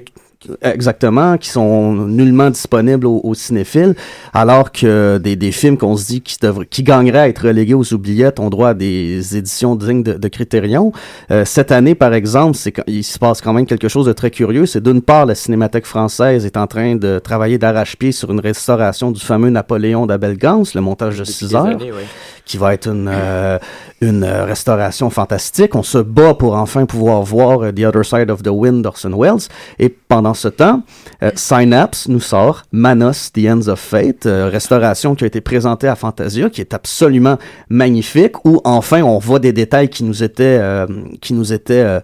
Exactement, 0.63 1.37
qui 1.39 1.49
sont 1.49 1.95
nullement 1.95 2.51
disponibles 2.51 3.07
aux, 3.07 3.21
aux 3.23 3.35
cinéphiles, 3.35 3.95
alors 4.33 4.73
que 4.73 5.19
des, 5.19 5.37
des 5.37 5.53
films 5.53 5.79
qu'on 5.79 5.97
se 5.97 6.07
dit 6.07 6.21
qui, 6.21 6.37
devraient, 6.41 6.67
qui 6.67 6.83
gagneraient 6.83 7.19
à 7.19 7.29
être 7.29 7.47
relégués 7.47 7.75
aux 7.75 7.95
oubliettes 7.95 8.41
ont 8.41 8.51
droit 8.51 8.71
à 8.71 8.75
des 8.75 9.37
éditions 9.37 9.77
dignes 9.77 10.03
de, 10.03 10.15
de 10.15 10.29
Critérion. 10.29 10.93
Euh, 11.31 11.45
cette 11.45 11.73
année, 11.73 11.95
par 11.95 12.15
exemple, 12.15 12.57
c'est 12.57 12.75
il 12.87 13.05
se 13.05 13.19
passe 13.19 13.41
quand 13.41 13.53
même 13.53 13.67
quelque 13.67 13.89
chose 13.89 14.07
de 14.07 14.13
très 14.13 14.31
curieux. 14.31 14.67
C'est 14.67 14.83
d'une 14.83 15.03
part, 15.03 15.27
la 15.27 15.35
Cinémathèque 15.35 15.87
française 15.87 16.45
est 16.45 16.57
en 16.57 16.67
train 16.67 16.97
de 16.97 17.19
travailler 17.19 17.59
d'arrache-pied 17.59 18.13
sur 18.13 18.31
une 18.31 18.41
restauration 18.41 19.11
du 19.11 19.21
fameux 19.21 19.51
Napoléon 19.51 20.07
d'Abel 20.07 20.37
Gans, 20.37 20.65
le 20.75 20.81
montage 20.81 21.19
de 21.19 21.25
6 21.25 21.55
heures. 21.55 21.67
Années, 21.67 21.93
oui 21.93 22.05
qui 22.45 22.59
va 22.59 22.75
être 22.75 22.89
une, 22.89 23.11
euh, 23.11 23.59
une 24.05 24.25
restauration 24.25 25.11
fantastique. 25.11 25.75
On 25.75 25.83
se 25.83 25.99
bat 25.99 26.35
pour 26.35 26.55
enfin 26.55 26.87
pouvoir 26.87 27.23
voir 27.23 27.63
euh, 27.63 27.73
The 27.73 27.81
Other 27.81 28.05
Side 28.05 28.31
of 28.31 28.43
the 28.43 28.51
Wind 28.51 28.83
d'Orson 28.83 29.13
Welles. 29.17 29.49
Et 29.79 29.89
pendant 29.89 30.35
ce 30.35 30.49
temps, 30.49 30.83
euh, 31.23 31.31
Synapse 31.35 32.09
nous 32.09 32.21
sort 32.21 32.63
Manos, 32.73 33.33
The 33.33 33.47
Ends 33.49 33.69
of 33.69 33.81
Fate, 33.81 34.27
euh, 34.27 34.49
restauration 34.51 35.15
qui 35.15 35.25
a 35.25 35.27
été 35.27 35.41
présentée 35.41 35.89
à 35.89 35.97
Fantasia, 35.97 36.51
qui 36.51 36.61
est 36.61 36.75
absolument 36.75 37.39
magnifique, 37.69 38.45
où 38.45 38.61
enfin 38.65 39.03
on 39.03 39.19
voit 39.19 39.39
des 39.39 39.53
détails 39.53 39.89
qui 39.89 40.05
nous 40.05 40.23
étaient, 40.23 40.59
euh, 40.61 40.87
qui 41.21 41.35
nous 41.35 41.53
étaient 41.53 42.01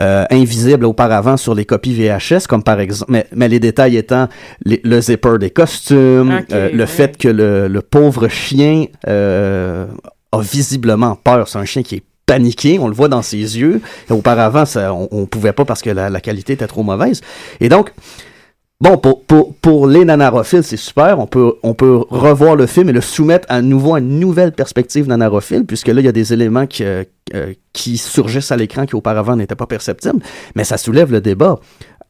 euh, 0.00 0.24
invisibles 0.30 0.86
auparavant 0.86 1.36
sur 1.36 1.54
les 1.54 1.64
copies 1.64 1.94
VHS, 1.94 2.48
comme 2.48 2.64
par 2.64 2.80
exemple, 2.80 3.12
mais, 3.12 3.26
mais 3.32 3.48
les 3.48 3.60
détails 3.60 3.96
étant 3.96 4.26
les, 4.64 4.80
le 4.82 5.00
zipper 5.00 5.38
des 5.38 5.50
costumes, 5.50 6.40
okay, 6.40 6.52
euh, 6.52 6.70
le 6.72 6.80
ouais. 6.80 6.86
fait 6.86 7.16
que 7.16 7.28
le, 7.28 7.68
le 7.68 7.80
pauvre 7.80 8.26
chien 8.26 8.86
euh, 9.06 9.86
visiblement 10.40 11.16
peur. 11.16 11.48
C'est 11.48 11.58
un 11.58 11.64
chien 11.64 11.82
qui 11.82 11.96
est 11.96 12.02
paniqué, 12.26 12.78
on 12.78 12.88
le 12.88 12.94
voit 12.94 13.08
dans 13.08 13.22
ses 13.22 13.36
yeux. 13.36 13.80
Et 14.08 14.12
auparavant, 14.12 14.64
on, 14.76 15.08
on 15.10 15.26
pouvait 15.26 15.52
pas 15.52 15.64
parce 15.64 15.82
que 15.82 15.90
la, 15.90 16.20
qualité 16.20 16.54
était 16.54 16.66
trop 16.66 16.82
mauvaise. 16.82 17.20
Et 17.60 17.68
donc, 17.68 17.92
Bon, 18.80 18.98
pour 18.98 19.86
les 19.86 20.04
nanarophiles, 20.04 20.64
c'est 20.64 20.76
super. 20.76 21.18
On 21.18 21.26
peut, 21.26 21.54
on 21.62 21.74
peut 21.74 22.04
revoir 22.10 22.54
le 22.54 22.66
film 22.66 22.88
et 22.90 22.92
le 22.92 23.00
soumettre 23.00 23.46
à 23.48 23.62
nouveau 23.62 23.94
à 23.94 24.00
une 24.00 24.18
nouvelle 24.18 24.52
perspective 24.52 25.06
nanarophile, 25.06 25.64
puisque 25.64 25.88
là, 25.88 26.00
il 26.00 26.04
y 26.04 26.08
a 26.08 26.12
des 26.12 26.32
éléments 26.32 26.66
qui, 26.66 26.84
euh, 26.84 27.04
qui 27.72 27.96
surgissent 27.96 28.50
à 28.52 28.56
l'écran 28.56 28.84
qui 28.84 28.94
auparavant 28.94 29.36
n'étaient 29.36 29.54
pas 29.54 29.68
perceptibles. 29.68 30.20
Mais 30.54 30.64
ça 30.64 30.76
soulève 30.76 31.12
le 31.12 31.20
débat. 31.20 31.60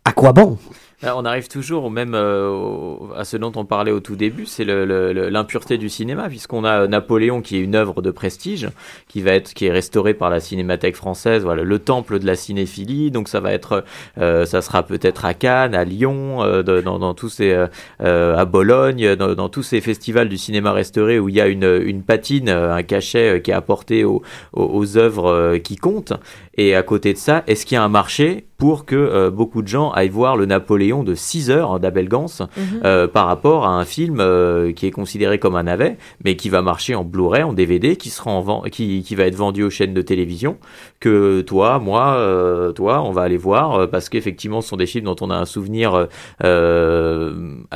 À 0.04 0.12
quoi 0.12 0.32
bon? 0.32 0.58
On 1.02 1.24
arrive 1.24 1.48
toujours 1.48 1.90
même 1.90 2.14
euh, 2.14 2.96
à 3.16 3.24
ce 3.24 3.36
dont 3.36 3.52
on 3.56 3.64
parlait 3.64 3.90
au 3.90 4.00
tout 4.00 4.16
début, 4.16 4.46
c'est 4.46 4.64
l'impureté 4.64 5.76
du 5.76 5.88
cinéma, 5.88 6.28
puisqu'on 6.28 6.64
a 6.64 6.86
Napoléon 6.86 7.42
qui 7.42 7.56
est 7.56 7.60
une 7.60 7.74
œuvre 7.74 8.00
de 8.00 8.10
prestige, 8.10 8.68
qui 9.08 9.20
va 9.20 9.32
être 9.32 9.54
qui 9.54 9.66
est 9.66 9.72
restaurée 9.72 10.14
par 10.14 10.30
la 10.30 10.40
Cinémathèque 10.40 10.96
française, 10.96 11.42
voilà 11.42 11.62
le 11.62 11.78
temple 11.78 12.18
de 12.18 12.26
la 12.26 12.36
cinéphilie. 12.36 13.10
Donc 13.10 13.28
ça 13.28 13.40
va 13.40 13.52
être, 13.52 13.84
euh, 14.18 14.46
ça 14.46 14.62
sera 14.62 14.82
peut-être 14.82 15.24
à 15.24 15.34
Cannes, 15.34 15.74
à 15.74 15.84
Lyon, 15.84 16.42
euh, 16.42 16.62
dans, 16.62 16.98
dans, 16.98 17.14
tous 17.14 17.28
ces, 17.28 17.66
euh, 18.00 18.36
à 18.36 18.44
Bologne, 18.44 19.16
dans, 19.16 19.34
dans, 19.34 19.48
tous 19.48 19.62
ces 19.62 19.80
festivals 19.80 20.28
du 20.28 20.38
cinéma 20.38 20.72
restauré 20.72 21.18
où 21.18 21.28
il 21.28 21.34
y 21.34 21.40
a 21.40 21.48
une, 21.48 21.82
une 21.84 22.02
patine, 22.02 22.48
un 22.48 22.82
cachet 22.82 23.42
qui 23.42 23.50
est 23.50 23.54
apporté 23.54 24.04
aux, 24.04 24.22
aux, 24.52 24.64
aux 24.64 24.96
œuvres 24.96 25.58
qui 25.58 25.76
comptent. 25.76 26.14
Et 26.56 26.74
à 26.74 26.82
côté 26.82 27.12
de 27.12 27.18
ça, 27.18 27.42
est-ce 27.46 27.66
qu'il 27.66 27.74
y 27.74 27.78
a 27.78 27.84
un 27.84 27.88
marché 27.88 28.46
pour 28.64 28.86
que 28.86 28.96
euh, 28.96 29.30
beaucoup 29.30 29.60
de 29.60 29.68
gens 29.68 29.90
aillent 29.90 30.08
voir 30.08 30.38
le 30.38 30.46
Napoléon 30.46 31.04
de 31.04 31.14
6 31.14 31.50
heures 31.50 31.72
hein, 31.72 31.78
d'Abel 31.80 32.08
Gans 32.08 32.24
mm 32.24 32.44
-hmm. 32.46 32.80
euh, 32.86 33.06
par 33.06 33.26
rapport 33.26 33.66
à 33.66 33.72
un 33.78 33.84
film 33.84 34.20
euh, 34.20 34.72
qui 34.72 34.86
est 34.86 34.90
considéré 34.90 35.38
comme 35.38 35.54
un 35.54 35.64
navet, 35.64 35.98
mais 36.24 36.34
qui 36.34 36.48
va 36.48 36.62
marcher 36.62 36.94
en 36.94 37.04
Blu-ray, 37.04 37.42
en 37.42 37.52
DVD, 37.52 37.96
qui 37.96 38.08
sera 38.08 38.30
en 38.30 38.62
qui, 38.74 39.02
qui 39.06 39.14
va 39.16 39.24
être 39.24 39.36
vendu 39.36 39.62
aux 39.64 39.68
chaînes 39.78 39.92
de 39.92 40.00
télévision, 40.00 40.56
que 40.98 41.42
toi, 41.42 41.78
moi, 41.78 42.04
toi, 42.74 42.94
on 43.08 43.12
va 43.16 43.22
aller 43.28 43.36
voir 43.48 43.66
parce 43.92 44.08
qu'effectivement, 44.08 44.60
ce 44.62 44.68
sont 44.70 44.78
des 44.84 44.90
films 44.92 45.08
dont 45.10 45.20
on 45.26 45.30
a 45.36 45.38
un 45.44 45.48
souvenir 45.56 45.88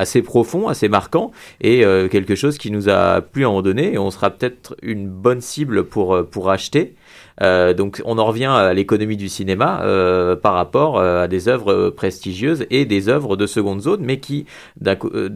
assez 0.05 0.23
profond, 0.33 0.63
assez 0.75 0.89
marquant, 0.99 1.27
et 1.61 1.77
quelque 2.15 2.35
chose 2.43 2.57
qui 2.63 2.71
nous 2.77 2.87
a 2.89 3.21
plu 3.33 3.43
à 3.45 3.51
en 3.51 3.61
donner, 3.69 3.87
et 3.95 3.99
on 3.99 4.11
sera 4.17 4.29
peut-être 4.35 4.69
une 4.95 5.05
bonne 5.25 5.43
cible 5.53 5.79
pour 5.93 6.09
pour 6.33 6.45
acheter. 6.57 6.85
Euh, 7.43 7.75
donc 7.75 8.03
on 8.05 8.19
en 8.19 8.25
revient 8.25 8.47
à 8.47 8.75
l'économie 8.75 9.17
du 9.17 9.29
cinéma 9.29 9.83
euh, 9.83 10.37
par 10.37 10.55
rapport 10.55 10.99
euh, 10.99 11.25
à 11.25 11.29
des 11.29 11.49
œuvres 11.49 11.91
prestigieuses 11.91 12.67
et 12.71 12.85
des 12.85 13.09
œuvres 13.09 13.37
de 13.37 13.47
seconde 13.47 13.81
zone, 13.81 14.01
mais 14.03 14.19
qui 14.19 14.47
euh, 14.87 15.29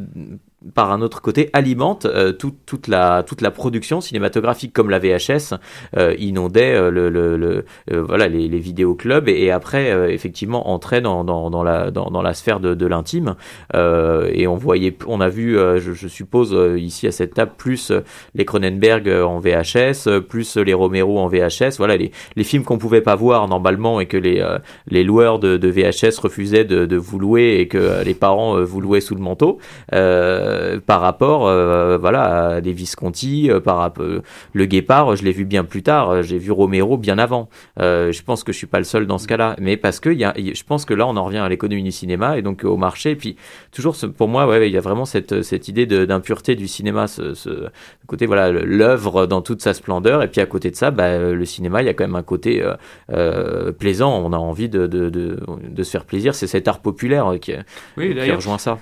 par 0.74 0.92
un 0.92 1.02
autre 1.02 1.20
côté, 1.20 1.50
alimente 1.52 2.06
euh, 2.06 2.32
tout, 2.32 2.54
toute, 2.66 2.88
la, 2.88 3.22
toute 3.22 3.40
la 3.40 3.50
production 3.50 4.00
cinématographique, 4.00 4.72
comme 4.72 4.90
la 4.90 4.98
VHS 4.98 5.54
euh, 5.96 6.14
inondait 6.18 6.74
euh, 6.74 6.90
le, 6.90 7.08
le, 7.08 7.36
le 7.36 7.64
euh, 7.92 8.02
voilà, 8.02 8.28
les, 8.28 8.48
les 8.48 8.58
vidéoclubs 8.58 9.28
et, 9.28 9.42
et 9.42 9.50
après, 9.50 9.90
euh, 9.90 10.08
effectivement, 10.08 10.70
entrait 10.70 11.00
dans, 11.00 11.24
dans, 11.24 11.50
dans, 11.50 11.62
la, 11.62 11.90
dans, 11.90 12.10
dans 12.10 12.22
la 12.22 12.34
sphère 12.34 12.60
de, 12.60 12.74
de 12.74 12.86
l'intime. 12.86 13.34
Euh, 13.74 14.30
et 14.32 14.46
on 14.46 14.56
voyait, 14.56 14.96
on 15.06 15.20
a 15.20 15.28
vu, 15.28 15.54
je, 15.54 15.92
je, 15.92 16.08
suppose, 16.08 16.56
ici 16.78 17.06
à 17.06 17.12
cette 17.12 17.34
table, 17.34 17.52
plus 17.56 17.92
les 18.34 18.44
Cronenberg 18.44 19.08
en 19.08 19.38
VHS, 19.38 20.20
plus 20.28 20.56
les 20.56 20.74
Romero 20.74 21.18
en 21.18 21.28
VHS. 21.28 21.76
Voilà, 21.78 21.96
les, 21.96 22.12
les 22.36 22.44
films 22.44 22.64
qu'on 22.64 22.78
pouvait 22.78 23.00
pas 23.00 23.16
voir 23.16 23.48
normalement 23.48 24.00
et 24.00 24.06
que 24.06 24.16
les, 24.16 24.44
les 24.88 25.04
loueurs 25.04 25.38
de, 25.38 25.56
de 25.56 25.68
VHS 25.68 26.18
refusaient 26.20 26.64
de, 26.64 26.86
de 26.86 26.96
vous 26.96 27.18
louer 27.18 27.56
et 27.60 27.68
que 27.68 28.04
les 28.04 28.14
parents 28.14 28.62
vous 28.62 28.80
louaient 28.80 29.00
sous 29.00 29.14
le 29.14 29.22
manteau. 29.22 29.58
Euh, 29.94 30.51
par 30.86 31.00
rapport 31.00 31.46
euh, 31.46 31.98
voilà 31.98 32.54
à 32.54 32.60
des 32.60 32.72
Visconti 32.72 33.50
euh, 33.50 33.60
par 33.60 33.76
rapport 33.78 34.04
le 34.52 34.66
Guépard 34.66 35.16
je 35.16 35.24
l'ai 35.24 35.32
vu 35.32 35.44
bien 35.44 35.64
plus 35.64 35.82
tard 35.82 36.22
j'ai 36.22 36.38
vu 36.38 36.50
Romero 36.50 36.96
bien 36.96 37.18
avant. 37.18 37.48
Euh, 37.80 38.12
je 38.12 38.22
pense 38.22 38.44
que 38.44 38.52
je 38.52 38.58
suis 38.58 38.66
pas 38.66 38.78
le 38.78 38.84
seul 38.84 39.06
dans 39.06 39.18
ce 39.18 39.26
cas-là 39.26 39.56
mais 39.58 39.76
parce 39.76 40.00
que 40.00 40.10
y 40.10 40.24
a, 40.24 40.34
je 40.36 40.62
pense 40.64 40.84
que 40.84 40.94
là 40.94 41.06
on 41.06 41.16
en 41.16 41.24
revient 41.24 41.38
à 41.38 41.48
l'économie 41.48 41.82
du 41.82 41.92
cinéma 41.92 42.38
et 42.38 42.42
donc 42.42 42.64
au 42.64 42.76
marché 42.76 43.10
et 43.10 43.16
puis 43.16 43.36
toujours 43.70 43.96
ce, 43.96 44.06
pour 44.06 44.28
moi 44.28 44.46
ouais 44.46 44.68
il 44.68 44.72
y 44.72 44.76
a 44.76 44.80
vraiment 44.80 45.04
cette 45.04 45.42
cette 45.42 45.68
idée 45.68 45.86
d'impureté 45.86 46.54
du 46.54 46.68
cinéma 46.68 47.06
ce, 47.06 47.34
ce 47.34 47.68
côté 48.06 48.26
voilà 48.26 48.50
l'œuvre 48.50 49.26
dans 49.26 49.42
toute 49.42 49.62
sa 49.62 49.74
splendeur 49.74 50.22
et 50.22 50.28
puis 50.28 50.40
à 50.40 50.46
côté 50.46 50.70
de 50.70 50.76
ça 50.76 50.90
bah, 50.90 51.18
le 51.18 51.44
cinéma 51.44 51.82
il 51.82 51.86
y 51.86 51.88
a 51.88 51.94
quand 51.94 52.04
même 52.04 52.16
un 52.16 52.22
côté 52.22 52.64
euh, 53.10 53.72
plaisant 53.72 54.18
on 54.24 54.32
a 54.32 54.38
envie 54.38 54.68
de, 54.68 54.86
de, 54.86 55.10
de, 55.10 55.38
de 55.68 55.82
se 55.82 55.90
faire 55.90 56.04
plaisir 56.04 56.34
c'est 56.34 56.46
cet 56.46 56.68
art 56.68 56.80
populaire 56.80 57.32
qui, 57.40 57.52
oui, 57.96 58.14
qui 58.14 58.30
rejoint 58.30 58.58
ça. 58.58 58.78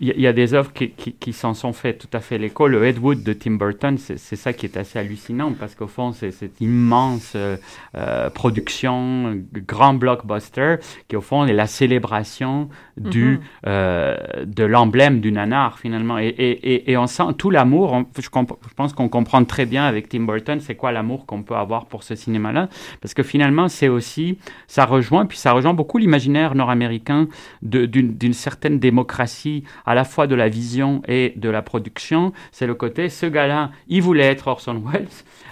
il 0.00 0.08
y, 0.08 0.22
y, 0.22 0.26
a 0.26 0.32
des 0.32 0.54
œuvres 0.54 0.72
qui 0.72 0.92
qui, 0.96 1.12
qui 1.12 1.32
s'en 1.32 1.54
sont 1.54 1.72
fait 1.72 1.94
tout 1.94 2.08
à 2.12 2.20
fait 2.20 2.38
l'écho. 2.38 2.68
Le 2.68 2.84
Ed 2.86 2.98
Wood 2.98 3.22
de 3.22 3.32
Tim 3.32 3.52
Burton, 3.52 3.96
c'est 3.98 4.36
ça 4.36 4.52
qui 4.52 4.66
est 4.66 4.76
assez 4.76 4.98
hallucinant 4.98 5.52
parce 5.52 5.74
qu'au 5.74 5.86
fond, 5.86 6.12
c'est 6.12 6.30
cette 6.30 6.60
immense 6.60 7.32
euh, 7.36 7.56
euh, 7.96 8.30
production, 8.30 9.40
grand 9.66 9.94
blockbuster, 9.94 10.76
qui 11.08 11.16
au 11.16 11.20
fond 11.20 11.46
est 11.46 11.52
la 11.52 11.66
célébration 11.66 12.68
du, 12.96 13.24
Mhm. 13.24 13.40
euh, 13.66 14.16
de 14.44 14.64
l'emblème 14.64 15.20
du 15.20 15.32
nanar 15.32 15.78
finalement. 15.78 16.18
Et, 16.18 16.28
et, 16.28 16.72
et, 16.72 16.90
et 16.92 16.96
on 16.96 17.06
sent 17.06 17.34
tout 17.38 17.50
l'amour. 17.50 18.04
Je, 18.18 18.28
pense 18.76 18.92
qu'on 18.92 19.08
comprend 19.08 19.44
très 19.44 19.66
bien 19.66 19.84
avec 19.84 20.08
Tim 20.08 20.20
Burton 20.20 20.60
c'est 20.60 20.74
quoi 20.74 20.92
l'amour 20.92 21.26
qu'on 21.26 21.42
peut 21.42 21.56
avoir 21.56 21.86
pour 21.86 22.02
ce 22.02 22.14
cinéma-là. 22.14 22.68
Parce 23.00 23.14
que 23.14 23.22
finalement, 23.22 23.68
c'est 23.68 23.88
aussi, 23.88 24.38
ça 24.66 24.84
rejoint, 24.86 25.26
puis 25.26 25.38
ça 25.38 25.52
rejoint 25.52 25.74
beaucoup 25.74 25.98
l'imaginaire 25.98 26.54
nord-américain 26.54 27.28
d'une 27.62 28.32
certaine 28.32 28.78
démocratie 28.78 29.64
à 29.84 29.94
la 29.94 30.04
fois 30.04 30.26
de 30.26 30.34
la 30.34 30.48
vision 30.48 30.85
et 31.08 31.32
de 31.36 31.48
la 31.48 31.62
production. 31.62 32.32
C'est 32.52 32.66
le 32.66 32.74
côté, 32.74 33.08
ce 33.08 33.26
gars-là, 33.26 33.70
il 33.88 34.02
voulait 34.02 34.26
être 34.26 34.48
Orson 34.48 34.82
Welles. 34.84 35.06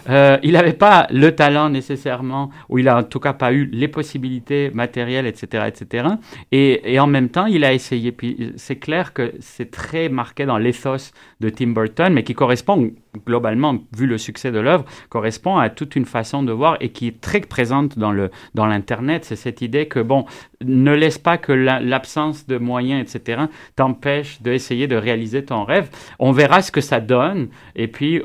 Euh, 0.08 0.38
il 0.42 0.52
n'avait 0.52 0.72
pas 0.74 1.06
le 1.10 1.34
talent 1.34 1.70
nécessairement, 1.70 2.50
ou 2.68 2.78
il 2.78 2.88
a 2.88 2.98
en 2.98 3.02
tout 3.02 3.20
cas 3.20 3.32
pas 3.32 3.52
eu 3.52 3.68
les 3.72 3.88
possibilités 3.88 4.70
matérielles, 4.74 5.26
etc., 5.26 5.64
etc. 5.66 6.08
Et, 6.52 6.98
en 6.98 7.06
même 7.06 7.28
temps, 7.28 7.46
il 7.46 7.64
a 7.64 7.72
essayé. 7.72 8.12
Puis 8.12 8.52
c'est 8.56 8.76
clair 8.76 9.12
que 9.12 9.32
c'est 9.40 9.70
très 9.70 10.08
marqué 10.08 10.46
dans 10.46 10.58
l'ethos 10.58 11.12
de 11.40 11.48
Tim 11.48 11.68
Burton, 11.68 12.12
mais 12.12 12.22
qui 12.22 12.34
correspond 12.34 12.90
globalement, 13.26 13.76
vu 13.96 14.06
le 14.06 14.18
succès 14.18 14.50
de 14.50 14.58
l'œuvre, 14.58 14.84
correspond 15.08 15.56
à 15.56 15.70
toute 15.70 15.94
une 15.94 16.04
façon 16.04 16.42
de 16.42 16.52
voir 16.52 16.76
et 16.80 16.88
qui 16.90 17.06
est 17.08 17.20
très 17.20 17.40
présente 17.40 17.98
dans 17.98 18.10
le 18.10 18.30
dans 18.54 18.66
l'internet. 18.66 19.24
C'est 19.24 19.36
cette 19.36 19.62
idée 19.62 19.86
que 19.86 20.00
bon, 20.00 20.24
ne 20.64 20.92
laisse 20.92 21.18
pas 21.18 21.38
que 21.38 21.52
la- 21.52 21.80
l'absence 21.80 22.46
de 22.46 22.58
moyens, 22.58 23.00
etc., 23.02 23.42
t'empêche 23.76 24.42
d'essayer 24.42 24.86
de 24.88 24.96
réaliser 24.96 25.44
ton 25.44 25.64
rêve. 25.64 25.90
On 26.18 26.32
verra 26.32 26.60
ce 26.62 26.72
que 26.72 26.80
ça 26.80 27.00
donne, 27.00 27.48
et 27.76 27.86
puis 27.86 28.20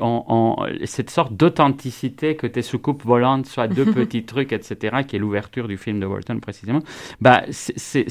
cette 0.84 1.10
sorte 1.10 1.34
d'authenticité 1.34 1.69
que 1.76 2.46
tes 2.46 2.62
soucoupes 2.62 3.04
volantes 3.04 3.46
soient 3.46 3.68
deux 3.68 3.84
petits 3.92 4.24
trucs, 4.24 4.52
etc., 4.52 4.98
qui 5.06 5.16
est 5.16 5.18
l'ouverture 5.18 5.68
du 5.68 5.76
film 5.76 6.00
de 6.00 6.06
Burton 6.06 6.40
précisément. 6.40 6.80
Bah, 7.20 7.42
c'est- 7.50 8.06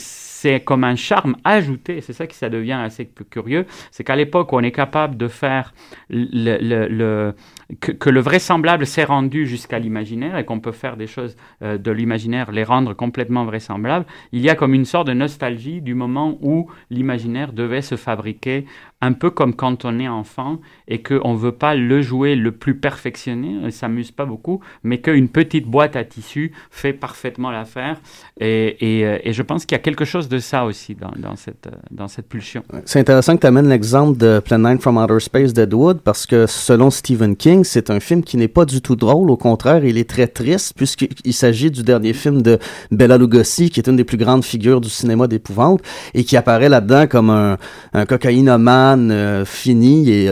comme 0.63 0.85
un 0.85 0.95
charme 0.95 1.35
ajouté. 1.43 1.99
C'est 1.99 2.13
ça 2.13 2.25
qui 2.25 2.35
ça 2.37 2.49
devient 2.49 2.71
assez 2.81 3.05
cu- 3.07 3.25
curieux, 3.25 3.65
c'est 3.91 4.05
qu'à 4.05 4.15
l'époque 4.15 4.53
où 4.53 4.55
on 4.55 4.61
est 4.61 4.71
capable 4.71 5.17
de 5.17 5.27
faire 5.27 5.73
le, 6.09 6.57
le- 6.61 6.87
le- 6.87 7.35
que, 7.81 7.91
que 7.91 8.09
le 8.09 8.21
vraisemblable 8.21 8.85
s'est 8.87 9.03
rendu 9.03 9.45
jusqu'à 9.45 9.79
l'imaginaire 9.79 10.37
et 10.37 10.45
qu'on 10.45 10.59
peut 10.61 10.71
faire 10.71 10.95
des 10.95 11.07
choses 11.07 11.35
euh, 11.61 11.77
de 11.77 11.91
l'imaginaire, 11.91 12.51
les 12.51 12.63
rendre 12.63 12.93
complètement 12.93 13.43
vraisemblables, 13.45 14.05
il 14.31 14.39
y 14.41 14.49
a 14.49 14.55
comme 14.55 14.73
une 14.73 14.85
sorte 14.85 15.07
de 15.07 15.13
nostalgie 15.13 15.81
du 15.81 15.93
moment 15.93 16.37
où 16.41 16.71
l'imaginaire 16.89 17.51
devait 17.51 17.81
se 17.81 17.95
fabriquer 17.95 18.65
un 19.01 19.13
peu 19.13 19.29
comme 19.29 19.53
quand 19.53 19.85
on 19.85 19.99
est 19.99 20.07
enfant 20.07 20.59
et 20.87 21.01
qu'on 21.01 21.33
ne 21.33 21.37
veut 21.37 21.53
pas 21.53 21.75
le 21.75 22.01
jouer 22.01 22.35
le 22.35 22.51
plus 22.51 22.75
perfectionné, 22.75 23.53
ne 23.53 23.69
s'amuse 23.69 24.11
pas 24.11 24.25
beaucoup, 24.25 24.59
mais 24.83 24.99
qu'une 24.99 25.29
petite 25.29 25.65
boîte 25.65 25.95
à 25.95 26.03
tissu 26.03 26.51
fait 26.69 26.91
parfaitement 26.91 27.49
l'affaire. 27.49 28.01
Et, 28.39 28.75
euh, 29.05 29.17
je 29.25 29.41
pense 29.41 29.65
qu'il 29.65 29.75
y 29.75 29.79
a 29.79 29.81
quelque 29.81 30.05
chose 30.05 30.27
de 30.27 30.39
ça 30.39 30.65
aussi 30.65 30.95
dans, 30.95 31.11
euh, 31.11 32.07
cette 32.07 32.27
pulsion. 32.27 32.63
C'est 32.85 32.99
intéressant 32.99 33.35
que 33.35 33.41
tu 33.41 33.47
amènes 33.47 33.69
l'exemple 33.69 34.17
de 34.17 34.39
Plan 34.39 34.59
9 34.59 34.81
from 34.81 34.97
Outer 34.97 35.19
Space 35.19 35.53
d'Ed 35.53 35.69
parce 36.03 36.25
que 36.25 36.45
selon 36.47 36.89
Stephen 36.89 37.35
King, 37.35 37.63
c'est 37.63 37.89
un 37.89 37.99
film 37.99 38.23
qui 38.23 38.37
n'est 38.37 38.47
pas 38.47 38.65
du 38.65 38.81
tout 38.81 38.95
drôle. 38.95 39.29
Au 39.29 39.37
contraire, 39.37 39.85
il 39.85 39.97
est 39.97 40.09
très 40.09 40.27
triste 40.27 40.73
puisqu'il 40.75 41.33
s'agit 41.33 41.71
du 41.71 41.83
dernier 41.83 42.13
film 42.13 42.41
de 42.41 42.59
Bela 42.91 43.17
Lugosi, 43.17 43.69
qui 43.69 43.79
est 43.79 43.87
une 43.87 43.95
des 43.95 44.03
plus 44.03 44.17
grandes 44.17 44.43
figures 44.43 44.81
du 44.81 44.89
cinéma 44.89 45.27
d'épouvante 45.27 45.81
et 46.13 46.23
qui 46.23 46.35
apparaît 46.35 46.69
là-dedans 46.69 47.07
comme 47.07 47.29
un, 47.29 47.57
un 47.93 48.05
cocaïnomane 48.05 48.88
euh, 48.97 49.45
fini. 49.45 50.09
Et 50.09 50.25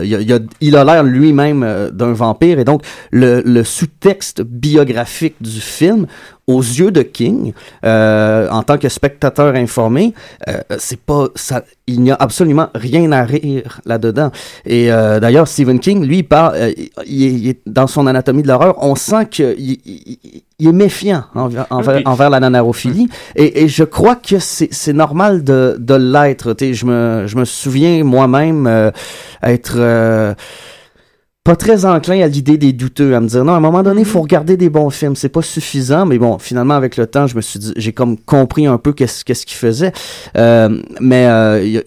il, 0.60 0.76
a- 0.76 0.84
l'air 0.84 1.02
lui-même 1.02 1.62
euh, 1.62 1.90
d'un 1.90 2.12
vampire. 2.12 2.58
Et 2.58 2.64
donc, 2.64 2.82
le 3.10 3.62
sous-texte 3.62 4.42
biographique 4.42 5.36
du 5.40 5.60
film 5.60 6.06
aux 6.48 6.60
yeux 6.60 6.90
de 6.90 7.02
King, 7.02 7.52
euh, 7.84 8.48
en 8.50 8.62
tant 8.64 8.78
que 8.78 8.88
spectateur 8.88 9.54
informé, 9.54 10.14
euh, 10.48 10.58
c'est 10.78 10.98
pas 11.00 11.26
ça. 11.36 11.62
Il 11.86 12.00
n'y 12.00 12.10
a 12.10 12.16
absolument 12.18 12.68
rien 12.74 13.12
à 13.12 13.22
rire 13.22 13.80
là-dedans. 13.86 14.30
Et 14.66 14.90
euh, 14.90 15.20
d'ailleurs, 15.20 15.46
Stephen 15.46 15.78
King, 15.78 16.04
lui, 16.04 16.18
il 16.18 16.22
parle, 16.24 16.54
euh, 16.56 16.72
il, 17.06 17.22
il 17.38 17.48
est- 17.50 17.60
dans 17.66 17.86
son 17.86 18.06
anatomie 18.06 18.42
de 18.42 18.48
l'horreur, 18.48 18.74
on 18.82 18.94
sent 18.96 19.26
qu'il 19.30 19.54
il, 19.58 20.68
est 20.68 20.72
méfiant 20.72 21.24
envers, 21.34 21.66
envers, 21.70 21.96
Oui. 21.96 22.02
envers 22.06 22.30
la 22.30 22.40
nanarophilie. 22.40 23.08
Et, 23.36 23.62
et 23.62 23.68
je 23.68 23.84
crois 23.84 24.16
que 24.16 24.38
c'est 24.40 24.92
normal 24.92 25.44
de, 25.44 25.76
de 25.78 25.94
l'être. 25.94 26.54
Je 26.60 26.84
me, 26.86 27.24
je 27.26 27.36
me 27.36 27.44
souviens 27.44 28.02
moi-même 28.04 28.66
euh, 28.66 28.90
être 29.42 29.74
euh, 29.76 30.34
pas 31.48 31.56
très 31.56 31.86
enclin 31.86 32.20
à 32.20 32.26
l'idée 32.26 32.58
des 32.58 32.74
douteux, 32.74 33.16
à 33.16 33.20
me 33.20 33.26
dire 33.26 33.42
non, 33.42 33.54
à 33.54 33.56
un 33.56 33.60
moment 33.60 33.82
donné, 33.82 34.02
il 34.02 34.06
faut 34.06 34.20
regarder 34.20 34.58
des 34.58 34.68
bons 34.68 34.90
films, 34.90 35.16
c'est 35.16 35.30
pas 35.30 35.40
suffisant, 35.40 36.04
mais 36.04 36.18
bon, 36.18 36.36
finalement, 36.38 36.74
avec 36.74 36.98
le 36.98 37.06
temps, 37.06 37.26
je 37.26 37.36
me 37.36 37.40
suis 37.40 37.58
j'ai 37.74 37.94
comme 37.94 38.18
compris 38.18 38.66
un 38.66 38.76
peu 38.76 38.92
qu'est-ce 38.92 39.24
qu'il 39.24 39.56
faisait, 39.56 39.92
Euh, 40.36 40.82
mais 41.00 41.26
euh, 41.26 41.80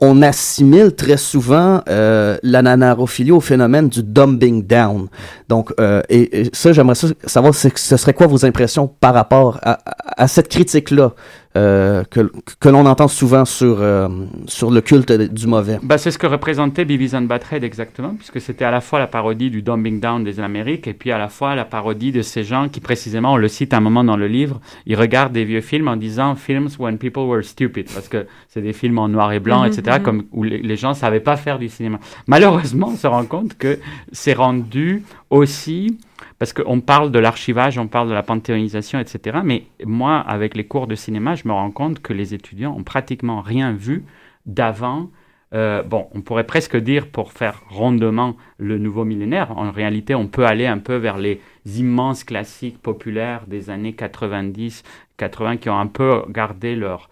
on, 0.00 0.22
assimile 0.22 0.94
très 0.94 1.16
souvent 1.16 1.82
euh, 1.88 2.36
la 2.44 2.62
nanarophilie 2.62 3.32
au 3.32 3.40
phénomène 3.40 3.88
du 3.88 4.04
dumbing 4.04 4.64
down. 4.64 5.08
Donc, 5.48 5.72
euh, 5.80 6.00
et, 6.08 6.42
et 6.42 6.50
ça, 6.52 6.72
j'aimerais 6.72 6.94
savoir, 7.26 7.54
ce 7.56 7.96
serait 7.96 8.14
quoi 8.14 8.28
vos 8.28 8.44
impressions 8.44 8.86
par 8.86 9.12
rapport 9.12 9.58
à 9.64 10.28
cette 10.28 10.46
critique-là? 10.46 11.14
Euh, 11.58 12.04
que, 12.04 12.30
que 12.60 12.68
l'on 12.68 12.86
entend 12.86 13.08
souvent 13.08 13.44
sur, 13.44 13.78
euh, 13.80 14.08
sur 14.46 14.70
le 14.70 14.80
culte 14.80 15.12
du 15.12 15.46
mauvais. 15.46 15.78
Bah, 15.82 15.98
c'est 15.98 16.10
ce 16.10 16.18
que 16.18 16.26
représentait 16.26 16.84
Beavis 16.84 17.14
and 17.14 17.22
Butthead 17.22 17.64
exactement, 17.64 18.14
puisque 18.16 18.40
c'était 18.40 18.64
à 18.64 18.70
la 18.70 18.80
fois 18.80 18.98
la 18.98 19.06
parodie 19.06 19.50
du 19.50 19.62
dumbing 19.62 20.00
down 20.00 20.24
des 20.24 20.40
Amériques 20.40 20.86
et 20.86 20.94
puis 20.94 21.10
à 21.10 21.18
la 21.18 21.28
fois 21.28 21.54
la 21.54 21.64
parodie 21.64 22.12
de 22.12 22.22
ces 22.22 22.44
gens 22.44 22.68
qui, 22.68 22.80
précisément, 22.80 23.34
on 23.34 23.36
le 23.36 23.48
cite 23.48 23.74
un 23.74 23.80
moment 23.80 24.04
dans 24.04 24.16
le 24.16 24.28
livre, 24.28 24.60
ils 24.86 24.96
regardent 24.96 25.32
des 25.32 25.44
vieux 25.44 25.60
films 25.60 25.88
en 25.88 25.96
disant 25.96 26.34
films 26.36 26.68
when 26.78 26.96
people 26.96 27.24
were 27.24 27.44
stupid, 27.44 27.86
parce 27.92 28.08
que 28.08 28.26
c'est 28.48 28.62
des 28.62 28.72
films 28.72 28.98
en 28.98 29.08
noir 29.08 29.32
et 29.32 29.40
blanc, 29.40 29.62
Mhm, 29.62 29.72
etc., 29.72 29.96
mhm. 29.98 30.02
comme, 30.02 30.24
où 30.32 30.42
les, 30.44 30.58
les 30.58 30.76
gens 30.76 30.90
ne 30.90 30.94
savaient 30.94 31.20
pas 31.20 31.36
faire 31.36 31.58
du 31.58 31.68
cinéma. 31.68 31.98
Malheureusement, 32.26 32.90
on 32.92 32.96
se 32.96 33.06
rend 33.06 33.24
compte 33.24 33.56
que 33.56 33.78
c'est 34.12 34.34
rendu 34.34 35.02
aussi 35.30 35.98
parce 36.38 36.52
qu'on 36.52 36.80
parle 36.80 37.10
de 37.10 37.18
l'archivage, 37.18 37.78
on 37.78 37.88
parle 37.88 38.08
de 38.08 38.14
la 38.14 38.22
panthéonisation, 38.22 39.00
etc. 39.00 39.38
Mais 39.44 39.64
moi, 39.84 40.18
avec 40.18 40.56
les 40.56 40.66
cours 40.66 40.86
de 40.86 40.94
cinéma, 40.94 41.34
je 41.34 41.48
me 41.48 41.52
rends 41.52 41.70
compte 41.70 42.00
que 42.00 42.12
les 42.12 42.32
étudiants 42.34 42.74
ont 42.76 42.84
pratiquement 42.84 43.40
rien 43.40 43.72
vu 43.72 44.04
d'avant. 44.46 45.10
Euh, 45.54 45.82
bon, 45.82 46.08
on 46.14 46.20
pourrait 46.20 46.44
presque 46.44 46.76
dire, 46.76 47.08
pour 47.08 47.32
faire 47.32 47.62
rondement 47.68 48.36
le 48.58 48.78
nouveau 48.78 49.04
millénaire, 49.04 49.56
en 49.56 49.70
réalité, 49.72 50.14
on 50.14 50.28
peut 50.28 50.46
aller 50.46 50.66
un 50.66 50.78
peu 50.78 50.96
vers 50.96 51.18
les 51.18 51.40
immenses 51.66 52.22
classiques 52.22 52.80
populaires 52.80 53.46
des 53.46 53.70
années 53.70 53.94
90, 53.94 54.84
80 55.16 55.56
qui 55.56 55.70
ont 55.70 55.78
un 55.78 55.86
peu 55.86 56.22
gardé 56.28 56.76
leur, 56.76 57.08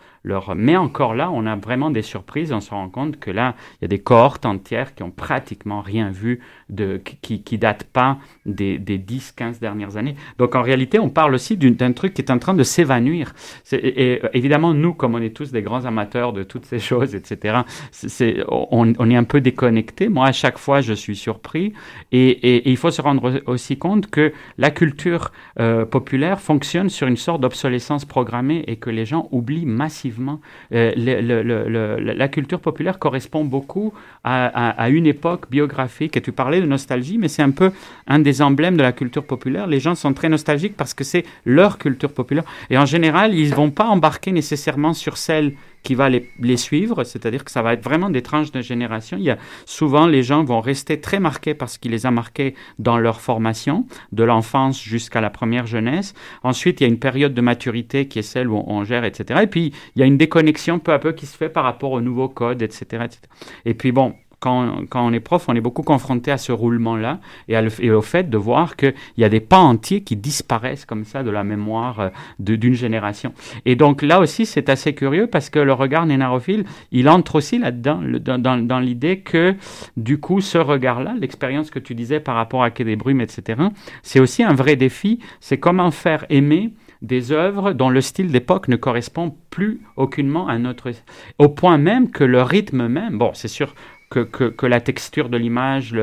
Mais 0.56 0.76
encore 0.76 1.14
là, 1.14 1.30
on 1.32 1.46
a 1.46 1.54
vraiment 1.56 1.90
des 1.90 2.02
surprises. 2.02 2.52
On 2.52 2.60
se 2.60 2.70
rend 2.70 2.88
compte 2.88 3.18
que 3.18 3.30
là, 3.30 3.54
il 3.80 3.82
y 3.82 3.86
a 3.86 3.88
des 3.88 4.00
cohortes 4.00 4.44
entières 4.44 4.94
qui 4.94 5.02
ont 5.02 5.10
pratiquement 5.10 5.80
rien 5.80 6.10
vu, 6.10 6.40
de, 6.68 7.00
qui, 7.22 7.42
qui 7.42 7.58
datent 7.58 7.84
pas 7.84 8.18
des, 8.44 8.78
des 8.78 8.98
10, 8.98 9.32
15 9.32 9.60
dernières 9.60 9.96
années. 9.96 10.16
Donc 10.38 10.54
en 10.56 10.62
réalité, 10.62 10.98
on 10.98 11.10
parle 11.10 11.34
aussi 11.34 11.56
d'un 11.56 11.92
truc 11.92 12.12
qui 12.14 12.22
est 12.22 12.30
en 12.30 12.38
train 12.38 12.54
de 12.54 12.62
s'évanouir. 12.64 13.34
Et, 13.72 14.14
et, 14.14 14.22
évidemment, 14.34 14.74
nous, 14.74 14.94
comme 14.94 15.14
on 15.14 15.22
est 15.22 15.34
tous 15.34 15.52
des 15.52 15.62
grands 15.62 15.84
amateurs 15.84 16.32
de 16.32 16.42
toutes 16.42 16.66
ces 16.66 16.78
choses, 16.88 17.14
etc., 17.14 17.58
c'est- 17.92 18.42
on, 18.48 18.92
on 18.98 19.10
est 19.10 19.16
un 19.16 19.24
peu 19.24 19.40
déconnecté. 19.40 20.08
Moi, 20.08 20.26
à 20.26 20.32
chaque 20.32 20.58
fois, 20.58 20.80
je 20.80 20.92
suis 20.92 21.16
surpris. 21.16 21.72
Et, 22.12 22.28
et- 22.28 22.56
et 22.68 22.70
il 22.70 22.76
faut 22.76 22.90
se 22.90 23.00
rendre 23.02 23.42
aussi 23.46 23.78
compte 23.78 24.10
que 24.10 24.32
la 24.58 24.70
culture 24.70 25.30
euh, 25.60 25.84
populaire 25.84 26.40
fonctionne 26.40 26.88
sur 26.88 27.06
une 27.06 27.16
sorte 27.16 27.40
d'obsolescence 27.42 28.04
programmée 28.04 28.64
et 28.66 28.76
que 28.76 28.90
les 28.90 29.04
gens 29.06 29.28
oublient 29.30 29.66
massivement. 29.66 30.15
Euh, 30.72 30.92
la 32.14 32.28
culture 32.28 32.60
populaire 32.60 32.98
correspond 32.98 33.44
beaucoup 33.44 33.92
à, 34.24 34.46
à- 34.82 34.88
une 34.88 35.06
époque 35.06 35.50
biographique. 35.50 36.16
Et 36.16 36.20
tu 36.20 36.32
parlais 36.32 36.60
de 36.60 36.66
nostalgie, 36.66 37.18
mais 37.18 37.28
c'est 37.28 37.42
un 37.42 37.50
peu 37.50 37.70
un 38.06 38.18
des 38.18 38.42
emblèmes 38.42 38.76
de 38.76 38.82
la 38.82 38.92
culture 38.92 39.24
populaire. 39.24 39.66
Les 39.66 39.80
gens 39.80 39.94
sont 39.94 40.12
très 40.14 40.28
nostalgiques 40.28 40.76
parce 40.76 40.94
que 40.94 41.04
c'est 41.04 41.24
leur 41.44 41.78
culture 41.78 42.12
populaire. 42.12 42.44
Et 42.70 42.78
en 42.78 42.86
général, 42.86 43.34
ils 43.34 43.54
vont 43.54 43.70
pas 43.70 43.86
embarquer 43.86 44.32
nécessairement 44.32 44.94
sur 44.94 45.16
celle 45.16 45.52
qui 45.82 45.94
va 45.94 46.08
les, 46.08 46.56
suivre, 46.56 47.04
c'est-à-dire 47.04 47.44
que 47.44 47.50
ça 47.50 47.62
va 47.62 47.74
être 47.74 47.82
vraiment 47.82 48.10
des 48.10 48.22
tranches 48.22 48.50
de 48.50 48.60
génération. 48.60 49.16
Il 49.18 49.24
y 49.24 49.30
a 49.30 49.38
souvent 49.64 50.06
les 50.06 50.22
gens 50.22 50.42
vont 50.44 50.60
rester 50.60 51.00
très 51.00 51.20
marqués 51.20 51.54
parce 51.54 51.78
qu'il 51.78 51.92
les 51.92 52.06
a 52.06 52.10
marqués 52.10 52.54
dans 52.78 52.98
leur 52.98 53.20
formation, 53.20 53.86
de 54.12 54.24
l'enfance 54.24 54.82
jusqu'à 54.82 55.20
la 55.20 55.30
première 55.30 55.66
jeunesse. 55.66 56.14
Ensuite, 56.42 56.80
il 56.80 56.84
y 56.84 56.86
a 56.86 56.88
une 56.88 56.98
période 56.98 57.34
de 57.34 57.40
maturité 57.40 58.08
qui 58.08 58.18
est 58.18 58.22
celle 58.22 58.48
où 58.48 58.56
on, 58.56 58.64
on 58.66 58.84
gère, 58.84 59.04
etc. 59.04 59.40
Et 59.42 59.46
puis, 59.46 59.72
il 59.94 60.00
y 60.00 60.02
a 60.02 60.06
une 60.06 60.16
déconnexion 60.16 60.78
peu 60.78 60.92
à 60.92 60.98
peu 60.98 61.12
qui 61.12 61.26
se 61.26 61.36
fait 61.36 61.48
par 61.48 61.64
rapport 61.64 61.92
aux 61.92 62.00
nouveaux 62.00 62.28
codes, 62.28 62.62
etc. 62.62 63.04
etc. 63.04 63.20
Et 63.64 63.74
puis, 63.74 63.92
bon, 63.92 64.14
quand, 64.40 64.86
on 64.94 65.12
est 65.12 65.20
prof, 65.20 65.46
on 65.48 65.54
est 65.54 65.60
beaucoup 65.60 65.82
confronté 65.82 66.30
à 66.30 66.38
ce 66.38 66.52
roulement-là 66.52 67.20
et, 67.48 67.90
au 67.90 68.02
fait 68.02 68.28
de 68.28 68.36
voir 68.36 68.76
qu'il 68.76 68.94
y 69.16 69.24
a 69.24 69.28
des 69.28 69.40
pans 69.40 69.68
entiers 69.68 70.02
qui 70.02 70.16
disparaissent 70.16 70.84
comme 70.84 71.04
ça 71.04 71.22
de 71.22 71.30
la 71.30 71.42
mémoire 71.42 72.00
euh, 72.00 72.08
d'une 72.38 72.74
génération. 72.74 73.32
Et 73.64 73.76
donc 73.76 74.02
là 74.02 74.20
aussi, 74.20 74.46
c'est 74.46 74.68
assez 74.68 74.94
curieux 74.94 75.26
parce 75.26 75.50
que 75.50 75.58
le 75.58 75.72
regard 75.72 76.06
nénarophile, 76.06 76.64
il 76.92 77.08
entre 77.08 77.36
aussi 77.36 77.58
là-dedans, 77.58 78.00
dans, 78.20 78.38
dans, 78.38 78.64
dans 78.64 78.78
l'idée 78.78 79.20
que 79.20 79.54
du 79.96 80.18
coup, 80.18 80.40
ce 80.40 80.58
regard-là, 80.58 81.14
l'expérience 81.18 81.70
que 81.70 81.78
tu 81.78 81.94
disais 81.94 82.20
par 82.20 82.34
rapport 82.34 82.62
à 82.62 82.70
Quai 82.70 82.84
des 82.84 82.96
Brumes, 82.96 83.20
etc., 83.20 83.60
c'est 84.02 84.20
aussi 84.20 84.42
un 84.42 84.54
vrai 84.54 84.76
défi. 84.76 85.18
C'est 85.40 85.58
comment 85.58 85.90
faire 85.90 86.26
aimer 86.28 86.72
des 87.02 87.32
œuvres 87.32 87.72
dont 87.72 87.90
le 87.90 88.00
style 88.00 88.30
d'époque 88.30 88.68
ne 88.68 88.76
correspond 88.76 89.34
plus 89.50 89.80
aucunement 89.96 90.48
à 90.48 90.58
notre... 90.58 90.92
Au 91.38 91.48
point 91.48 91.78
même 91.78 92.10
que 92.10 92.24
le 92.24 92.42
rythme 92.42 92.88
même, 92.88 93.18
bon, 93.18 93.32
c'est 93.34 93.48
sûr 93.48 93.74
que, 94.10 94.66
la 94.66 94.80
texture 94.80 95.28
de 95.28 95.36
l'image, 95.36 95.94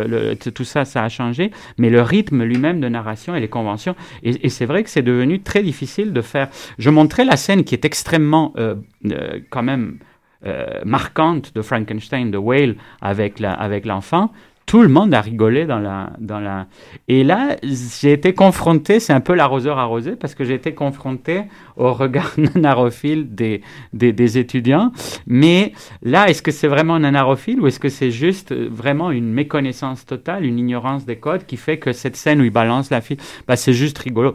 tout 0.53 0.63
ça, 0.63 0.85
ça 0.85 1.03
a 1.03 1.09
changé, 1.09 1.51
mais 1.77 1.89
le 1.89 2.01
rythme 2.01 2.43
lui-même 2.43 2.79
de 2.79 2.89
narration 2.89 3.35
et 3.35 3.39
les 3.39 3.47
conventions. 3.47 3.95
Et, 4.23 4.49
c'est 4.49 4.65
vrai 4.65 4.83
que 4.83 4.89
c'est 4.89 5.01
devenu 5.01 5.41
très 5.41 5.63
difficile 5.63 6.13
de 6.13 6.21
faire. 6.21 6.49
Je 6.77 6.89
montrais 6.89 7.25
la 7.25 7.37
scène 7.37 7.63
qui 7.63 7.75
est 7.75 7.85
extrêmement, 7.85 8.53
euh, 8.57 8.75
euh, 9.05 9.39
quand 9.49 9.63
même, 9.63 9.99
euh, 10.45 10.81
marquante 10.83 11.55
de 11.55 11.61
Frankenstein, 11.61 12.29
de 12.29 12.37
Whale, 12.37 12.75
avec 13.01 13.39
l'enfant. 13.85 14.31
Tout 14.65 14.81
le 14.81 14.87
monde 14.87 15.13
a 15.13 15.21
rigolé 15.21 15.65
dans 15.65 15.79
la, 15.79 16.11
dans 16.19 16.39
la... 16.39 16.67
Et 17.07 17.23
là, 17.23 17.57
j'ai 17.63 18.13
été 18.13 18.33
confronté, 18.33 18.99
c'est 18.99 19.13
un 19.13 19.19
peu 19.19 19.33
l'arroseur 19.33 19.77
arrosé, 19.77 20.15
parce 20.15 20.35
que 20.35 20.43
j'ai 20.43 20.53
été 20.53 20.73
confronté 20.73 21.43
au 21.77 21.93
regard 21.93 22.33
nanarophile 22.37 23.33
des, 23.33 23.61
des, 23.93 24.13
des, 24.13 24.37
étudiants. 24.37 24.91
Mais 25.27 25.73
là, 26.01 26.29
est-ce 26.29 26.41
que 26.41 26.51
c'est 26.51 26.67
vraiment 26.67 26.99
nanarophile 26.99 27.59
ou 27.59 27.67
est-ce 27.67 27.79
que 27.79 27.89
c'est 27.89 28.11
juste 28.11 28.53
vraiment 28.53 29.11
une 29.11 29.31
méconnaissance 29.31 30.05
totale, 30.05 30.45
une 30.45 30.59
ignorance 30.59 31.05
des 31.05 31.17
codes 31.17 31.45
qui 31.45 31.57
fait 31.57 31.77
que 31.77 31.91
cette 31.91 32.15
scène 32.15 32.41
où 32.41 32.43
il 32.43 32.51
balance 32.51 32.89
la 32.89 33.01
fille, 33.01 33.17
bah, 33.47 33.55
c'est 33.55 33.73
juste 33.73 33.97
rigolo. 33.97 34.33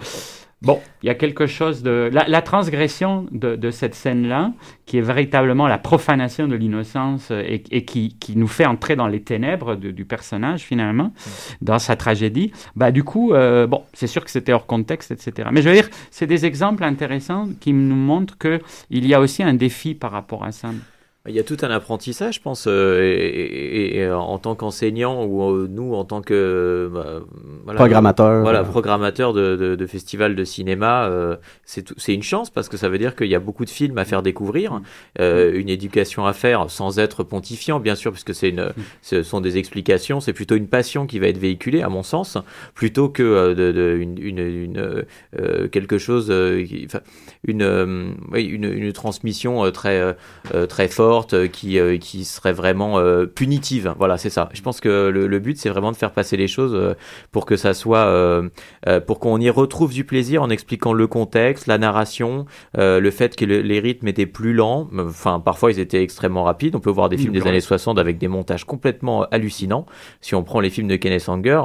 Bon, 0.61 0.81
il 1.05 1.07
y 1.07 1.09
a 1.11 1.15
quelque 1.15 1.47
chose 1.47 1.85
de... 1.85 2.11
La, 2.13 2.43
transgression 2.43 3.27
de, 3.31 3.71
cette 3.71 3.95
scène-là, 3.95 4.53
qui 4.87 4.99
est 4.99 5.03
véritablement 5.03 5.69
la 5.69 5.79
profanation 5.79 6.49
de 6.49 6.57
l'innocence 6.57 7.31
et, 7.31 7.63
et 7.71 7.85
qui, 7.85 8.17
nous 8.35 8.49
fait 8.49 8.67
entrer 8.67 8.97
dans 8.97 9.07
les 9.07 9.23
ténèbres 9.23 9.77
du 9.77 10.05
personnage, 10.05 10.63
finalement, 10.63 11.13
dans 11.63 11.79
sa 11.79 11.95
tragédie, 11.95 12.51
bah, 12.75 12.91
du 12.91 13.05
coup, 13.05 13.35
euh, 13.35 13.69
bon, 13.69 13.85
c'est 13.93 14.09
sûr 14.09 14.25
que 14.25 14.33
c'était 14.33 14.53
hors 14.53 14.67
contexte, 14.67 15.13
etc. 15.13 15.49
Mais 15.53 15.63
je 15.63 15.69
veux 15.69 15.75
dire, 15.75 15.89
c'est 16.11 16.27
des 16.27 16.45
exemples 16.45 16.83
intéressants 16.83 17.49
qui 17.61 17.73
nous 17.73 17.95
montrent 17.95 18.37
qu'il 18.37 19.07
y 19.07 19.15
a 19.15 19.21
aussi 19.21 19.45
un 19.45 19.55
défi 19.55 19.95
par 19.95 20.11
rapport 20.11 20.45
à 20.45 20.51
ça. 20.51 20.71
Il 21.29 21.35
y 21.35 21.39
a 21.39 21.45
tout 21.45 21.59
un 21.63 21.71
apprentissage, 21.71 22.37
je 22.37 22.41
pense, 22.41 22.67
euh, 22.67 23.03
et, 23.03 23.17
et, 23.17 23.99
et, 23.99 24.11
en 24.11 24.39
tant 24.39 24.55
qu'enseignant 24.55 25.25
ou 25.25 25.43
euh, 25.43 25.69
nous 25.71 25.95
en 25.95 26.05
tant 26.05 26.23
que 26.23 26.91
bah, 26.93 27.21
voilà, 27.65 27.79
programmateur, 27.79 28.43
voilà, 28.43 28.65
programmateur 28.65 29.33
de, 29.33 29.57
de, 29.57 29.77
de 29.77 29.87
festivals 29.87 30.35
de 30.35 30.45
cinéma, 30.45 31.07
euh, 31.07 31.37
c'est 31.65 32.15
une 32.15 32.23
chance 32.23 32.51
parce 32.51 32.69
que 32.69 32.77
ça 32.77 32.89
veut 32.89 32.99
dire 32.99 33.15
qu'il 33.15 33.29
y 33.29 33.35
a 33.35 33.41
beaucoup 33.41 33.65
de 33.65 33.71
films 33.71 33.99
à 33.99 34.05
faire 34.05 34.23
découvrir, 34.23 34.81
euh, 35.21 35.53
une 35.55 35.69
éducation 35.69 36.27
à 36.27 36.33
faire 36.33 36.71
sans 36.71 36.99
être 36.99 37.25
pontifiant, 37.25 37.81
bien 37.81 37.95
sûr, 37.95 38.13
puisque 38.13 38.35
c'est 38.35 38.51
une, 38.51 38.73
ce 39.03 39.23
sont 39.23 39.41
des 39.41 39.59
explications, 39.59 40.21
c'est 40.21 40.33
plutôt 40.33 40.57
une 40.57 40.69
passion 40.69 41.07
qui 41.07 41.19
va 41.19 41.29
être 41.29 41.39
véhiculée, 41.39 41.83
à 41.83 41.89
mon 41.89 42.03
sens, 42.03 42.39
plutôt 42.75 43.09
que 43.09 43.23
euh, 43.23 43.55
de, 43.55 43.73
de 43.73 43.97
une, 44.01 44.19
une, 44.19 44.39
une 44.39 45.05
euh, 45.39 45.69
quelque 45.69 45.99
chose, 45.99 46.31
une, 47.47 48.17
une 48.35 48.93
transmission 48.93 49.71
très 49.71 50.17
très 50.69 50.89
forte 50.89 51.18
qui, 51.27 51.79
euh, 51.79 51.99
qui 51.99 52.25
serait 52.25 52.53
vraiment 52.53 52.99
euh, 52.99 53.27
punitive. 53.27 53.95
Voilà, 53.99 54.19
c'est 54.19 54.31
ça. 54.31 54.49
Je 54.53 54.63
pense 54.63 54.81
que 54.81 55.09
le, 55.09 55.27
le 55.27 55.39
but, 55.39 55.59
c'est 55.59 55.69
vraiment 55.69 55.93
de 55.93 55.97
faire 55.97 56.13
passer 56.13 56.37
les 56.37 56.49
choses 56.49 56.75
euh, 56.75 56.95
pour 57.33 57.47
que 57.47 57.57
ça 57.57 57.75
soit, 57.75 57.89
pour 59.07 59.19
qu'on 59.21 59.41
y 59.41 59.51
retrouve 59.51 59.93
du 59.93 60.05
plaisir 60.05 60.43
en 60.43 60.51
expliquant 60.51 60.93
le 60.93 61.07
contexte, 61.07 61.67
la 61.67 61.79
narration, 61.79 62.47
le 62.77 63.11
fait 63.11 63.37
que 63.37 63.45
le, 63.45 63.61
les 63.61 63.81
rythmes 63.81 64.09
étaient 64.09 64.27
plus 64.27 64.53
lents. 64.53 64.89
Enfin, 64.99 65.41
parfois, 65.41 65.71
ils 65.71 65.79
étaient 65.79 66.03
extrêmement 66.03 66.45
rapides. 66.45 66.75
On 66.77 66.81
peut 66.81 66.91
voir 66.91 67.09
des 67.09 67.17
films 67.17 67.33
des 67.33 67.47
années 67.47 67.61
60 67.61 67.99
avec 67.99 68.19
des 68.19 68.29
montages 68.29 68.65
complètement 68.65 69.25
hallucinants. 69.31 69.87
Si 70.21 70.35
on 70.35 70.43
prend 70.43 70.61
les 70.61 70.71
films 70.71 70.89
de 70.89 70.97
Kenneth 70.97 71.29
Anger, 71.29 71.63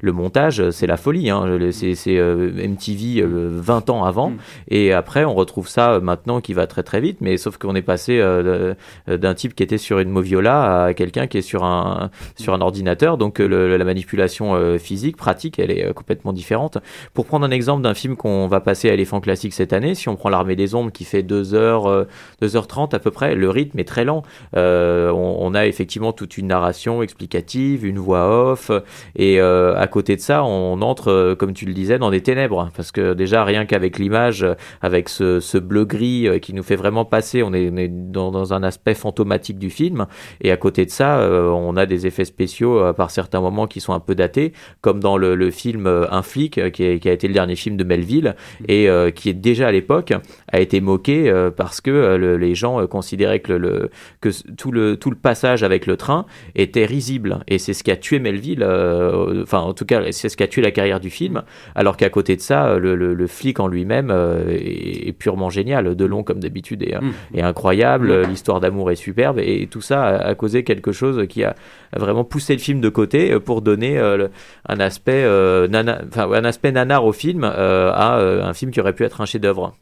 le 0.00 0.12
montage, 0.12 0.70
c'est 0.70 0.86
la 0.86 0.96
folie. 0.96 1.30
Hein. 1.30 1.58
C'est 1.70 2.18
MTV 2.18 3.24
20 3.24 3.90
ans 3.90 4.04
avant. 4.04 4.30
Mm. 4.30 4.36
Et 4.68 4.92
après, 4.92 5.24
on 5.24 5.34
retrouve 5.34 5.68
ça 5.68 6.00
maintenant 6.00 6.40
qui 6.40 6.52
va 6.52 6.66
très 6.66 6.82
très 6.82 7.00
vite. 7.00 7.18
Mais 7.20 7.36
sauf 7.36 7.58
qu'on 7.58 7.74
est 7.74 7.82
passé 7.82 8.18
euh, 8.20 8.74
d'un 9.06 9.34
type 9.34 9.54
qui 9.54 9.62
était 9.62 9.78
sur 9.78 9.98
une 9.98 10.10
moviola 10.10 10.84
à 10.84 10.94
quelqu'un 10.94 11.26
qui 11.26 11.38
est 11.38 11.42
sur 11.42 11.64
un, 11.64 12.10
sur 12.36 12.54
un 12.54 12.60
ordinateur. 12.60 13.18
Donc 13.18 13.40
euh, 13.40 13.76
la 13.76 13.84
manipulation 13.84 14.54
euh, 14.54 14.78
physique, 14.78 15.16
pratique, 15.16 15.58
elle 15.58 15.70
est 15.70 15.92
complètement 15.94 16.32
différente. 16.32 16.78
Pour 17.14 17.26
prendre 17.26 17.46
un 17.46 17.50
exemple 17.50 17.82
d'un 17.82 17.94
film 17.94 18.16
qu'on 18.16 18.46
va 18.46 18.60
passer 18.60 18.90
à 18.90 18.94
éléphant 18.94 19.20
classique 19.20 19.52
cette 19.52 19.72
année, 19.72 19.94
si 19.94 20.08
on 20.08 20.16
prend 20.16 20.28
l'armée 20.28 20.56
des 20.56 20.74
ombres 20.74 20.92
qui 20.92 21.04
fait 21.04 21.22
2 21.22 21.54
heures, 21.54 22.06
2h30 22.42 22.94
à 22.94 22.98
peu 22.98 23.10
près, 23.10 23.34
le 23.34 23.50
rythme 23.50 23.78
est 23.78 23.84
très 23.84 24.04
lent. 24.04 24.22
Euh, 24.56 25.10
on, 25.10 25.54
a 25.54 25.66
effectivement 25.66 26.12
toute 26.12 26.36
une 26.36 26.48
narration 26.48 27.02
explicative, 27.02 27.86
une 27.86 27.98
voix 27.98 28.50
off, 28.50 28.70
et 29.14 29.40
euh, 29.40 29.76
à 29.76 29.86
côté 29.86 30.16
de 30.16 30.20
ça, 30.20 30.44
on 30.44 30.82
entre, 30.82 31.34
comme 31.38 31.54
tu 31.54 31.64
le 31.64 31.72
disais, 31.72 31.98
dans 31.98 32.10
des 32.10 32.22
ténèbres, 32.22 32.70
parce 32.76 32.92
que 32.92 33.14
déjà 33.14 33.44
rien 33.44 33.64
qu'avec 33.64 33.98
l'image, 33.98 34.46
avec 34.82 35.08
ce, 35.08 35.40
ce 35.40 35.56
bleu 35.58 35.84
gris 35.84 36.28
qui 36.40 36.52
nous 36.52 36.62
fait 36.62 36.76
vraiment 36.76 37.04
passer, 37.04 37.42
on 37.42 37.54
est, 37.54 37.70
on 37.70 37.76
est 37.76 37.88
dans, 37.88 38.30
dans 38.30 38.52
un 38.52 38.62
aspect 38.62 38.75
fantomatique 38.94 39.58
du 39.58 39.70
film. 39.70 40.06
Et 40.40 40.50
à 40.50 40.56
côté 40.56 40.84
de 40.84 40.90
ça, 40.90 41.18
euh, 41.18 41.48
on 41.48 41.76
a 41.76 41.86
des 41.86 42.06
effets 42.06 42.24
spéciaux 42.24 42.78
euh, 42.78 42.92
par 42.92 43.10
certains 43.10 43.40
moments 43.40 43.66
qui 43.66 43.80
sont 43.80 43.92
un 43.92 44.00
peu 44.00 44.14
datés, 44.14 44.52
comme 44.80 45.00
dans 45.00 45.16
le, 45.16 45.34
le 45.34 45.50
film 45.50 45.86
euh, 45.86 46.06
Un 46.10 46.22
flic, 46.22 46.54
qui, 46.72 46.84
est, 46.84 46.98
qui, 46.98 47.08
a 47.08 47.12
été 47.12 47.28
le 47.28 47.34
dernier 47.34 47.56
film 47.56 47.76
de 47.76 47.84
Melville, 47.84 48.34
et 48.68 48.88
qui 49.14 49.28
est 49.28 49.34
déjà 49.34 49.68
à 49.68 49.72
l'époque 49.72 50.12
a 50.52 50.60
été 50.60 50.80
moqué 50.80 51.32
parce 51.56 51.80
que 51.80 51.90
le, 51.90 52.36
les 52.36 52.54
gens 52.54 52.86
considéraient 52.86 53.40
que, 53.40 53.52
le, 53.52 53.90
que 54.20 54.30
tout, 54.56 54.70
le, 54.70 54.96
tout 54.96 55.10
le 55.10 55.16
passage 55.16 55.62
avec 55.62 55.86
le 55.86 55.96
train 55.96 56.26
était 56.54 56.84
risible. 56.84 57.40
Et 57.48 57.58
c'est 57.58 57.74
ce 57.74 57.82
qui 57.82 57.90
a 57.90 57.96
tué 57.96 58.18
Melville, 58.18 58.64
enfin 59.42 59.60
en 59.60 59.72
tout 59.72 59.84
cas 59.84 60.12
c'est 60.12 60.28
ce 60.28 60.36
qui 60.36 60.42
a 60.42 60.48
tué 60.48 60.62
la 60.62 60.70
carrière 60.70 61.00
du 61.00 61.10
film, 61.10 61.42
alors 61.74 61.96
qu'à 61.96 62.08
côté 62.08 62.36
de 62.36 62.40
ça, 62.40 62.78
le, 62.78 63.26
flic 63.26 63.60
en 63.60 63.68
lui-même 63.68 64.10
est, 64.48 65.08
est, 65.08 65.12
purement 65.12 65.50
génial, 65.50 65.94
de 65.94 66.04
long 66.04 66.22
comme 66.22 66.40
d'habitude 66.40 66.82
et, 66.82 66.94
mmh. 66.94 67.12
et 67.34 67.42
incroyable, 67.42 68.22
l'histoire 68.22 68.55
d'amour 68.60 68.90
est 68.90 68.96
superbe 68.96 69.38
et 69.38 69.66
tout 69.66 69.80
ça 69.80 70.04
a, 70.04 70.34
causé 70.34 70.64
quelque 70.64 70.92
chose 70.92 71.26
qui 71.28 71.44
a 71.44 71.54
vraiment 71.94 72.24
poussé 72.24 72.54
le 72.54 72.58
film 72.58 72.80
de 72.80 72.88
côté 72.88 73.32
euh, 73.32 73.40
pour 73.40 73.62
donner 73.62 73.98
euh, 73.98 74.28
un 74.68 74.80
aspect 74.80 75.24
euh, 75.24 75.68
un 75.72 76.44
aspect 76.44 76.72
nanar 76.72 77.04
au 77.04 77.12
film 77.12 77.44
à 77.44 78.16
un 78.16 78.52
film 78.54 78.70
qui 78.70 78.80
aurait 78.80 78.94
pu 78.94 79.04
être 79.04 79.20
un 79.20 79.26
chef-d'œuvre. 79.26 79.74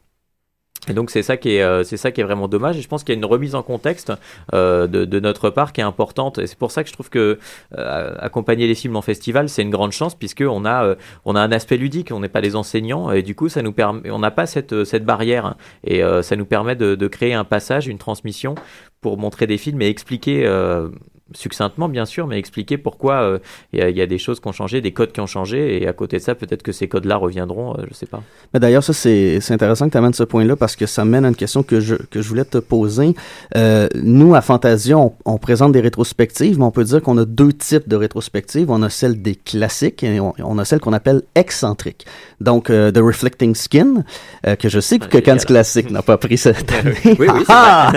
Et 0.89 0.93
donc 0.93 1.09
c'est 1.09 1.23
ça 1.23 1.37
qui 1.37 1.55
est 1.55 1.61
euh, 1.61 1.83
c'est 1.83 1.97
ça 1.97 2.11
qui 2.11 2.21
est 2.21 2.23
vraiment 2.23 2.47
dommage. 2.47 2.77
Et 2.77 2.81
je 2.81 2.87
pense 2.87 3.03
qu'il 3.03 3.13
y 3.13 3.17
a 3.17 3.19
une 3.19 3.25
remise 3.25 3.55
en 3.55 3.63
contexte 3.63 4.13
euh, 4.53 4.87
de, 4.87 5.05
de, 5.05 5.19
notre 5.19 5.49
part 5.49 5.73
qui 5.73 5.81
est 5.81 5.83
importante. 5.83 6.37
Et 6.37 6.47
c'est 6.47 6.57
pour 6.57 6.71
ça 6.71 6.83
que 6.83 6.89
je 6.89 6.93
trouve 6.93 7.09
que 7.09 7.39
euh, 7.77 8.15
accompagner 8.19 8.67
les 8.67 8.75
films 8.75 8.95
en 8.95 9.01
festival 9.01 9.49
c'est 9.49 9.61
une 9.61 9.69
grande 9.69 9.91
chance 9.91 10.15
puisque 10.15 10.43
on 10.47 10.65
a 10.65 10.85
euh, 10.85 10.95
on 11.25 11.35
a 11.35 11.41
un 11.41 11.51
aspect 11.51 11.77
ludique. 11.77 12.11
On 12.11 12.19
n'est 12.19 12.29
pas 12.29 12.41
des 12.41 12.55
enseignants. 12.55 13.11
Et 13.11 13.23
du 13.23 13.35
coup 13.35 13.49
ça 13.49 13.61
nous 13.61 13.73
permet 13.73 14.09
on 14.11 14.19
n'a 14.19 14.31
pas 14.31 14.45
cette 14.45 14.83
cette 14.85 15.05
barrière. 15.05 15.55
Et 15.83 16.03
euh, 16.03 16.21
ça 16.21 16.35
nous 16.35 16.45
permet 16.45 16.75
de, 16.75 16.95
de, 16.95 17.07
créer 17.07 17.33
un 17.33 17.43
passage 17.43 17.87
une 17.87 17.97
transmission 17.97 18.55
pour 19.01 19.17
montrer 19.17 19.47
des 19.47 19.57
films 19.57 19.81
et 19.81 19.87
expliquer 19.87 20.45
euh, 20.45 20.89
succinctement 21.33 21.89
bien 21.89 22.05
sûr, 22.05 22.27
mais 22.27 22.37
expliquer 22.37 22.77
pourquoi 22.77 23.39
il 23.73 23.81
euh, 23.81 23.89
y, 23.89 23.97
y, 23.97 24.01
a 24.01 24.05
des 24.05 24.17
choses 24.19 24.39
qui 24.39 24.47
ont 24.47 24.51
changé, 24.51 24.81
des 24.81 24.91
codes 24.91 25.11
qui 25.11 25.21
ont 25.21 25.27
changé, 25.27 25.81
et 25.81 25.87
à 25.87 25.93
côté 25.93 26.17
de 26.17 26.21
ça, 26.21 26.35
peut-être 26.35 26.61
que 26.61 26.71
ces 26.71 26.87
codes-là 26.87 27.15
reviendront, 27.17 27.73
euh, 27.73 27.85
je 27.89 27.93
sais 27.95 28.05
pas. 28.05 28.21
Mais 28.53 28.59
d'ailleurs, 28.59 28.83
ça 28.83 28.93
c'est 28.93 29.39
intéressant 29.49 29.87
que 29.87 29.91
tu 29.91 29.97
amènes 29.97 30.13
ce 30.13 30.23
point-là 30.23 30.55
parce 30.55 30.75
que 30.75 30.85
ça 30.85 31.03
mène 31.03 31.25
à 31.25 31.29
une 31.29 31.35
question 31.35 31.63
que 31.63 31.79
je, 31.79 31.95
que 31.95 32.21
je 32.21 32.29
voulais 32.29 32.45
te 32.45 32.59
poser. 32.59 33.15
Euh, 33.55 33.87
nous, 33.95 34.35
à 34.35 34.41
Fantasia, 34.41 34.97
on, 34.97 35.13
on, 35.25 35.37
présente 35.37 35.71
des 35.71 35.81
rétrospectives, 35.81 36.59
mais 36.59 36.65
on 36.65 36.71
peut 36.71 36.83
dire 36.83 37.01
qu'on 37.01 37.17
a 37.17 37.25
deux 37.25 37.53
types 37.53 37.87
de 37.87 37.95
rétrospectives. 37.95 38.69
On 38.69 38.83
a 38.83 38.89
celle 38.89 39.21
des 39.21 39.35
classiques 39.35 40.03
et 40.03 40.19
on, 40.19 40.33
on 40.39 40.57
a 40.59 40.65
celle 40.65 40.79
qu'on 40.79 40.93
appelle 40.93 41.23
excentrique. 41.33 42.05
Donc, 42.39 42.69
euh, 42.69 42.91
The 42.91 42.99
Reflecting 42.99 43.55
Skin, 43.55 44.03
euh, 44.45 44.55
que 44.55 44.69
je 44.69 44.79
sais 44.79 44.99
que 44.99 45.17
Cannes 45.17 45.39
Classique 45.39 45.89
n'a 45.89 46.01
pas 46.01 46.17
pris 46.17 46.37
cette 46.37 46.71
année. 46.71 46.95
oui, 47.05 47.27
oui, 47.29 47.43
ah! 47.47 47.91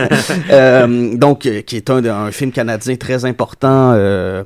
euh, 0.51 1.17
donc, 1.17 1.41
qui 1.41 1.77
est 1.77 1.91
un, 1.91 2.05
un 2.05 2.31
film 2.31 2.53
canadien 2.53 2.97
très 2.97 3.18
important 3.25 3.93
euh, 3.93 4.45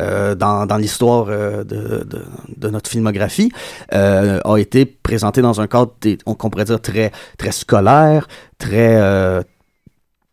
euh, 0.00 0.34
dans, 0.34 0.76
l'histoire 0.78 1.26
euh, 1.28 1.64
de, 1.64 2.68
notre 2.68 2.90
filmographie, 2.90 3.52
a 3.90 4.56
été 4.58 4.84
présenté 4.86 5.42
dans 5.42 5.60
un 5.60 5.66
cadre, 5.66 5.92
qu'on 6.24 6.50
pourrait 6.50 6.64
dire, 6.64 6.80
très, 6.80 7.12
très 7.38 7.52
scolaire, 7.52 8.28
très 8.58 9.42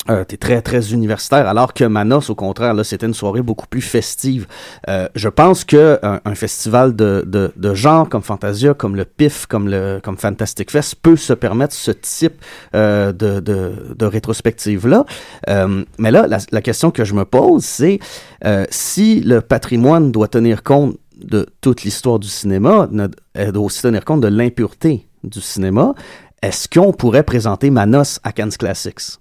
Euh, 0.09 0.23
t'es 0.23 0.37
très 0.37 0.61
très 0.61 0.91
universitaire 0.91 1.47
alors 1.47 1.73
que 1.73 1.83
Manos 1.83 2.29
au 2.29 2.35
contraire 2.35 2.73
là 2.73 2.83
c'était 2.83 3.05
une 3.05 3.13
soirée 3.13 3.41
beaucoup 3.41 3.67
plus 3.67 3.81
festive. 3.81 4.47
Euh, 4.87 5.07
je 5.15 5.29
pense 5.29 5.63
que 5.63 5.99
un, 6.01 6.19
un 6.25 6.35
festival 6.35 6.95
de, 6.95 7.23
de, 7.27 7.51
de, 7.55 7.73
genre 7.75 8.09
comme 8.09 8.23
Fantasia 8.23 8.73
comme 8.73 8.95
le 8.95 9.05
PIF 9.05 9.45
comme 9.45 9.67
le 9.67 9.99
comme 10.03 10.17
Fantastic 10.17 10.71
Fest 10.71 10.95
peut 10.95 11.15
se 11.15 11.33
permettre 11.33 11.73
ce 11.73 11.91
type 11.91 12.43
euh, 12.75 13.11
de, 13.11 13.39
de, 13.39 13.95
de 13.97 14.05
rétrospective 14.05 14.87
là 14.87 15.05
euh, 15.47 15.83
mais 15.97 16.11
là 16.11 16.25
la, 16.27 16.39
la, 16.51 16.61
question 16.61 16.89
que 16.91 17.03
je 17.03 17.13
me 17.13 17.25
pose 17.25 17.63
c'est 17.63 17.99
euh, 18.45 18.65
si 18.69 19.19
le 19.21 19.41
patrimoine 19.41 20.11
doit 20.11 20.27
tenir 20.27 20.63
compte 20.63 20.97
de 21.23 21.45
toute 21.61 21.83
l'histoire 21.83 22.17
du 22.17 22.29
cinéma 22.29 22.89
elle 23.33 23.51
doit 23.51 23.65
aussi 23.65 23.81
tenir 23.81 24.05
compte 24.05 24.21
de 24.21 24.27
l'impureté 24.27 25.07
du 25.23 25.41
cinéma 25.41 25.93
est-ce 26.41 26.67
qu'on 26.69 26.93
pourrait 26.93 27.23
présenter 27.23 27.69
Manos 27.69 28.19
à 28.23 28.31
Cannes 28.31 28.51
Classics? 28.57 29.19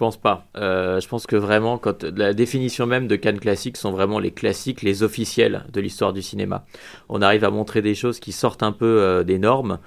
Pense 0.00 0.16
pas. 0.16 0.46
Euh, 0.56 0.98
je 0.98 1.06
pense 1.06 1.26
que 1.26 1.36
vraiment, 1.36 1.76
quand 1.76 2.04
la 2.04 2.32
définition 2.32 2.86
même 2.86 3.06
de 3.06 3.16
Cannes 3.16 3.38
classiques 3.38 3.76
sont 3.76 3.92
vraiment 3.92 4.18
les 4.18 4.30
classiques, 4.30 4.80
les 4.80 5.02
officiels 5.02 5.66
de 5.70 5.78
l'histoire 5.78 6.14
du 6.14 6.22
cinéma. 6.22 6.64
On 7.10 7.20
arrive 7.20 7.44
à 7.44 7.50
montrer 7.50 7.82
des 7.82 7.94
choses 7.94 8.18
qui 8.18 8.32
sortent 8.32 8.62
un 8.62 8.72
peu 8.72 8.86
euh, 8.86 9.24
des 9.24 9.38
normes. 9.38 9.78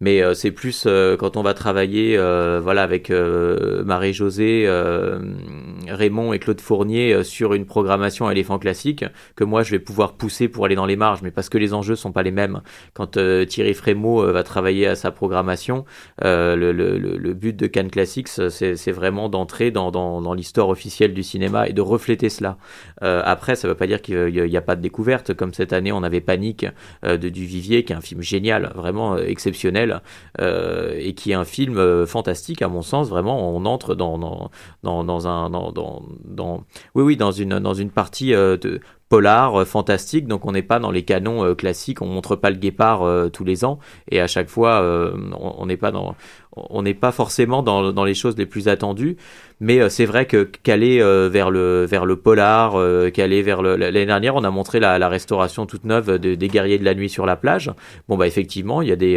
Mais 0.00 0.22
euh, 0.22 0.34
c'est 0.34 0.50
plus 0.50 0.84
euh, 0.86 1.16
quand 1.16 1.38
on 1.38 1.42
va 1.42 1.54
travailler 1.54 2.18
euh, 2.18 2.60
voilà, 2.62 2.82
avec 2.82 3.10
euh, 3.10 3.82
Marie-Josée, 3.84 4.64
euh, 4.66 5.18
Raymond 5.88 6.34
et 6.34 6.38
Claude 6.38 6.60
Fournier 6.60 7.24
sur 7.24 7.54
une 7.54 7.64
programmation 7.64 8.30
éléphant 8.30 8.58
classique 8.58 9.06
que 9.36 9.44
moi 9.44 9.62
je 9.62 9.70
vais 9.70 9.78
pouvoir 9.78 10.14
pousser 10.14 10.48
pour 10.48 10.66
aller 10.66 10.74
dans 10.74 10.84
les 10.84 10.96
marges, 10.96 11.22
mais 11.22 11.30
parce 11.30 11.48
que 11.48 11.56
les 11.56 11.72
enjeux 11.72 11.96
sont 11.96 12.12
pas 12.12 12.22
les 12.22 12.30
mêmes. 12.30 12.60
Quand 12.92 13.18
Thierry 13.46 13.72
Frémaux 13.72 14.30
va 14.32 14.42
travailler 14.42 14.86
à 14.86 14.96
sa 14.96 15.10
programmation, 15.10 15.84
le, 16.22 16.54
le, 16.54 16.98
le, 16.98 17.34
but 17.34 17.56
de 17.56 17.66
Cannes 17.66 17.90
Classics, 17.90 18.28
c'est 18.28 18.92
vraiment 18.92 19.28
d'entrer 19.28 19.70
dans, 19.70 19.90
dans, 19.90 20.20
dans 20.20 20.34
l'histoire 20.34 20.68
officielle 20.68 21.14
du 21.14 21.22
cinéma 21.22 21.68
et 21.68 21.72
de 21.72 21.80
refléter 21.80 22.28
cela. 22.28 22.58
après, 23.00 23.56
ça 23.56 23.68
veut 23.68 23.74
pas 23.74 23.86
dire 23.86 24.02
qu'il 24.02 24.26
n'y 24.26 24.56
a, 24.56 24.58
a, 24.58 24.62
pas 24.62 24.76
de 24.76 24.82
découverte, 24.82 25.34
comme 25.34 25.54
cette 25.54 25.72
année 25.72 25.92
on 25.92 26.02
avait 26.02 26.20
Panique 26.20 26.66
de 27.02 27.28
Duvivier, 27.28 27.84
qui 27.84 27.92
est 27.92 27.96
un 27.96 28.00
film 28.00 28.22
génial, 28.22 28.72
vraiment 28.74 29.16
exceptionnel 29.18 29.85
euh, 30.40 30.94
et 30.96 31.14
qui 31.14 31.32
est 31.32 31.34
un 31.34 31.44
film 31.44 31.78
euh, 31.78 32.06
fantastique 32.06 32.62
à 32.62 32.68
mon 32.68 32.82
sens. 32.82 33.08
Vraiment, 33.08 33.54
on 33.54 33.64
entre 33.64 33.94
dans 33.94 34.18
dans 34.18 34.50
dans, 34.82 35.04
dans 35.04 35.28
un 35.28 35.50
dans, 35.50 35.72
dans, 35.72 36.02
dans 36.24 36.64
oui 36.94 37.02
oui 37.02 37.16
dans 37.16 37.32
une 37.32 37.58
dans 37.58 37.74
une 37.74 37.90
partie 37.90 38.34
euh, 38.34 38.56
de 38.56 38.80
polar 39.08 39.66
fantastique. 39.66 40.26
Donc 40.26 40.46
on 40.46 40.52
n'est 40.52 40.62
pas 40.62 40.78
dans 40.78 40.90
les 40.90 41.04
canons 41.04 41.44
euh, 41.44 41.54
classiques. 41.54 42.02
On 42.02 42.06
montre 42.06 42.36
pas 42.36 42.50
le 42.50 42.56
guépard 42.56 43.02
euh, 43.02 43.28
tous 43.28 43.44
les 43.44 43.64
ans. 43.64 43.78
Et 44.10 44.20
à 44.20 44.26
chaque 44.26 44.48
fois 44.48 44.80
euh, 44.80 45.16
on 45.38 45.66
n'est 45.66 45.76
pas 45.76 45.90
dans 45.90 46.14
on 46.56 46.82
n'est 46.82 46.94
pas 46.94 47.12
forcément 47.12 47.62
dans, 47.62 47.92
dans 47.92 48.04
les 48.04 48.14
choses 48.14 48.36
les 48.36 48.46
plus 48.46 48.68
attendues. 48.68 49.16
Mais 49.60 49.80
euh, 49.80 49.88
c'est 49.88 50.04
vrai 50.04 50.26
que 50.26 50.44
qu'aller 50.44 51.00
euh, 51.00 51.30
vers 51.32 51.50
le 51.50 51.86
vers 51.86 52.04
le 52.04 52.16
polar, 52.16 52.78
euh, 52.78 53.10
qu'aller 53.10 53.40
vers 53.40 53.62
l'année 53.62 54.04
dernière, 54.04 54.34
on 54.34 54.44
a 54.44 54.50
montré 54.50 54.80
la, 54.80 55.08
restauration 55.08 55.66
toute 55.66 55.84
neuve 55.84 56.18
de, 56.18 56.34
des 56.34 56.48
guerriers 56.48 56.78
de 56.78 56.84
la 56.84 56.94
nuit 56.94 57.08
sur 57.08 57.24
la 57.24 57.36
plage. 57.36 57.70
Bon 58.08 58.16
bah 58.16 58.26
effectivement, 58.26 58.82
il 58.82 58.88
y 58.88 58.92
a 58.92 58.96
des 58.96 59.16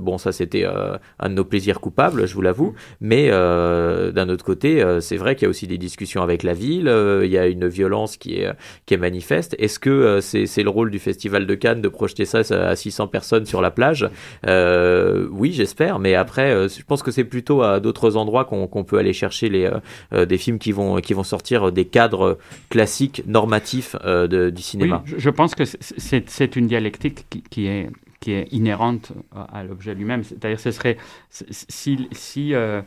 bon 0.00 0.18
ça 0.18 0.32
c'était 0.32 0.64
un 0.64 1.28
de 1.28 1.34
nos 1.34 1.44
plaisirs 1.44 1.80
coupables, 1.80 2.26
je 2.26 2.34
vous 2.34 2.40
l'avoue, 2.40 2.74
mais 3.00 3.28
d'un 3.30 4.28
autre 4.28 4.44
côté, 4.44 4.82
c'est 5.00 5.16
vrai 5.16 5.34
qu'il 5.34 5.44
y 5.44 5.46
a 5.46 5.50
aussi 5.50 5.66
des 5.66 5.78
discussions 5.78 6.22
avec 6.22 6.42
la 6.42 6.54
ville, 6.54 6.90
il 7.22 7.30
y 7.30 7.38
a 7.38 7.46
une 7.46 7.68
violence 7.68 8.16
qui 8.16 8.36
est 8.36 8.50
qui 8.86 8.94
est 8.94 8.96
manifeste. 9.10 9.56
Est-ce 9.58 9.78
que 9.78 10.20
c'est 10.20 10.46
c'est 10.46 10.62
le 10.62 10.70
rôle 10.70 10.90
du 10.90 10.98
festival 10.98 11.46
de 11.46 11.54
Cannes 11.54 11.82
de 11.82 11.88
projeter 11.88 12.24
ça 12.24 12.40
à 12.50 12.76
600 12.76 13.08
personnes 13.08 13.46
sur 13.46 13.60
la 13.60 13.70
plage? 13.70 14.08
Oui, 14.46 15.52
j'espère, 15.52 15.98
mais 15.98 16.14
après 16.14 16.68
je 16.68 16.82
pense 16.84 17.02
que 17.02 17.10
c'est 17.10 17.24
plutôt 17.24 17.62
à 17.62 17.80
d'autres 17.80 18.16
endroits 18.16 18.44
qu'on 18.44 18.84
peut 18.84 18.98
aller 18.98 19.12
chercher 19.12 19.48
les 19.48 19.70
des, 20.12 20.34
euh, 20.34 20.38
films 20.38 20.58
qui 20.58 20.72
vont, 20.72 21.00
qui 21.00 21.14
vont 21.14 21.24
sortir 21.24 21.72
des 21.72 21.84
cadres 21.84 22.38
classiques, 22.68 23.22
normatifs 23.26 23.96
euh, 24.04 24.26
de, 24.26 24.50
du 24.50 24.62
cinéma. 24.62 25.02
Oui, 25.06 25.14
je 25.18 25.30
pense 25.30 25.54
que 25.54 25.64
c'est 25.64 26.56
une 26.56 26.66
dialectique 26.66 27.26
qui, 27.28 27.42
qui, 27.42 27.66
est, 27.66 27.90
qui 28.20 28.32
est 28.32 28.46
inhérente 28.52 29.12
à 29.52 29.62
l'objet 29.64 29.94
lui-même. 29.94 30.24
C'est-à-dire, 30.24 30.60
ce 30.60 30.70
serait 30.70 30.96
si, 31.30 32.08
si 32.12 32.54
euh, 32.54 32.82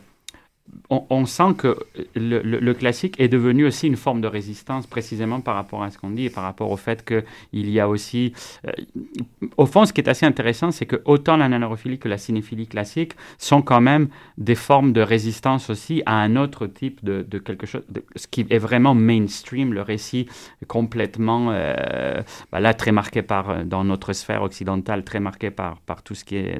on, 0.88 1.26
sent 1.26 1.54
que 1.58 1.76
le, 2.14 2.72
classique 2.72 3.20
est 3.20 3.28
devenu 3.28 3.66
aussi 3.66 3.86
une 3.86 3.96
forme 3.96 4.20
de 4.20 4.26
résistance, 4.26 4.86
précisément 4.86 5.40
par 5.40 5.54
rapport 5.54 5.82
à 5.82 5.90
ce 5.90 5.98
qu'on 5.98 6.10
dit 6.10 6.26
et 6.26 6.30
par 6.30 6.44
rapport 6.44 6.70
au 6.70 6.76
fait 6.76 7.04
qu'il 7.04 7.70
y 7.70 7.80
a 7.80 7.88
aussi. 7.88 8.32
Euh, 8.66 8.72
au 9.56 9.66
fond, 9.66 9.84
ce 9.84 9.92
qui 9.92 10.00
est 10.00 10.08
assez 10.08 10.24
intéressant, 10.24 10.70
c'est 10.70 10.86
que 10.86 11.02
autant 11.04 11.36
la 11.36 11.48
nanophilie 11.48 11.98
que 11.98 12.08
la 12.08 12.18
cinéphilie 12.18 12.66
classique 12.66 13.12
sont 13.38 13.60
quand 13.62 13.80
même 13.80 14.08
des 14.38 14.54
formes 14.54 14.92
de 14.92 15.00
résistance 15.00 15.68
aussi 15.68 16.02
à 16.06 16.16
un 16.16 16.36
autre 16.36 16.66
type 16.66 17.04
de, 17.04 17.22
quelque 17.38 17.66
chose, 17.66 17.82
ce 18.16 18.26
qui 18.26 18.46
est 18.48 18.58
vraiment 18.58 18.94
mainstream, 18.94 19.74
le 19.74 19.82
récit 19.82 20.28
complètement, 20.66 21.48
euh, 21.50 22.22
bah 22.52 22.60
là, 22.60 22.72
très 22.72 22.92
marqué 22.92 23.22
par, 23.22 23.64
dans 23.64 23.84
notre 23.84 24.12
sphère 24.12 24.42
occidentale, 24.42 25.04
très 25.04 25.20
marqué 25.20 25.50
par, 25.50 25.80
par 25.80 26.02
tout 26.02 26.14
ce 26.14 26.24
qui 26.24 26.36
est 26.36 26.58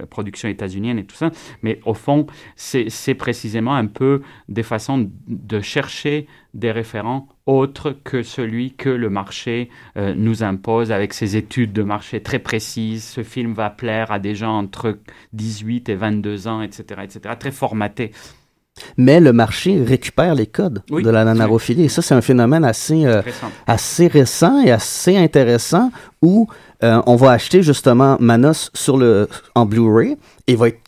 euh, 0.00 0.06
production 0.06 0.48
états-unienne 0.48 0.98
et 0.98 1.04
tout 1.04 1.16
ça. 1.16 1.30
Mais 1.62 1.80
au 1.84 1.94
fond, 1.94 2.26
c'est 2.56 3.14
précisément 3.14 3.35
précisément 3.36 3.74
un 3.74 3.86
peu 3.86 4.22
des 4.48 4.62
façons 4.62 5.10
de 5.28 5.60
chercher 5.60 6.26
des 6.54 6.72
référents 6.72 7.28
autres 7.44 7.94
que 8.02 8.22
celui 8.22 8.72
que 8.72 8.88
le 8.88 9.10
marché 9.10 9.68
euh, 9.98 10.14
nous 10.16 10.42
impose 10.42 10.90
avec 10.90 11.12
ses 11.12 11.36
études 11.36 11.74
de 11.74 11.82
marché 11.82 12.22
très 12.22 12.38
précises. 12.38 13.04
Ce 13.04 13.22
film 13.22 13.52
va 13.52 13.68
plaire 13.68 14.10
à 14.10 14.18
des 14.18 14.34
gens 14.34 14.56
entre 14.56 14.96
18 15.34 15.90
et 15.90 15.96
22 15.96 16.48
ans, 16.48 16.62
etc., 16.62 17.02
etc., 17.04 17.34
très 17.38 17.50
formaté. 17.50 18.10
Mais 18.96 19.20
le 19.20 19.34
marché 19.34 19.82
récupère 19.82 20.34
les 20.34 20.46
codes 20.46 20.82
oui, 20.90 21.02
de 21.02 21.10
la 21.10 21.24
nanarophilie. 21.26 21.84
Et 21.84 21.88
ça, 21.90 22.00
c'est 22.00 22.14
un 22.14 22.22
phénomène 22.22 22.64
assez, 22.64 23.04
euh, 23.04 23.20
assez 23.66 24.06
récent 24.06 24.62
et 24.62 24.70
assez 24.70 25.14
intéressant 25.18 25.90
où 26.22 26.48
euh, 26.82 27.02
on 27.06 27.16
va 27.16 27.32
acheter 27.32 27.62
justement 27.62 28.16
Manos 28.18 28.70
sur 28.72 28.96
le, 28.96 29.28
en 29.54 29.66
Blu-ray 29.66 30.16
et 30.46 30.56
va 30.56 30.68
être 30.68 30.80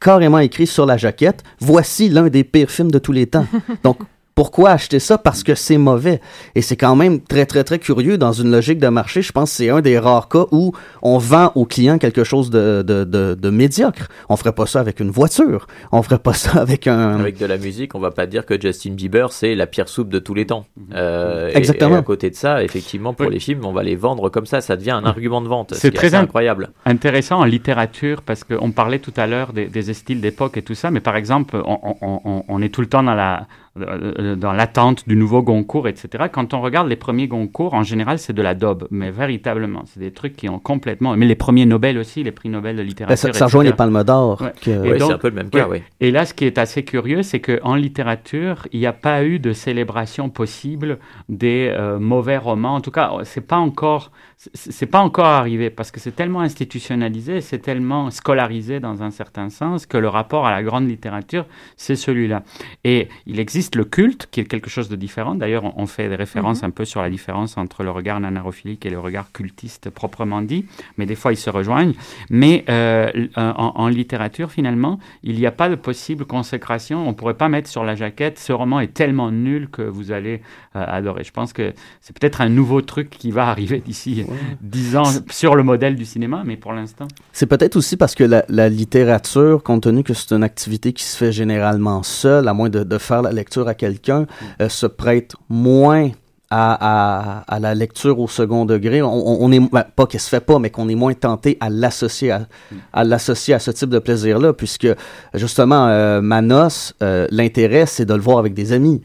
carrément 0.00 0.38
écrit 0.38 0.66
sur 0.66 0.86
la 0.86 0.96
jaquette 0.96 1.44
voici 1.60 2.08
l'un 2.08 2.28
des 2.28 2.44
pires 2.44 2.70
films 2.70 2.90
de 2.90 2.98
tous 2.98 3.12
les 3.12 3.26
temps. 3.26 3.46
Donc 3.84 3.98
pourquoi 4.40 4.70
acheter 4.70 5.00
ça? 5.00 5.18
Parce 5.18 5.42
que 5.42 5.54
c'est 5.54 5.76
mauvais. 5.76 6.18
Et 6.54 6.62
c'est 6.62 6.74
quand 6.74 6.96
même 6.96 7.20
très, 7.20 7.44
très, 7.44 7.62
très 7.62 7.78
curieux 7.78 8.16
dans 8.16 8.32
une 8.32 8.50
logique 8.50 8.78
de 8.78 8.88
marché. 8.88 9.20
Je 9.20 9.32
pense 9.32 9.50
que 9.50 9.56
c'est 9.58 9.68
un 9.68 9.82
des 9.82 9.98
rares 9.98 10.30
cas 10.30 10.46
où 10.50 10.72
on 11.02 11.18
vend 11.18 11.52
au 11.56 11.66
client 11.66 11.98
quelque 11.98 12.24
chose 12.24 12.48
de, 12.48 12.80
de, 12.80 13.04
de, 13.04 13.34
de 13.34 13.50
médiocre. 13.50 14.08
On 14.30 14.36
ferait 14.36 14.54
pas 14.54 14.64
ça 14.64 14.80
avec 14.80 14.98
une 14.98 15.10
voiture. 15.10 15.66
On 15.92 16.00
ferait 16.02 16.20
pas 16.20 16.32
ça 16.32 16.58
avec 16.58 16.86
un... 16.86 17.20
Avec 17.20 17.36
de 17.36 17.44
la 17.44 17.58
musique, 17.58 17.94
on 17.94 18.00
va 18.00 18.12
pas 18.12 18.24
dire 18.24 18.46
que 18.46 18.58
Justin 18.58 18.92
Bieber, 18.92 19.30
c'est 19.30 19.54
la 19.54 19.66
pire 19.66 19.90
soupe 19.90 20.08
de 20.08 20.18
tous 20.18 20.32
les 20.32 20.46
temps. 20.46 20.64
Euh, 20.94 21.50
Exactement. 21.52 21.90
Et, 21.90 21.94
et, 21.96 21.98
à 21.98 22.02
côté 22.02 22.30
de 22.30 22.34
ça, 22.34 22.64
effectivement, 22.64 23.12
pour 23.12 23.26
oui. 23.26 23.34
les 23.34 23.40
films, 23.40 23.66
on 23.66 23.74
va 23.74 23.82
les 23.82 23.96
vendre 23.96 24.30
comme 24.30 24.46
ça. 24.46 24.62
Ça 24.62 24.74
devient 24.78 24.92
un 24.92 25.04
argument 25.04 25.42
de 25.42 25.48
vente. 25.48 25.74
C'est 25.74 25.92
très 25.92 26.14
incroyable. 26.14 26.70
Intéressant 26.86 27.40
en 27.40 27.44
littérature 27.44 28.22
parce 28.22 28.44
qu'on 28.44 28.70
parlait 28.70 29.00
tout 29.00 29.12
à 29.18 29.26
l'heure 29.26 29.52
des, 29.52 29.66
des 29.66 29.92
styles 29.92 30.22
d'époque 30.22 30.56
et 30.56 30.62
tout 30.62 30.74
ça. 30.74 30.90
Mais 30.90 31.00
par 31.00 31.16
exemple, 31.16 31.60
on, 31.62 31.78
on, 32.00 32.44
on 32.48 32.62
est 32.62 32.70
tout 32.70 32.80
le 32.80 32.86
temps 32.88 33.02
dans 33.02 33.14
la 33.14 33.46
dans 33.76 34.52
l'attente 34.52 35.08
du 35.08 35.14
nouveau 35.14 35.42
Goncourt, 35.42 35.86
etc. 35.86 36.24
Quand 36.32 36.54
on 36.54 36.60
regarde 36.60 36.88
les 36.88 36.96
premiers 36.96 37.28
Goncourt, 37.28 37.74
en 37.74 37.84
général, 37.84 38.18
c'est 38.18 38.32
de 38.32 38.42
la 38.42 38.54
daube, 38.54 38.88
mais 38.90 39.12
véritablement, 39.12 39.82
c'est 39.86 40.00
des 40.00 40.10
trucs 40.10 40.34
qui 40.34 40.48
ont 40.48 40.58
complètement... 40.58 41.16
Mais 41.16 41.26
les 41.26 41.36
premiers 41.36 41.66
Nobel 41.66 41.96
aussi, 41.96 42.24
les 42.24 42.32
prix 42.32 42.48
Nobel 42.48 42.76
de 42.76 42.82
littérature, 42.82 43.28
ben, 43.28 43.32
Ça, 43.32 43.38
ça 43.38 43.44
rejoint 43.44 43.62
les 43.62 43.72
Palmes 43.72 44.02
d'Or. 44.02 44.42
Ouais. 44.42 44.52
Que... 44.60 44.92
Oui, 44.92 44.98
c'est 44.98 45.12
un 45.12 45.18
peu 45.18 45.28
le 45.28 45.34
même 45.34 45.50
cas, 45.50 45.68
ouais. 45.68 45.78
oui. 45.78 45.82
Et 46.00 46.10
là, 46.10 46.26
ce 46.26 46.34
qui 46.34 46.46
est 46.46 46.58
assez 46.58 46.84
curieux, 46.84 47.22
c'est 47.22 47.40
qu'en 47.40 47.76
littérature, 47.76 48.66
il 48.72 48.80
n'y 48.80 48.86
a 48.86 48.92
pas 48.92 49.22
eu 49.24 49.38
de 49.38 49.52
célébration 49.52 50.30
possible 50.30 50.98
des 51.28 51.72
euh, 51.72 52.00
mauvais 52.00 52.38
romans. 52.38 52.74
En 52.74 52.80
tout 52.80 52.90
cas, 52.90 53.12
c'est 53.22 53.46
pas 53.46 53.58
encore... 53.58 54.10
C'est 54.54 54.86
pas 54.86 55.00
encore 55.00 55.26
arrivé 55.26 55.68
parce 55.68 55.90
que 55.90 56.00
c'est 56.00 56.16
tellement 56.16 56.40
institutionnalisé, 56.40 57.42
c'est 57.42 57.58
tellement 57.58 58.10
scolarisé 58.10 58.80
dans 58.80 59.02
un 59.02 59.10
certain 59.10 59.50
sens 59.50 59.84
que 59.84 59.98
le 59.98 60.08
rapport 60.08 60.46
à 60.46 60.50
la 60.50 60.62
grande 60.62 60.88
littérature, 60.88 61.44
c'est 61.76 61.94
celui-là. 61.94 62.42
Et 62.82 63.08
il 63.26 63.38
existe 63.38 63.59
le 63.74 63.84
culte, 63.84 64.28
qui 64.30 64.40
est 64.40 64.44
quelque 64.44 64.70
chose 64.70 64.88
de 64.88 64.96
différent. 64.96 65.34
D'ailleurs, 65.34 65.64
on 65.76 65.86
fait 65.86 66.08
des 66.08 66.16
références 66.16 66.62
mm 66.62 66.66
-hmm. 66.66 66.68
un 66.68 66.78
peu 66.78 66.84
sur 66.84 67.00
la 67.02 67.10
différence 67.10 67.56
entre 67.56 67.82
le 67.82 67.90
regard 67.90 68.18
nanarophilique 68.20 68.84
et 68.86 68.90
le 68.90 69.00
regard 69.08 69.26
cultiste 69.32 69.90
proprement 69.90 70.42
dit, 70.42 70.62
mais 70.96 71.06
des 71.06 71.18
fois 71.20 71.32
ils 71.32 71.42
se 71.46 71.50
rejoignent. 71.50 71.94
Mais 72.30 72.54
euh, 72.68 73.10
en, 73.36 73.72
en, 73.84 73.88
littérature, 74.00 74.48
finalement, 74.58 74.94
il 75.22 75.34
n'y 75.40 75.46
a 75.46 75.54
pas 75.62 75.68
de 75.68 75.78
possible 75.88 76.24
consécration. 76.36 76.96
On 77.06 77.12
ne 77.14 77.18
pourrait 77.20 77.40
pas 77.44 77.48
mettre 77.48 77.68
sur 77.68 77.84
la 77.84 77.94
jaquette 78.02 78.38
ce 78.38 78.52
roman 78.52 78.80
est 78.80 78.94
tellement 78.94 79.30
nul 79.30 79.68
que 79.70 79.82
vous 79.82 80.12
allez 80.12 80.42
euh, 80.76 80.84
adorer. 80.86 81.24
Je 81.24 81.32
pense 81.32 81.52
que 81.52 81.72
c'est 82.00 82.16
peut-être 82.18 82.40
un 82.40 82.48
nouveau 82.48 82.80
truc 82.80 83.10
qui 83.10 83.30
va 83.30 83.48
arriver 83.48 83.80
d'ici 83.84 84.24
ouais. 84.26 84.36
10 84.62 84.96
ans 84.96 85.10
sur 85.30 85.54
le 85.54 85.62
modèle 85.62 85.96
du 85.96 86.04
cinéma, 86.04 86.42
mais 86.44 86.56
pour 86.56 86.72
l'instant. 86.72 87.08
C'est 87.32 87.46
peut-être 87.46 87.76
aussi 87.76 87.96
parce 87.96 88.14
que 88.14 88.24
la, 88.24 88.44
la, 88.48 88.68
littérature, 88.68 89.62
compte 89.62 89.82
tenu 89.82 90.02
que 90.02 90.14
c'est 90.14 90.32
une 90.34 90.44
activité 90.44 90.92
qui 90.92 91.04
se 91.04 91.16
fait 91.16 91.32
généralement 91.32 92.02
seule, 92.02 92.46
à 92.48 92.54
moins 92.54 92.68
de, 92.68 92.84
de 92.84 92.98
faire 92.98 93.22
la 93.22 93.32
lecture 93.32 93.49
à 93.58 93.74
quelqu'un, 93.74 94.26
euh, 94.60 94.68
se 94.68 94.86
prête 94.86 95.34
moins 95.48 96.10
à, 96.52 97.44
à, 97.46 97.60
la 97.60 97.74
lecture 97.74 98.18
au 98.18 98.26
second 98.26 98.64
degré. 98.64 99.02
On, 99.02 99.52
est 99.52 99.60
ben, 99.60 99.84
pas 99.94 100.06
qu'elle 100.06 100.20
se 100.20 100.28
fait 100.28 100.40
pas, 100.40 100.58
mais 100.58 100.70
qu'on 100.70 100.88
est 100.88 100.96
moins 100.96 101.14
tenté 101.14 101.56
à 101.60 101.70
l'associer 101.70 102.32
à, 102.32 102.48
à 102.92 103.04
l'associer 103.04 103.54
à 103.54 103.60
ce 103.60 103.70
type 103.70 103.88
de 103.88 104.00
plaisir-là, 104.00 104.52
puisque 104.52 104.88
justement 105.34 105.86
euh, 105.86 106.20
Manos, 106.20 106.92
euh, 107.02 107.28
l'intérêt 107.30 107.86
c'est 107.86 108.04
de 108.04 108.14
le 108.14 108.20
voir 108.20 108.38
avec 108.38 108.54
des 108.54 108.72
amis. 108.72 109.00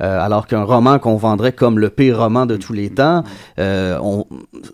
Euh, 0.00 0.18
alors 0.20 0.46
qu'un 0.48 0.64
roman 0.64 0.98
qu'on 0.98 1.16
vendrait 1.16 1.52
comme 1.52 1.78
le 1.78 1.88
pire 1.88 2.18
roman 2.18 2.46
de 2.46 2.56
tous 2.56 2.72
les 2.72 2.90
temps, 2.90 3.22
euh, 3.60 3.96
on, 4.02 4.26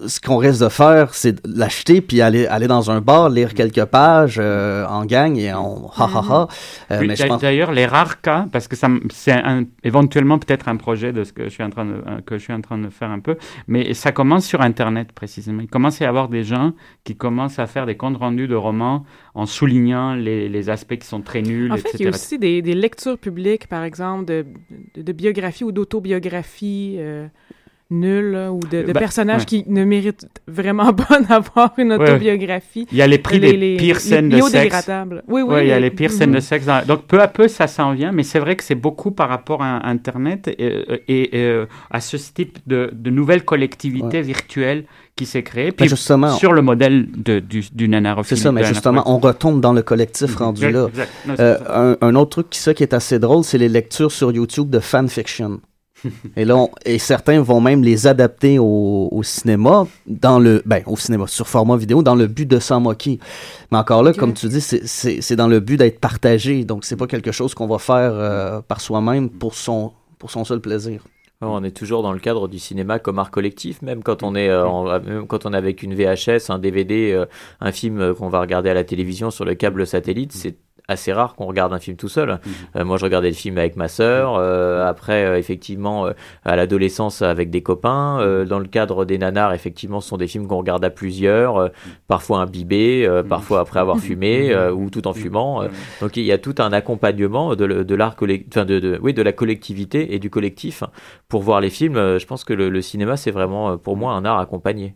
ce 0.06 0.18
qu'on 0.20 0.38
reste 0.38 0.62
de 0.62 0.68
faire, 0.70 1.12
c'est 1.14 1.46
l'acheter 1.46 2.00
puis 2.00 2.22
aller 2.22 2.46
aller 2.46 2.66
dans 2.66 2.90
un 2.90 3.00
bar, 3.02 3.28
lire 3.28 3.52
quelques 3.54 3.84
pages 3.84 4.38
euh, 4.40 4.86
en 4.86 5.04
gang 5.04 5.36
et 5.36 5.52
on 5.52 5.88
ha 5.96 6.08
ha 6.14 6.24
ha. 6.30 6.48
Euh, 6.90 7.00
Oui, 7.00 7.06
mais 7.08 7.16
pense- 7.28 7.40
D'ailleurs, 7.42 7.72
les 7.72 7.84
rares 7.86 8.20
cas, 8.22 8.46
parce 8.50 8.66
que 8.66 8.76
c'est 8.76 9.32
un- 9.32 9.64
éventuellement 9.84 10.38
peut-être 10.38 10.68
un 10.68 10.76
projet 10.76 11.12
de 11.12 11.24
ce 11.24 11.32
que 11.34 11.44
je 11.44 11.48
suis 11.50 11.62
en 11.62 11.70
train 11.70 11.84
de 11.84 11.92
euh, 11.92 12.20
que 12.24 12.38
je 12.38 12.42
suis 12.44 12.52
en 12.54 12.60
train 12.62 12.78
de 12.78 12.88
faire 12.88 13.10
un 13.10 13.20
peu, 13.20 13.36
mais 13.68 13.92
ça 13.94 14.12
commence 14.12 14.44
sur 14.46 14.62
Internet 14.62 15.12
précisément. 15.12 15.60
Il 15.60 15.68
commence 15.68 16.00
à 16.00 16.04
y 16.06 16.08
avoir 16.08 16.28
des 16.28 16.44
gens 16.44 16.72
qui 17.04 17.14
commencent 17.16 17.58
à 17.58 17.66
faire 17.66 17.84
des 17.86 17.96
comptes 17.96 18.16
rendus 18.16 18.48
de 18.48 18.54
romans 18.56 19.04
en 19.34 19.46
soulignant 19.46 20.14
les, 20.14 20.48
les 20.48 20.70
aspects 20.70 20.96
qui 20.96 21.06
sont 21.06 21.22
très 21.22 21.42
nuls, 21.42 21.70
En 21.70 21.76
etc. 21.76 21.90
fait, 21.90 21.98
il 21.98 22.04
y 22.04 22.06
a 22.06 22.10
aussi 22.10 22.38
des, 22.38 22.62
des 22.62 22.74
lectures 22.74 23.18
publiques, 23.18 23.68
par 23.68 23.84
exemple, 23.84 24.24
de, 24.24 24.46
de, 24.94 25.02
de 25.02 25.12
biographies 25.12 25.64
ou 25.64 25.72
d'autobiographies 25.72 26.96
euh, 26.98 27.26
nulles, 27.90 28.30
là, 28.32 28.52
ou 28.52 28.60
de, 28.60 28.82
de 28.82 28.92
Bah, 28.92 29.00
personnages 29.00 29.40
ouais. 29.42 29.46
qui 29.46 29.64
ne 29.66 29.84
méritent 29.84 30.26
vraiment 30.46 30.92
pas 30.94 31.20
d'avoir 31.20 31.72
une 31.78 31.92
Ouais. 31.92 32.08
autobiographie. 32.10 32.86
Il 32.92 32.98
y 32.98 33.02
a 33.02 33.06
les 33.06 33.18
prix 33.18 33.40
Les- 33.40 33.52
des 33.52 33.56
les- 33.56 33.76
pires 33.76 33.96
les 33.96 34.00
scènes 34.00 34.28
de 34.28 34.40
sexe. 34.40 34.88
Oui, 35.28 35.42
oui. 35.42 35.42
Ouais, 35.42 35.66
il 35.66 35.68
y 35.68 35.72
a 35.72 35.80
les- 35.80 35.90
pires 35.90 36.10
scènes 36.12 36.32
de 36.32 36.40
sexe. 36.40 36.66
dans- 36.66 36.84
Donc 36.86 37.04
peu 37.06 37.20
à 37.20 37.28
peu, 37.28 37.48
ça 37.48 37.66
s'en 37.66 37.92
vient, 37.92 38.12
mais 38.12 38.22
c'est 38.22 38.38
vrai 38.38 38.56
que 38.56 38.62
c'est 38.64 38.74
beaucoup 38.74 39.10
par 39.10 39.28
rapport 39.28 39.62
à 39.62 39.86
Internet 39.88 40.48
et, 40.48 40.84
et- 41.08 41.36
et, 41.38 41.44
euh, 41.44 41.66
à 41.90 42.00
ce 42.00 42.16
type 42.16 42.58
de, 42.66 42.90
de 42.92 43.10
nouvelle 43.10 43.44
collectivité 43.44 44.22
virtuelle 44.22 44.84
qui 45.16 45.26
s'est 45.26 45.42
créée. 45.42 45.72
Puis 45.72 45.88
justement- 45.88 46.30
sur 46.30 46.52
le 46.52 46.62
modèle 46.62 47.08
de, 47.16 47.40
du, 47.40 47.60
du. 47.72 47.90
C'est 48.24 48.36
ça, 48.36 48.52
mais 48.52 48.64
justement, 48.64 49.02
on 49.06 49.18
retombe 49.18 49.60
dans 49.60 49.72
le 49.72 49.82
collectif 49.82 50.36
rendu 50.36 50.66
Oui, 50.66 50.72
là. 50.72 50.86
exact. 50.88 51.10
Non, 51.26 51.34
c'est 51.36 51.42
Euh, 51.42 51.96
un, 52.00 52.08
un 52.08 52.14
autre 52.14 52.30
truc 52.30 52.50
qui, 52.50 52.58
ça, 52.60 52.72
qui 52.72 52.82
est 52.82 52.94
assez 52.94 53.18
drôle, 53.18 53.44
c'est 53.44 53.58
les 53.58 53.68
lectures 53.68 54.12
sur 54.12 54.32
YouTube 54.32 54.70
de 54.70 54.78
fanfiction. 54.78 55.60
et 56.36 56.44
là, 56.44 56.56
on- 56.56 56.70
et 56.84 56.98
certains 56.98 57.40
vont 57.42 57.60
même 57.60 57.82
les 57.82 58.06
adapter 58.06 58.58
au, 58.58 59.08
au 59.10 59.22
cinéma, 59.22 59.86
dans 60.06 60.38
le, 60.38 60.62
ben, 60.66 60.82
au 60.86 60.96
cinéma, 60.96 61.26
sur 61.26 61.46
format 61.48 61.76
vidéo, 61.76 62.02
dans 62.02 62.14
le 62.14 62.26
but 62.26 62.46
de 62.46 62.58
s'en 62.58 62.80
moquer. 62.80 63.18
Mais 63.70 63.78
encore 63.78 64.02
là, 64.02 64.12
comme 64.12 64.32
tu 64.34 64.48
dis, 64.48 64.60
c'est- 64.60 65.36
dans 65.36 65.48
le 65.48 65.60
but 65.60 65.76
d'être 65.76 66.00
partagé. 66.00 66.64
Donc, 66.64 66.84
c'est 66.84 66.96
pas 66.96 67.06
quelque 67.06 67.32
chose 67.32 67.54
qu'on 67.54 67.66
va 67.66 67.78
faire 67.78 68.12
euh, 68.14 68.60
par 68.60 68.80
soi-même 68.80 69.30
pour 69.30 69.54
son, 69.54 69.92
pour 70.18 70.30
son 70.30 70.44
seul 70.44 70.60
plaisir. 70.60 71.04
On 71.42 71.64
est 71.64 71.70
toujours 71.70 72.02
dans 72.02 72.12
le 72.12 72.18
cadre 72.18 72.48
du 72.48 72.58
cinéma 72.58 72.98
comme 72.98 73.18
art 73.18 73.30
collectif, 73.30 73.80
même 73.80 74.02
quand 74.02 74.22
on 74.22 74.34
est, 74.34 74.50
euh, 74.50 74.66
en- 74.66 74.84
même 75.00 75.26
quand 75.26 75.46
on 75.46 75.54
est 75.54 75.56
avec 75.56 75.82
une 75.82 75.94
VHS, 75.94 76.50
un 76.50 76.58
DVD, 76.58 77.12
euh, 77.12 77.24
un 77.62 77.72
film 77.72 77.98
euh, 77.98 78.12
qu'on 78.12 78.28
va 78.28 78.40
regarder 78.42 78.68
à 78.68 78.74
la 78.74 78.84
télévision 78.84 79.30
sur 79.30 79.46
le 79.46 79.54
câble 79.54 79.86
satellite, 79.86 80.32
c'est 80.32 80.56
assez 80.90 81.12
rare 81.12 81.34
qu'on 81.34 81.46
regarde 81.46 81.72
un 81.72 81.78
film 81.78 81.96
tout 81.96 82.08
seul. 82.08 82.38
Euh, 82.76 82.84
moi, 82.84 82.96
je 82.98 83.04
regardais 83.04 83.28
le 83.28 83.34
film 83.34 83.56
avec 83.58 83.76
ma 83.76 83.88
sœur. 83.88 84.34
euh, 84.36 84.86
après, 84.88 85.24
euh, 85.24 85.38
effectivement, 85.38 86.06
euh, 86.06 86.12
à 86.44 86.56
l'adolescence 86.56 87.22
avec 87.22 87.50
des 87.50 87.62
copains. 87.62 88.18
Euh, 88.20 88.44
dans 88.44 88.58
le 88.58 88.66
cadre 88.66 89.04
des 89.04 89.18
nanars, 89.18 89.52
effectivement, 89.54 90.00
ce 90.00 90.08
sont 90.08 90.16
des 90.16 90.26
films 90.26 90.46
qu'on 90.46 90.58
regarde 90.58 90.84
à 90.84 90.90
plusieurs, 90.90 91.56
euh, 91.56 91.68
parfois 92.08 92.40
imbibés, 92.40 93.06
euh, 93.06 93.22
parfois 93.22 93.60
après 93.60 93.80
avoir 93.80 93.98
fumé 93.98 94.52
euh, 94.52 94.72
ou 94.72 94.90
tout 94.90 95.06
en 95.06 95.12
fumant. 95.12 95.62
euh. 95.62 95.68
donc, 96.00 96.16
il 96.16 96.24
y 96.24 96.32
a 96.32 96.38
tout 96.38 96.54
un 96.58 96.72
accompagnement 96.72 97.54
de, 97.54 97.64
l'art 97.94 98.16
enfin 98.20 98.64
de, 98.64 98.78
de- 98.80 98.98
oui, 99.02 99.14
de 99.14 99.22
la 99.22 99.32
collectivité 99.32 100.14
et 100.14 100.18
du 100.18 100.30
collectif 100.30 100.82
pour 101.28 101.42
voir 101.42 101.60
les 101.60 101.70
films. 101.70 101.94
Je 102.18 102.26
pense 102.26 102.44
que 102.44 102.52
le, 102.52 102.68
le 102.68 102.82
cinéma, 102.82 103.16
c'est 103.16 103.30
vraiment 103.30 103.78
pour 103.78 103.96
moi 103.96 104.12
un 104.14 104.24
art 104.24 104.38
accompagné. 104.40 104.94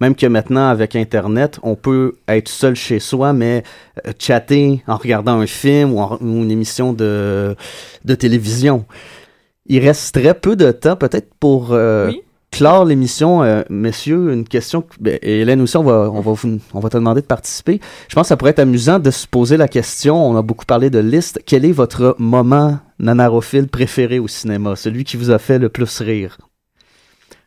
Même 0.00 0.14
que 0.14 0.26
maintenant, 0.26 0.68
avec 0.68 0.94
Internet, 0.96 1.58
on 1.62 1.74
peut 1.74 2.14
être 2.28 2.48
seul 2.48 2.74
chez 2.74 2.98
soi, 3.00 3.32
mais 3.32 3.62
euh, 4.06 4.12
chatter 4.18 4.82
en 4.86 4.96
regardant 4.96 5.31
un 5.32 5.46
film 5.46 5.92
ou, 5.92 6.00
en- 6.00 6.18
ou 6.20 6.42
une 6.42 6.50
émission 6.50 6.92
de, 6.92 7.56
de 8.04 8.14
télévision. 8.14 8.84
Il 9.66 9.78
reste 9.80 10.14
très 10.20 10.34
peu 10.34 10.56
de 10.56 10.70
temps, 10.72 10.96
peut-être, 10.96 11.30
pour 11.38 11.68
euh, 11.72 12.10
clore 12.50 12.84
l'émission. 12.84 13.42
Euh, 13.42 13.62
messieurs, 13.70 14.32
une 14.32 14.44
question. 14.46 14.82
que- 14.82 14.94
ben, 15.00 15.18
Hélène 15.22 15.60
aussi, 15.60 15.76
on 15.76 15.84
va, 15.84 16.10
on, 16.12 16.20
va 16.20 16.32
vous- 16.32 16.58
on 16.74 16.80
va 16.80 16.88
te 16.88 16.96
demander 16.96 17.20
de 17.20 17.26
participer. 17.26 17.80
Je 18.08 18.14
pense 18.14 18.24
que 18.24 18.28
ça 18.28 18.36
pourrait 18.36 18.50
être 18.50 18.58
amusant 18.58 18.98
de 18.98 19.10
se 19.10 19.26
poser 19.26 19.56
la 19.56 19.68
question. 19.68 20.16
On 20.28 20.36
a 20.36 20.42
beaucoup 20.42 20.66
parlé 20.66 20.90
de 20.90 20.98
liste. 20.98 21.40
Quel 21.46 21.64
est 21.64 21.72
votre 21.72 22.16
moment 22.18 22.78
nanarophile 22.98 23.68
préféré 23.68 24.18
au 24.18 24.28
cinéma? 24.28 24.74
Celui 24.76 25.04
qui 25.04 25.16
vous 25.16 25.30
a 25.30 25.38
fait 25.38 25.58
le 25.58 25.68
plus 25.68 26.00
rire? 26.00 26.38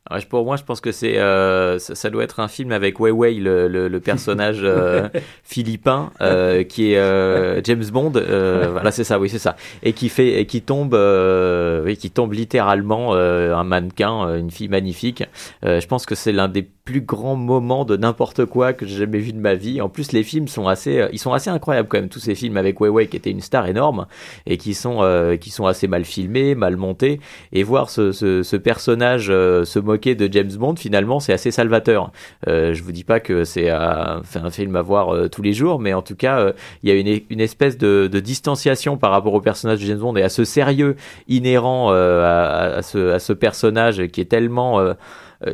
Alors, 0.07 0.21
je- 0.21 0.27
pour 0.27 0.45
moi, 0.45 0.55
je 0.55 0.63
pense 0.63 0.81
que 0.81 0.91
c'est 0.91 1.17
euh, 1.17 1.79
ça, 1.79 1.95
ça 1.95 2.09
doit 2.11 2.23
être 2.23 2.39
un 2.39 2.47
film 2.47 2.71
avec 2.71 2.99
Wei 2.99 3.11
Wei, 3.11 3.35
le, 3.39 3.67
le, 3.67 3.87
le 3.87 3.99
personnage 3.99 4.59
euh, 4.61 5.09
philippin, 5.43 6.11
euh, 6.21 6.63
qui 6.63 6.91
est 6.93 6.97
euh, 6.97 7.59
James 7.63 7.83
Bond. 7.91 8.11
euh, 8.15 8.67
voilà, 8.71 8.91
c'est 8.91 9.03
ça, 9.03 9.19
oui, 9.19 9.29
c'est 9.29 9.39
ça, 9.39 9.55
et 9.81 9.93
qui 9.93 10.09
fait, 10.09 10.39
et 10.39 10.45
qui 10.45 10.61
tombe, 10.61 10.93
euh, 10.93 11.83
oui, 11.85 11.97
qui 11.97 12.11
tombe 12.11 12.33
littéralement 12.33 13.15
euh, 13.15 13.55
un 13.55 13.63
mannequin, 13.63 14.35
une 14.37 14.51
fille 14.51 14.69
magnifique. 14.69 15.23
Euh, 15.65 15.79
je 15.79 15.87
pense 15.87 16.05
que 16.05 16.13
c'est 16.13 16.31
l'un 16.31 16.49
des 16.49 16.61
plus 16.61 17.01
grands 17.01 17.35
moments 17.35 17.83
de 17.83 17.97
n'importe 17.97 18.45
quoi 18.45 18.73
que 18.73 18.85
j'ai 18.85 18.97
jamais 18.97 19.17
vu 19.17 19.33
de 19.33 19.39
ma 19.39 19.55
vie. 19.55 19.81
En 19.81 19.89
plus, 19.89 20.11
les 20.11 20.21
films 20.21 20.47
sont 20.47 20.67
assez, 20.67 21.03
ils 21.13 21.17
sont 21.17 21.33
assez 21.33 21.49
incroyables 21.49 21.87
quand 21.87 21.97
même. 21.97 22.09
Tous 22.09 22.19
ces 22.19 22.35
films 22.35 22.57
avec 22.57 22.79
Wei 22.79 22.91
Wei, 22.91 23.07
qui 23.07 23.17
était 23.17 23.31
une 23.31 23.41
star 23.41 23.65
énorme 23.67 24.05
et 24.45 24.57
qui 24.57 24.75
sont, 24.75 24.99
euh, 25.01 25.35
qui 25.35 25.49
sont 25.49 25.65
assez 25.65 25.87
mal 25.87 26.05
filmés, 26.05 26.53
mal 26.53 26.77
montés, 26.77 27.19
et 27.53 27.63
voir 27.63 27.89
ce, 27.89 28.11
ce, 28.11 28.43
ce 28.43 28.55
personnage 28.55 29.31
euh, 29.31 29.65
se 29.65 29.79
de 29.97 30.31
James 30.31 30.51
Bond, 30.57 30.75
finalement, 30.75 31.19
c'est 31.19 31.33
assez 31.33 31.51
salvateur. 31.51 32.11
Euh, 32.47 32.73
je 32.73 32.83
vous 32.83 32.91
dis 32.91 33.03
pas 33.03 33.19
que 33.19 33.43
c'est 33.43 33.69
un 33.69 34.21
film 34.51 34.75
à 34.75 34.81
voir 34.81 35.13
euh, 35.13 35.27
tous 35.29 35.41
les 35.41 35.53
jours, 35.53 35.79
mais 35.79 35.93
en 35.93 36.01
tout 36.01 36.15
cas, 36.15 36.39
euh, 36.39 36.53
il 36.83 36.89
y 36.89 36.91
a 36.91 37.21
une, 37.29 37.41
espèce 37.41 37.77
de, 37.77 38.07
distanciation 38.19 38.97
par 38.97 39.11
rapport 39.11 39.33
au 39.33 39.41
personnage 39.41 39.79
de 39.79 39.85
James 39.85 39.99
Bond 39.99 40.15
et 40.15 40.23
à 40.23 40.29
ce 40.29 40.45
sérieux 40.45 40.95
inhérent 41.27 41.91
euh, 41.91 42.77
à, 42.77 42.81
ce, 42.81 43.11
à 43.11 43.19
ce 43.19 43.33
personnage 43.33 44.07
qui 44.07 44.21
est 44.21 44.25
tellement 44.25 44.79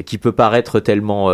qui 0.05 0.17
peut 0.17 0.31
paraître 0.31 0.79
tellement 0.79 1.31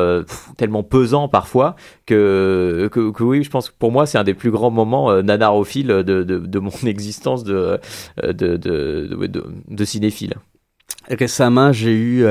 tellement 0.56 0.82
pesant 0.82 1.28
parfois 1.28 1.76
que, 2.06 2.90
que, 2.92 3.24
oui 3.24 3.44
je 3.44 3.50
pense 3.50 3.70
que 3.70 3.76
pour 3.78 3.92
moi 3.92 4.06
c'est 4.06 4.18
un 4.18 4.24
des 4.24 4.34
plus 4.34 4.52
grands 4.52 4.72
moments 4.72 5.12
euh, 5.12 5.22
nanarophiles 5.22 5.88
de, 5.88 6.24
de, 6.24 6.60
mon 6.60 6.72
existence 6.86 7.44
de 7.44 7.80
de, 8.24 8.58
de, 8.58 9.28
de, 9.68 9.86
cinéphile 9.86 10.36
Récemment, 11.10 11.72
j'ai 11.72 11.94
eu 11.94 12.26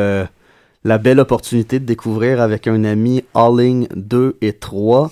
la 0.87 0.99
belle 0.99 1.21
opportunité 1.21 1.79
de 1.81 1.85
découvrir 1.85 2.41
avec 2.41 2.67
un 2.67 2.85
ami 2.85 3.25
Alling 3.35 3.89
2 3.95 4.37
et 4.41 4.53
3. 4.55 5.11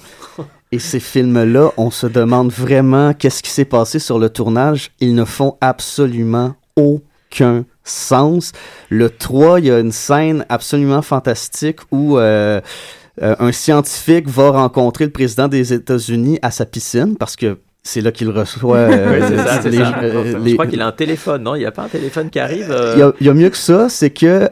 Et 0.73 0.79
ces 0.79 1.01
films-là, 1.01 1.71
on 1.77 1.91
se 1.91 2.07
demande 2.07 2.51
vraiment 2.51 3.13
qu'est-ce 3.13 3.43
qui 3.43 3.51
s'est 3.51 3.65
passé 3.65 3.99
sur 3.99 4.19
le 4.19 4.29
tournage. 4.29 4.91
Ils 5.01 5.15
ne 5.15 5.25
font 5.25 5.57
absolument 5.61 6.55
aucun 6.77 7.65
sens. 7.85 8.53
Le 8.89 9.11
3, 9.11 9.61
il 9.61 9.67
y 9.67 9.71
a 9.71 9.79
une 9.79 9.93
scène 9.93 10.45
absolument 10.49 11.03
fantastique 11.03 11.79
où 11.93 12.19
euh, 12.19 12.61
euh, 13.23 13.37
un 13.39 13.53
scientifique 13.53 14.29
va 14.29 14.51
rencontrer 14.51 15.05
le 15.05 15.13
président 15.13 15.49
des 15.49 15.73
États-Unis 15.73 16.39
à 16.43 16.51
sa 16.51 16.65
piscine 16.67 17.17
parce 17.17 17.37
que 17.37 17.59
c'est 17.87 18.01
là 18.01 18.11
qu'il 18.11 18.31
reçoit 18.31 18.79
euh, 18.79 19.21
Oui, 19.21 19.27
c'est 19.29 19.37
ça, 19.47 19.61
c'est 19.63 19.69
les- 19.71 19.77
ça. 19.79 19.99
euh, 20.03 20.41
je 20.45 20.53
crois 20.55 20.67
qu'il 20.67 20.81
a 20.81 20.87
un 20.87 20.93
téléphone 20.93 21.43
non? 21.43 21.55
Il 21.55 21.59
n'y 21.59 21.67
a 21.67 21.71
pas 21.71 21.83
un 21.83 21.89
téléphone 21.89 22.31
qui 22.31 22.41
arrive 22.41 22.75
il 22.95 22.99
y, 22.99 23.03
a, 23.03 23.13
il 23.21 23.27
y 23.27 23.31
a 23.31 23.35
mieux 23.35 23.51
que 23.51 23.59
ça, 23.59 23.89
c'est 23.91 24.09
que 24.11 24.49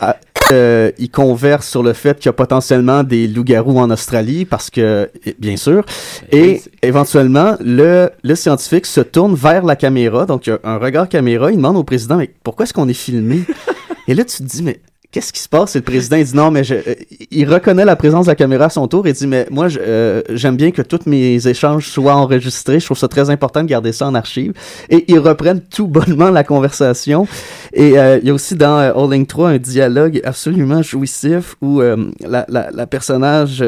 à- 0.00 0.16
euh, 0.52 0.90
il 0.98 1.10
converse 1.10 1.68
sur 1.68 1.82
le 1.82 1.92
fait 1.92 2.18
qu'il 2.18 2.26
y 2.26 2.28
a 2.28 2.32
potentiellement 2.32 3.02
des 3.02 3.26
loups-garous 3.26 3.78
en 3.78 3.90
Australie, 3.90 4.44
parce 4.44 4.70
que, 4.70 5.10
bien 5.38 5.56
sûr, 5.56 5.84
et 6.30 6.62
éventuellement, 6.82 7.56
le, 7.60 8.10
le 8.22 8.34
scientifique 8.34 8.86
se 8.86 9.00
tourne 9.00 9.34
vers 9.34 9.64
la 9.64 9.76
caméra, 9.76 10.26
donc 10.26 10.46
il 10.46 10.50
y 10.50 10.52
a 10.52 10.60
un 10.64 10.78
regard 10.78 11.08
caméra, 11.08 11.50
il 11.50 11.56
demande 11.56 11.76
au 11.76 11.84
président, 11.84 12.16
mais 12.16 12.30
pourquoi 12.44 12.64
est-ce 12.64 12.74
qu'on 12.74 12.88
est 12.88 12.92
filmé? 12.94 13.42
et 14.08 14.14
là, 14.14 14.24
tu 14.24 14.38
te 14.38 14.42
dis, 14.42 14.62
mais 14.62 14.80
qu'est-ce 15.12 15.32
qui 15.32 15.40
se 15.40 15.48
passe? 15.48 15.76
Et 15.76 15.78
le 15.78 15.84
président, 15.84 16.16
il 16.16 16.24
dit 16.24 16.34
non, 16.34 16.50
mais 16.50 16.64
je, 16.64 16.74
euh, 16.74 16.94
il 17.30 17.48
reconnaît 17.52 17.84
la 17.84 17.94
présence 17.96 18.24
de 18.26 18.30
la 18.30 18.34
caméra 18.34 18.64
à 18.64 18.70
son 18.70 18.88
tour 18.88 19.06
et 19.06 19.12
dit, 19.12 19.26
mais 19.26 19.46
moi, 19.50 19.68
euh, 19.78 20.22
j'aime 20.30 20.56
bien 20.56 20.70
que 20.72 20.82
tous 20.82 21.00
mes 21.06 21.46
échanges 21.46 21.86
soient 21.88 22.14
enregistrés. 22.16 22.80
Je 22.80 22.86
trouve 22.86 22.98
ça 22.98 23.08
très 23.08 23.30
important 23.30 23.62
de 23.62 23.68
garder 23.68 23.92
ça 23.92 24.06
en 24.08 24.14
archive. 24.14 24.52
Et 24.90 25.04
ils 25.12 25.18
reprennent 25.20 25.60
tout 25.60 25.86
bonnement 25.86 26.30
la 26.30 26.42
conversation. 26.44 27.28
Et 27.74 27.98
euh, 27.98 28.18
il 28.22 28.26
y 28.26 28.30
a 28.30 28.34
aussi 28.34 28.56
dans 28.56 29.08
Link 29.08 29.28
3 29.28 29.50
un 29.50 29.58
dialogue 29.58 30.20
absolument 30.24 30.82
jouissif 30.82 31.54
où 31.60 31.80
la, 31.80 32.44
la, 32.48 32.70
la 32.72 32.86
personnage 32.86 33.62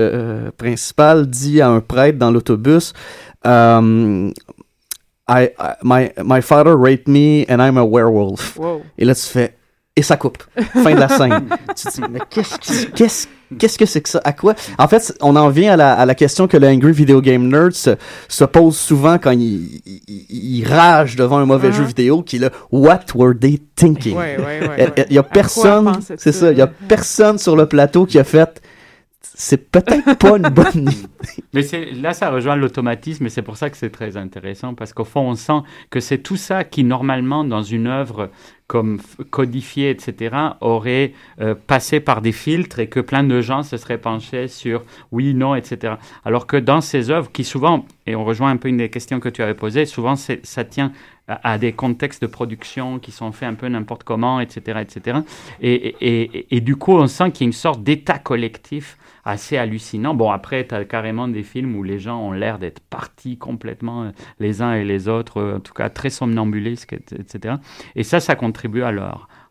principale 0.57 1.27
dit 1.27 1.61
à 1.61 1.69
un 1.69 1.81
prêtre 1.81 2.19
dans 2.19 2.31
l'autobus, 2.31 2.93
um, 3.45 4.33
I, 5.29 5.49
I- 5.59 5.75
my, 5.83 6.11
my 6.25 6.41
father 6.43 6.75
raped 6.77 7.09
me 7.09 7.45
and 7.49 7.61
I'm 7.61 7.77
a 7.79 7.85
werewolf. 7.85 8.57
Wow. 8.59 8.83
Et 8.99 9.05
là, 9.05 9.15
tu 9.15 9.23
fais, 9.23 9.55
et 9.97 10.03
ça 10.03 10.17
coupe. 10.17 10.39
Fin 10.73 10.95
de 10.95 11.01
la 11.01 11.09
scène. 11.09 11.47
tu 11.77 11.85
te 11.87 11.91
dis, 11.95 12.03
mais 12.11 12.21
qu'est-ce 12.31 12.87
qu'est-ce 12.89 13.29
Qu'est-ce 13.59 13.79
que 13.79 13.87
c'est 13.87 14.01
que 14.01 14.09
ça? 14.09 14.21
À 14.25 14.33
quoi? 14.33 14.55
En 14.79 14.89
fait, 14.89 15.17
on 15.21 15.37
en 15.37 15.49
vient 15.49 15.75
à 15.75 15.77
la, 15.77 15.93
à 15.93 16.05
la 16.07 16.17
question 16.17 16.49
que 16.49 16.57
le 16.57 16.67
Angry 16.67 16.91
Video 16.91 17.21
Game 17.21 17.47
Nerd 17.47 17.71
se, 17.73 17.91
se 18.27 18.43
pose 18.43 18.77
souvent 18.77 19.17
quand 19.19 19.31
il, 19.31 19.81
il, 19.87 20.01
il- 20.09 20.61
il 20.61 20.67
rage 20.67 21.15
devant 21.15 21.37
un 21.39 21.45
mauvais 21.47 21.69
Mhm. 21.69 21.75
jeu 21.75 21.85
vidéo, 21.85 22.23
qui 22.23 22.37
est 22.37 22.39
le 22.41 22.51
What 22.73 23.01
were 23.15 23.33
they 23.39 23.61
thinking? 23.77 24.17
Ouais, 24.17 24.39
ouais, 24.39 24.45
ouais, 24.45 24.61
Il- 24.79 24.83
ouais. 25.01 25.07
Il 25.11 25.15
y 25.15 25.19
a 25.19 25.23
personne, 25.23 25.93
c'est 26.17 26.33
ça, 26.33 26.51
il 26.51 26.59
y 26.59 26.63
a 26.63 26.67
personne 26.67 27.39
sur 27.39 27.55
le 27.55 27.67
plateau 27.67 28.07
qui 28.07 28.19
a 28.19 28.25
fait, 28.25 28.61
c'est 29.35 29.71
peut-être 29.71 30.15
pas 30.19 30.37
une 30.37 30.49
bonne 30.49 30.67
idée. 30.75 30.97
Mais 31.53 31.63
c'est- 31.63 31.93
là, 31.93 32.13
ça 32.13 32.31
rejoint 32.31 32.57
l'automatisme 32.57 33.27
et 33.27 33.29
c'est 33.29 33.43
pour 33.43 33.57
ça 33.57 33.71
que 33.71 33.77
c'est 33.77 33.91
très 33.91 34.17
intéressant 34.17 34.75
parce 34.75 34.93
qu'au 34.93 35.05
fond, 35.05 35.23
on 35.23 35.35
sent 35.35 35.61
que 35.91 36.01
c'est 36.01 36.19
tout 36.19 36.37
ça 36.37 36.65
qui, 36.65 36.85
normalement, 36.85 37.45
dans 37.45 37.63
une 37.63 37.87
œuvre 37.87 38.31
comme 38.67 38.99
codifiée, 39.31 39.91
etc., 39.91 40.35
aurait 40.63 41.13
euh, 41.41 41.55
passé 41.55 42.01
par 42.01 42.23
des 42.23 42.33
filtres 42.33 42.79
et 42.79 42.89
que 42.89 43.01
plein 43.01 43.23
de 43.23 43.41
gens 43.43 43.63
se 43.63 43.77
seraient 43.77 43.99
penchés 43.99 44.49
sur 44.49 44.85
oui, 45.13 45.35
non, 45.35 45.55
etc. 45.55 45.95
Alors 46.25 46.47
que 46.47 46.57
dans 46.57 46.81
ces 46.81 47.11
œuvres 47.11 47.31
qui 47.31 47.45
souvent, 47.45 47.85
et 48.07 48.17
on 48.17 48.25
rejoint 48.25 48.51
un 48.51 48.57
peu 48.57 48.69
une 48.69 48.79
des 48.79 48.89
questions 48.89 49.21
que 49.21 49.29
tu 49.29 49.43
avais 49.43 49.55
posées, 49.55 49.85
souvent 49.85 50.15
ça 50.17 50.65
tient 50.65 50.93
à, 51.29 51.59
des 51.59 51.73
contextes 51.73 52.21
de 52.23 52.27
production 52.27 52.99
qui 52.99 53.11
sont 53.11 53.33
faits 53.33 53.49
un 53.49 53.55
peu 53.55 53.67
n'importe 53.69 54.05
comment, 54.05 54.41
etc., 54.41 54.81
etc. 54.81 55.19
Et, 55.61 56.47
et, 56.57 56.61
du 56.61 56.77
coup, 56.77 56.93
on 56.93 57.07
sent 57.07 57.31
qu'il 57.33 57.45
y 57.45 57.47
a 57.47 57.49
une 57.49 57.53
sorte 57.53 57.83
d'état 57.83 58.19
collectif 58.19 58.99
assez 59.25 59.57
hallucinant. 59.57 60.15
Bon, 60.15 60.31
après, 60.31 60.67
tu 60.67 60.75
as 60.75 60.85
carrément 60.85 61.29
des 61.29 61.43
films 61.43 61.77
où 61.77 61.83
les 61.83 61.99
gens 61.99 62.21
ont 62.21 62.33
l'air 62.33 62.59
d'être 62.59 62.81
partis 62.81 63.39
complètement 63.39 64.03
euh, 64.05 64.11
les 64.39 64.61
uns 64.61 64.75
et 64.75 64.85
les 64.85 65.09
autres, 65.09 65.39
euh, 65.41 65.57
en 65.57 65.61
tout 65.61 65.73
cas 65.73 65.89
très 65.89 66.11
somnambulisques, 66.11 66.93
et- 66.93 67.21
etc. 67.21 67.55
Et 67.97 68.03
ça, 68.03 68.21
ça 68.21 68.37
contribue 68.37 68.83
à 68.83 68.93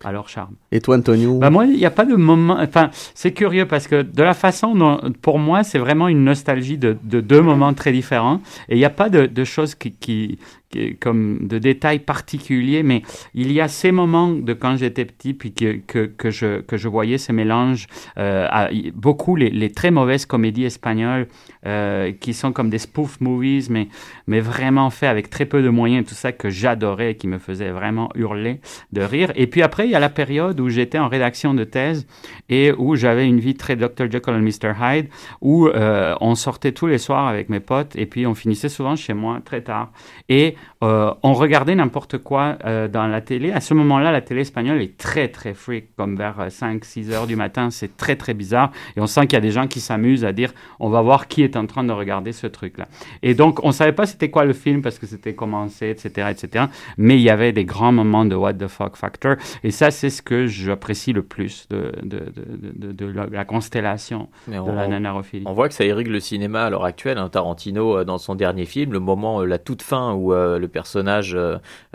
à 0.04 0.12
leur 0.12 0.28
charme. 0.28 0.54
Et 0.72 0.80
toi, 0.80 0.96
Antonio? 0.96 1.38
Bah 1.38 1.50
moi, 1.50 1.64
il 1.66 1.76
n'y 1.76 1.86
a 1.86 1.90
pas 1.90 2.04
de 2.04 2.14
moment. 2.14 2.56
Enfin, 2.60 2.90
c'est 3.14 3.32
curieux 3.32 3.66
parce 3.66 3.88
que 3.88 4.02
de 4.02 4.22
la 4.22 4.34
façon 4.34 4.74
dont, 4.74 5.00
pour 5.22 5.38
moi, 5.38 5.62
c'est 5.64 5.78
vraiment 5.78 6.08
une 6.08 6.24
nostalgie 6.24 6.78
de, 6.78 6.96
de 7.02 7.20
deux 7.20 7.40
moments 7.40 7.72
très 7.74 7.92
différents. 7.92 8.40
Et 8.68 8.74
il 8.76 8.78
n'y 8.78 8.84
a 8.84 8.90
pas 8.90 9.08
de, 9.08 9.26
de 9.26 9.44
choses 9.44 9.74
qui, 9.74 9.92
qui, 9.92 10.38
qui- 10.70 10.96
comme 10.96 11.46
de 11.46 11.58
détails 11.58 12.00
particuliers, 12.00 12.82
mais 12.82 13.02
il 13.34 13.50
y 13.52 13.60
a 13.60 13.68
ces 13.68 13.92
moments 13.92 14.30
de 14.30 14.52
quand 14.52 14.76
j'étais 14.76 15.04
petit, 15.04 15.32
puis 15.34 15.52
que, 15.52 15.78
que, 15.86 16.06
que 16.06 16.30
je, 16.30 16.60
que 16.60 16.76
je 16.76 16.88
voyais 16.88 17.18
ces 17.18 17.32
mélanges, 17.32 17.86
euh, 18.18 18.46
à- 18.50 18.68
beaucoup 18.94 19.36
les, 19.36 19.50
les 19.50 19.70
très 19.70 19.90
mauvaises 19.90 20.26
comédies 20.26 20.64
espagnoles 20.64 21.28
euh, 21.66 22.12
qui 22.12 22.34
sont 22.34 22.52
comme 22.52 22.68
des 22.68 22.78
spoof 22.78 23.20
movies, 23.20 23.70
mais, 23.70 23.88
mais 24.26 24.40
vraiment 24.40 24.90
faits 24.90 25.08
avec 25.08 25.30
très 25.30 25.46
peu 25.46 25.62
de 25.62 25.70
moyens, 25.70 26.06
tout 26.06 26.14
ça 26.14 26.30
que 26.32 26.50
j'adorais 26.50 27.12
et 27.12 27.16
qui 27.16 27.26
me 27.26 27.38
faisait 27.38 27.70
vraiment 27.70 28.10
hurler 28.14 28.60
de 28.92 29.00
rire. 29.00 29.32
Et 29.34 29.46
puis 29.46 29.62
après, 29.62 29.86
il 29.86 29.90
y 29.90 29.94
a 29.94 30.00
la 30.00 30.10
période 30.10 30.60
où 30.60 30.68
j'étais 30.68 30.98
en 30.98 31.08
rédaction 31.08 31.54
de 31.54 31.64
thèse 31.64 32.06
et 32.50 32.72
où 32.72 32.96
j'avais 32.96 33.26
une 33.26 33.40
vie 33.40 33.54
très 33.54 33.76
Dr. 33.76 34.10
Jekyll 34.10 34.34
and 34.34 34.42
Mr. 34.42 34.74
Hyde, 34.78 35.08
où 35.40 35.68
euh, 35.68 36.14
on 36.20 36.34
sortait 36.34 36.72
tous 36.72 36.86
les 36.86 36.98
soirs 36.98 37.26
avec 37.26 37.48
mes 37.48 37.60
potes 37.60 37.96
et 37.96 38.04
puis 38.04 38.26
on 38.26 38.34
finissait 38.34 38.68
souvent 38.68 38.94
chez 38.94 39.14
moi 39.14 39.40
très 39.42 39.62
tard. 39.62 39.90
Et 40.28 40.56
euh, 40.82 41.14
on 41.22 41.32
regardait 41.32 41.74
n'importe 41.74 42.18
quoi 42.18 42.58
dans 42.92 43.06
la 43.06 43.20
télé. 43.20 43.52
À 43.52 43.60
ce 43.60 43.72
moment-là, 43.74 44.12
la 44.12 44.20
télé 44.20 44.42
espagnole 44.42 44.82
est 44.82 44.98
très, 44.98 45.28
très 45.28 45.54
freak, 45.54 45.96
comme 45.96 46.16
vers 46.16 46.48
5-6 46.48 47.10
heures 47.12 47.26
du 47.26 47.36
matin. 47.36 47.70
C'est 47.70 47.96
très, 47.96 48.16
très 48.16 48.34
bizarre. 48.34 48.70
Et 48.96 49.00
on 49.00 49.06
sent 49.06 49.22
qu'il 49.22 49.34
y 49.34 49.36
a 49.36 49.40
des 49.40 49.50
gens 49.50 49.66
qui 49.66 49.80
s'amusent 49.80 50.24
à 50.24 50.32
dire 50.32 50.52
on 50.78 50.90
va 50.90 51.00
voir 51.00 51.28
qui 51.28 51.42
est 51.42 51.53
en 51.58 51.66
train 51.66 51.84
de 51.84 51.92
regarder 51.92 52.32
ce 52.32 52.46
truc-là. 52.46 52.88
Et 53.22 53.34
donc, 53.34 53.62
on 53.64 53.68
ne 53.68 53.72
savait 53.72 53.92
pas 53.92 54.06
c'était 54.06 54.30
quoi 54.30 54.44
le 54.44 54.52
film 54.52 54.82
parce 54.82 54.98
que 54.98 55.06
c'était 55.06 55.34
commencé, 55.34 55.88
etc., 55.90 56.28
etc. 56.30 56.66
Mais 56.98 57.16
il 57.16 57.22
y 57.22 57.30
avait 57.30 57.52
des 57.52 57.64
grands 57.64 57.92
moments 57.92 58.24
de 58.24 58.34
what 58.34 58.54
the 58.54 58.68
fuck 58.68 58.96
factor. 58.96 59.36
Et 59.62 59.70
ça, 59.70 59.90
c'est 59.90 60.10
ce 60.10 60.22
que 60.22 60.46
j'apprécie 60.46 61.12
le 61.12 61.22
plus 61.22 61.66
de, 61.70 61.92
de, 62.02 62.18
de, 62.18 62.88
de, 62.88 62.92
de 62.92 63.06
la, 63.06 63.26
la 63.26 63.44
constellation 63.44 64.28
Mais 64.48 64.56
de 64.56 64.60
on- 64.60 64.74
la 64.74 64.88
nanarophilie. 64.88 65.44
On 65.46 65.52
voit 65.52 65.68
que 65.68 65.74
ça 65.74 65.84
irrigue 65.84 66.08
le 66.08 66.20
cinéma 66.20 66.64
à 66.64 66.70
l'heure 66.70 66.84
actuelle. 66.84 67.18
hein. 67.18 67.28
Tarantino, 67.28 67.98
euh, 67.98 68.04
dans 68.04 68.18
son 68.18 68.34
dernier 68.34 68.64
film, 68.64 68.92
le 68.92 69.00
moment, 69.00 69.40
euh, 69.40 69.44
la 69.46 69.58
toute 69.58 69.82
fin 69.82 70.12
où 70.14 70.32
euh, 70.32 70.58
le 70.58 70.68
personnage, 70.68 71.36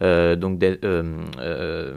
euh, 0.01 0.35
donc 0.35 0.61
euh, 0.63 1.93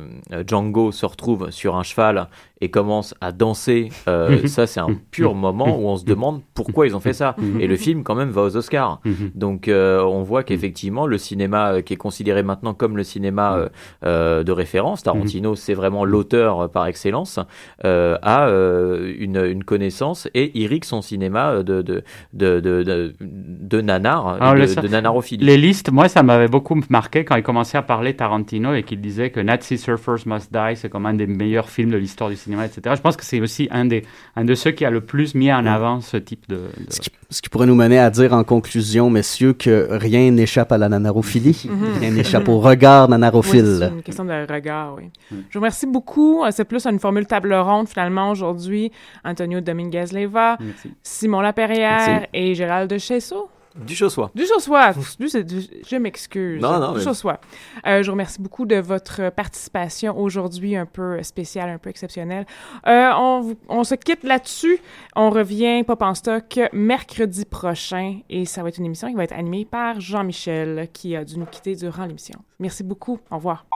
Django, 0.46 0.92
se 0.92 1.06
retrouve 1.06 1.50
sur 1.50 1.76
un 1.76 1.82
cheval 1.82 2.28
et 2.60 2.70
commence 2.70 3.14
à 3.20 3.32
danser. 3.32 3.88
euh, 4.08 4.46
ça, 4.46 4.66
c'est 4.66 4.80
un 4.80 4.94
pur 5.10 5.34
moment 5.46 5.78
où 5.78 5.88
on 5.88 5.96
se 5.96 6.04
demande 6.04 6.42
pourquoi 6.54 6.86
ils 6.86 6.94
ont 6.96 7.00
fait 7.00 7.12
ça. 7.12 7.34
Et 7.60 7.66
le 7.66 7.76
film, 7.76 8.02
quand 8.02 8.14
même, 8.14 8.30
va 8.30 8.42
aux 8.42 8.56
Oscars. 8.56 9.00
Donc, 9.34 9.68
euh, 9.68 10.02
on 10.02 10.22
voit 10.22 10.42
qu'effectivement, 10.42 11.06
le 11.06 11.18
cinéma 11.18 11.72
euh, 11.74 11.80
qui 11.82 11.92
est 11.94 11.96
considéré 11.96 12.42
maintenant 12.42 12.74
comme 12.74 12.96
le 12.96 13.04
cinéma 13.04 13.56
euh, 13.56 13.68
euh, 14.04 14.42
de 14.44 14.52
référence, 14.52 15.02
Tarantino, 15.02 15.54
c'est 15.56 15.74
vraiment 15.74 16.04
l'auteur 16.04 16.60
euh, 16.62 16.68
par 16.68 16.86
excellence, 16.86 17.38
euh, 17.84 18.16
a 18.22 18.46
euh, 18.48 19.12
une, 19.18 19.36
une 19.44 19.64
connaissance 19.64 20.28
et 20.34 20.58
irrigue 20.58 20.84
son 20.84 21.02
cinéma 21.02 21.62
de, 21.62 21.82
de, 21.82 22.02
de, 22.32 22.60
de, 22.60 22.82
de, 22.82 23.14
de 23.20 23.80
nanar, 23.80 24.26
Alors, 24.28 24.54
de, 24.54 24.60
le- 24.60 24.82
de 24.82 24.88
nanarophilie. 24.88 25.44
Les 25.44 25.56
listes, 25.56 25.90
moi, 25.90 26.08
ça 26.08 26.22
m'avait 26.22 26.48
beaucoup 26.48 26.78
marqué 26.88 27.24
quand 27.24 27.36
il 27.36 27.42
commençait 27.42 27.78
à 27.78 27.82
parler 27.82 28.14
Tarantino 28.14 28.74
et 28.74 28.82
qu'il 28.82 29.00
disait 29.00 29.30
que 29.30 29.40
Nazi 29.40 29.78
Surfers 29.78 30.26
Must 30.26 30.52
Die, 30.52 30.76
c'est 30.76 30.88
comme 30.88 31.06
un 31.06 31.14
des 31.14 31.26
meilleurs 31.26 31.68
films 31.68 31.90
de 31.90 31.96
l'histoire 31.96 32.30
du 32.30 32.36
cinéma, 32.36 32.66
etc. 32.66 32.94
Je 32.96 33.00
pense 33.00 33.16
que 33.16 33.24
c'est 33.24 33.40
aussi 33.40 33.68
un, 33.70 33.84
des, 33.84 34.02
un 34.36 34.44
de 34.44 34.54
ceux 34.54 34.70
qui 34.70 34.84
a 34.84 34.90
le 34.90 35.00
plus 35.00 35.34
mis 35.34 35.52
en 35.52 35.66
avant 35.66 36.00
ce 36.00 36.16
type 36.16 36.48
de... 36.48 36.56
de- 36.56 36.62
Ce 37.30 37.40
qui 37.40 37.41
pourrait 37.50 37.66
nous 37.66 37.74
mener 37.74 37.98
à 37.98 38.08
dire 38.10 38.32
en 38.32 38.44
conclusion, 38.44 39.10
messieurs, 39.10 39.52
que 39.52 39.88
rien 39.90 40.30
n'échappe 40.30 40.70
à 40.72 40.78
la 40.78 40.88
nanarophilie. 40.88 41.66
Mhm. 41.68 41.98
Rien 42.00 42.10
n'échappe 42.12 42.48
au 42.48 42.60
regard 42.60 43.06
Oui, 43.06 43.10
nanarophile. 43.10 43.76
c'est 43.80 43.88
une 43.88 44.02
question 44.02 44.24
de 44.24 44.52
regard, 44.52 44.94
oui. 44.96 45.10
Je 45.30 45.36
vous 45.58 45.60
remercie 45.60 45.86
beaucoup. 45.86 46.44
Euh, 46.44 46.48
C'est 46.52 46.64
plus 46.64 46.86
une 46.86 46.98
formule 47.00 47.26
table 47.26 47.52
ronde, 47.54 47.88
finalement, 47.88 48.30
aujourd'hui. 48.30 48.92
Antonio 49.24 49.60
Dominguez-Leva, 49.60 50.56
Merci. 50.60 50.92
Simon 51.02 51.40
Laperrière 51.40 52.06
Merci. 52.06 52.26
et 52.34 52.54
Gérald 52.54 52.88
de 52.90 52.98
Chesso. 52.98 53.48
Du 53.76 53.94
Chaussois. 53.94 54.30
Du 54.34 54.44
Chaussois. 54.46 54.92
Je 55.20 55.96
m'excuse. 55.96 56.60
Non, 56.60 56.78
non, 56.78 56.92
Du 56.92 56.98
mais- 56.98 57.04
Chaussois. 57.04 57.40
Euh, 57.86 58.02
je 58.02 58.06
vous 58.06 58.12
remercie 58.12 58.40
beaucoup 58.40 58.66
de 58.66 58.76
votre 58.76 59.30
participation 59.30 60.18
aujourd'hui, 60.18 60.76
un 60.76 60.86
peu 60.86 61.22
spéciale, 61.22 61.70
un 61.70 61.78
peu 61.78 61.90
exceptionnelle. 61.90 62.46
Euh, 62.86 63.10
on, 63.16 63.56
on 63.68 63.84
se 63.84 63.94
quitte 63.94 64.24
là-dessus. 64.24 64.78
On 65.16 65.30
revient 65.30 65.84
Pop 65.84 66.02
en 66.02 66.14
stock 66.14 66.58
mercredi 66.72 67.44
prochain 67.44 68.20
et 68.28 68.44
ça 68.44 68.62
va 68.62 68.68
être 68.68 68.78
une 68.78 68.86
émission 68.86 69.08
qui 69.08 69.14
va 69.14 69.24
être 69.24 69.32
animée 69.32 69.64
par 69.64 70.00
Jean-Michel 70.00 70.88
qui 70.92 71.16
a 71.16 71.24
dû 71.24 71.38
nous 71.38 71.46
quitter 71.46 71.74
durant 71.74 72.04
l'émission. 72.06 72.38
Merci 72.58 72.82
beaucoup. 72.84 73.18
Au 73.30 73.36
revoir. 73.36 73.66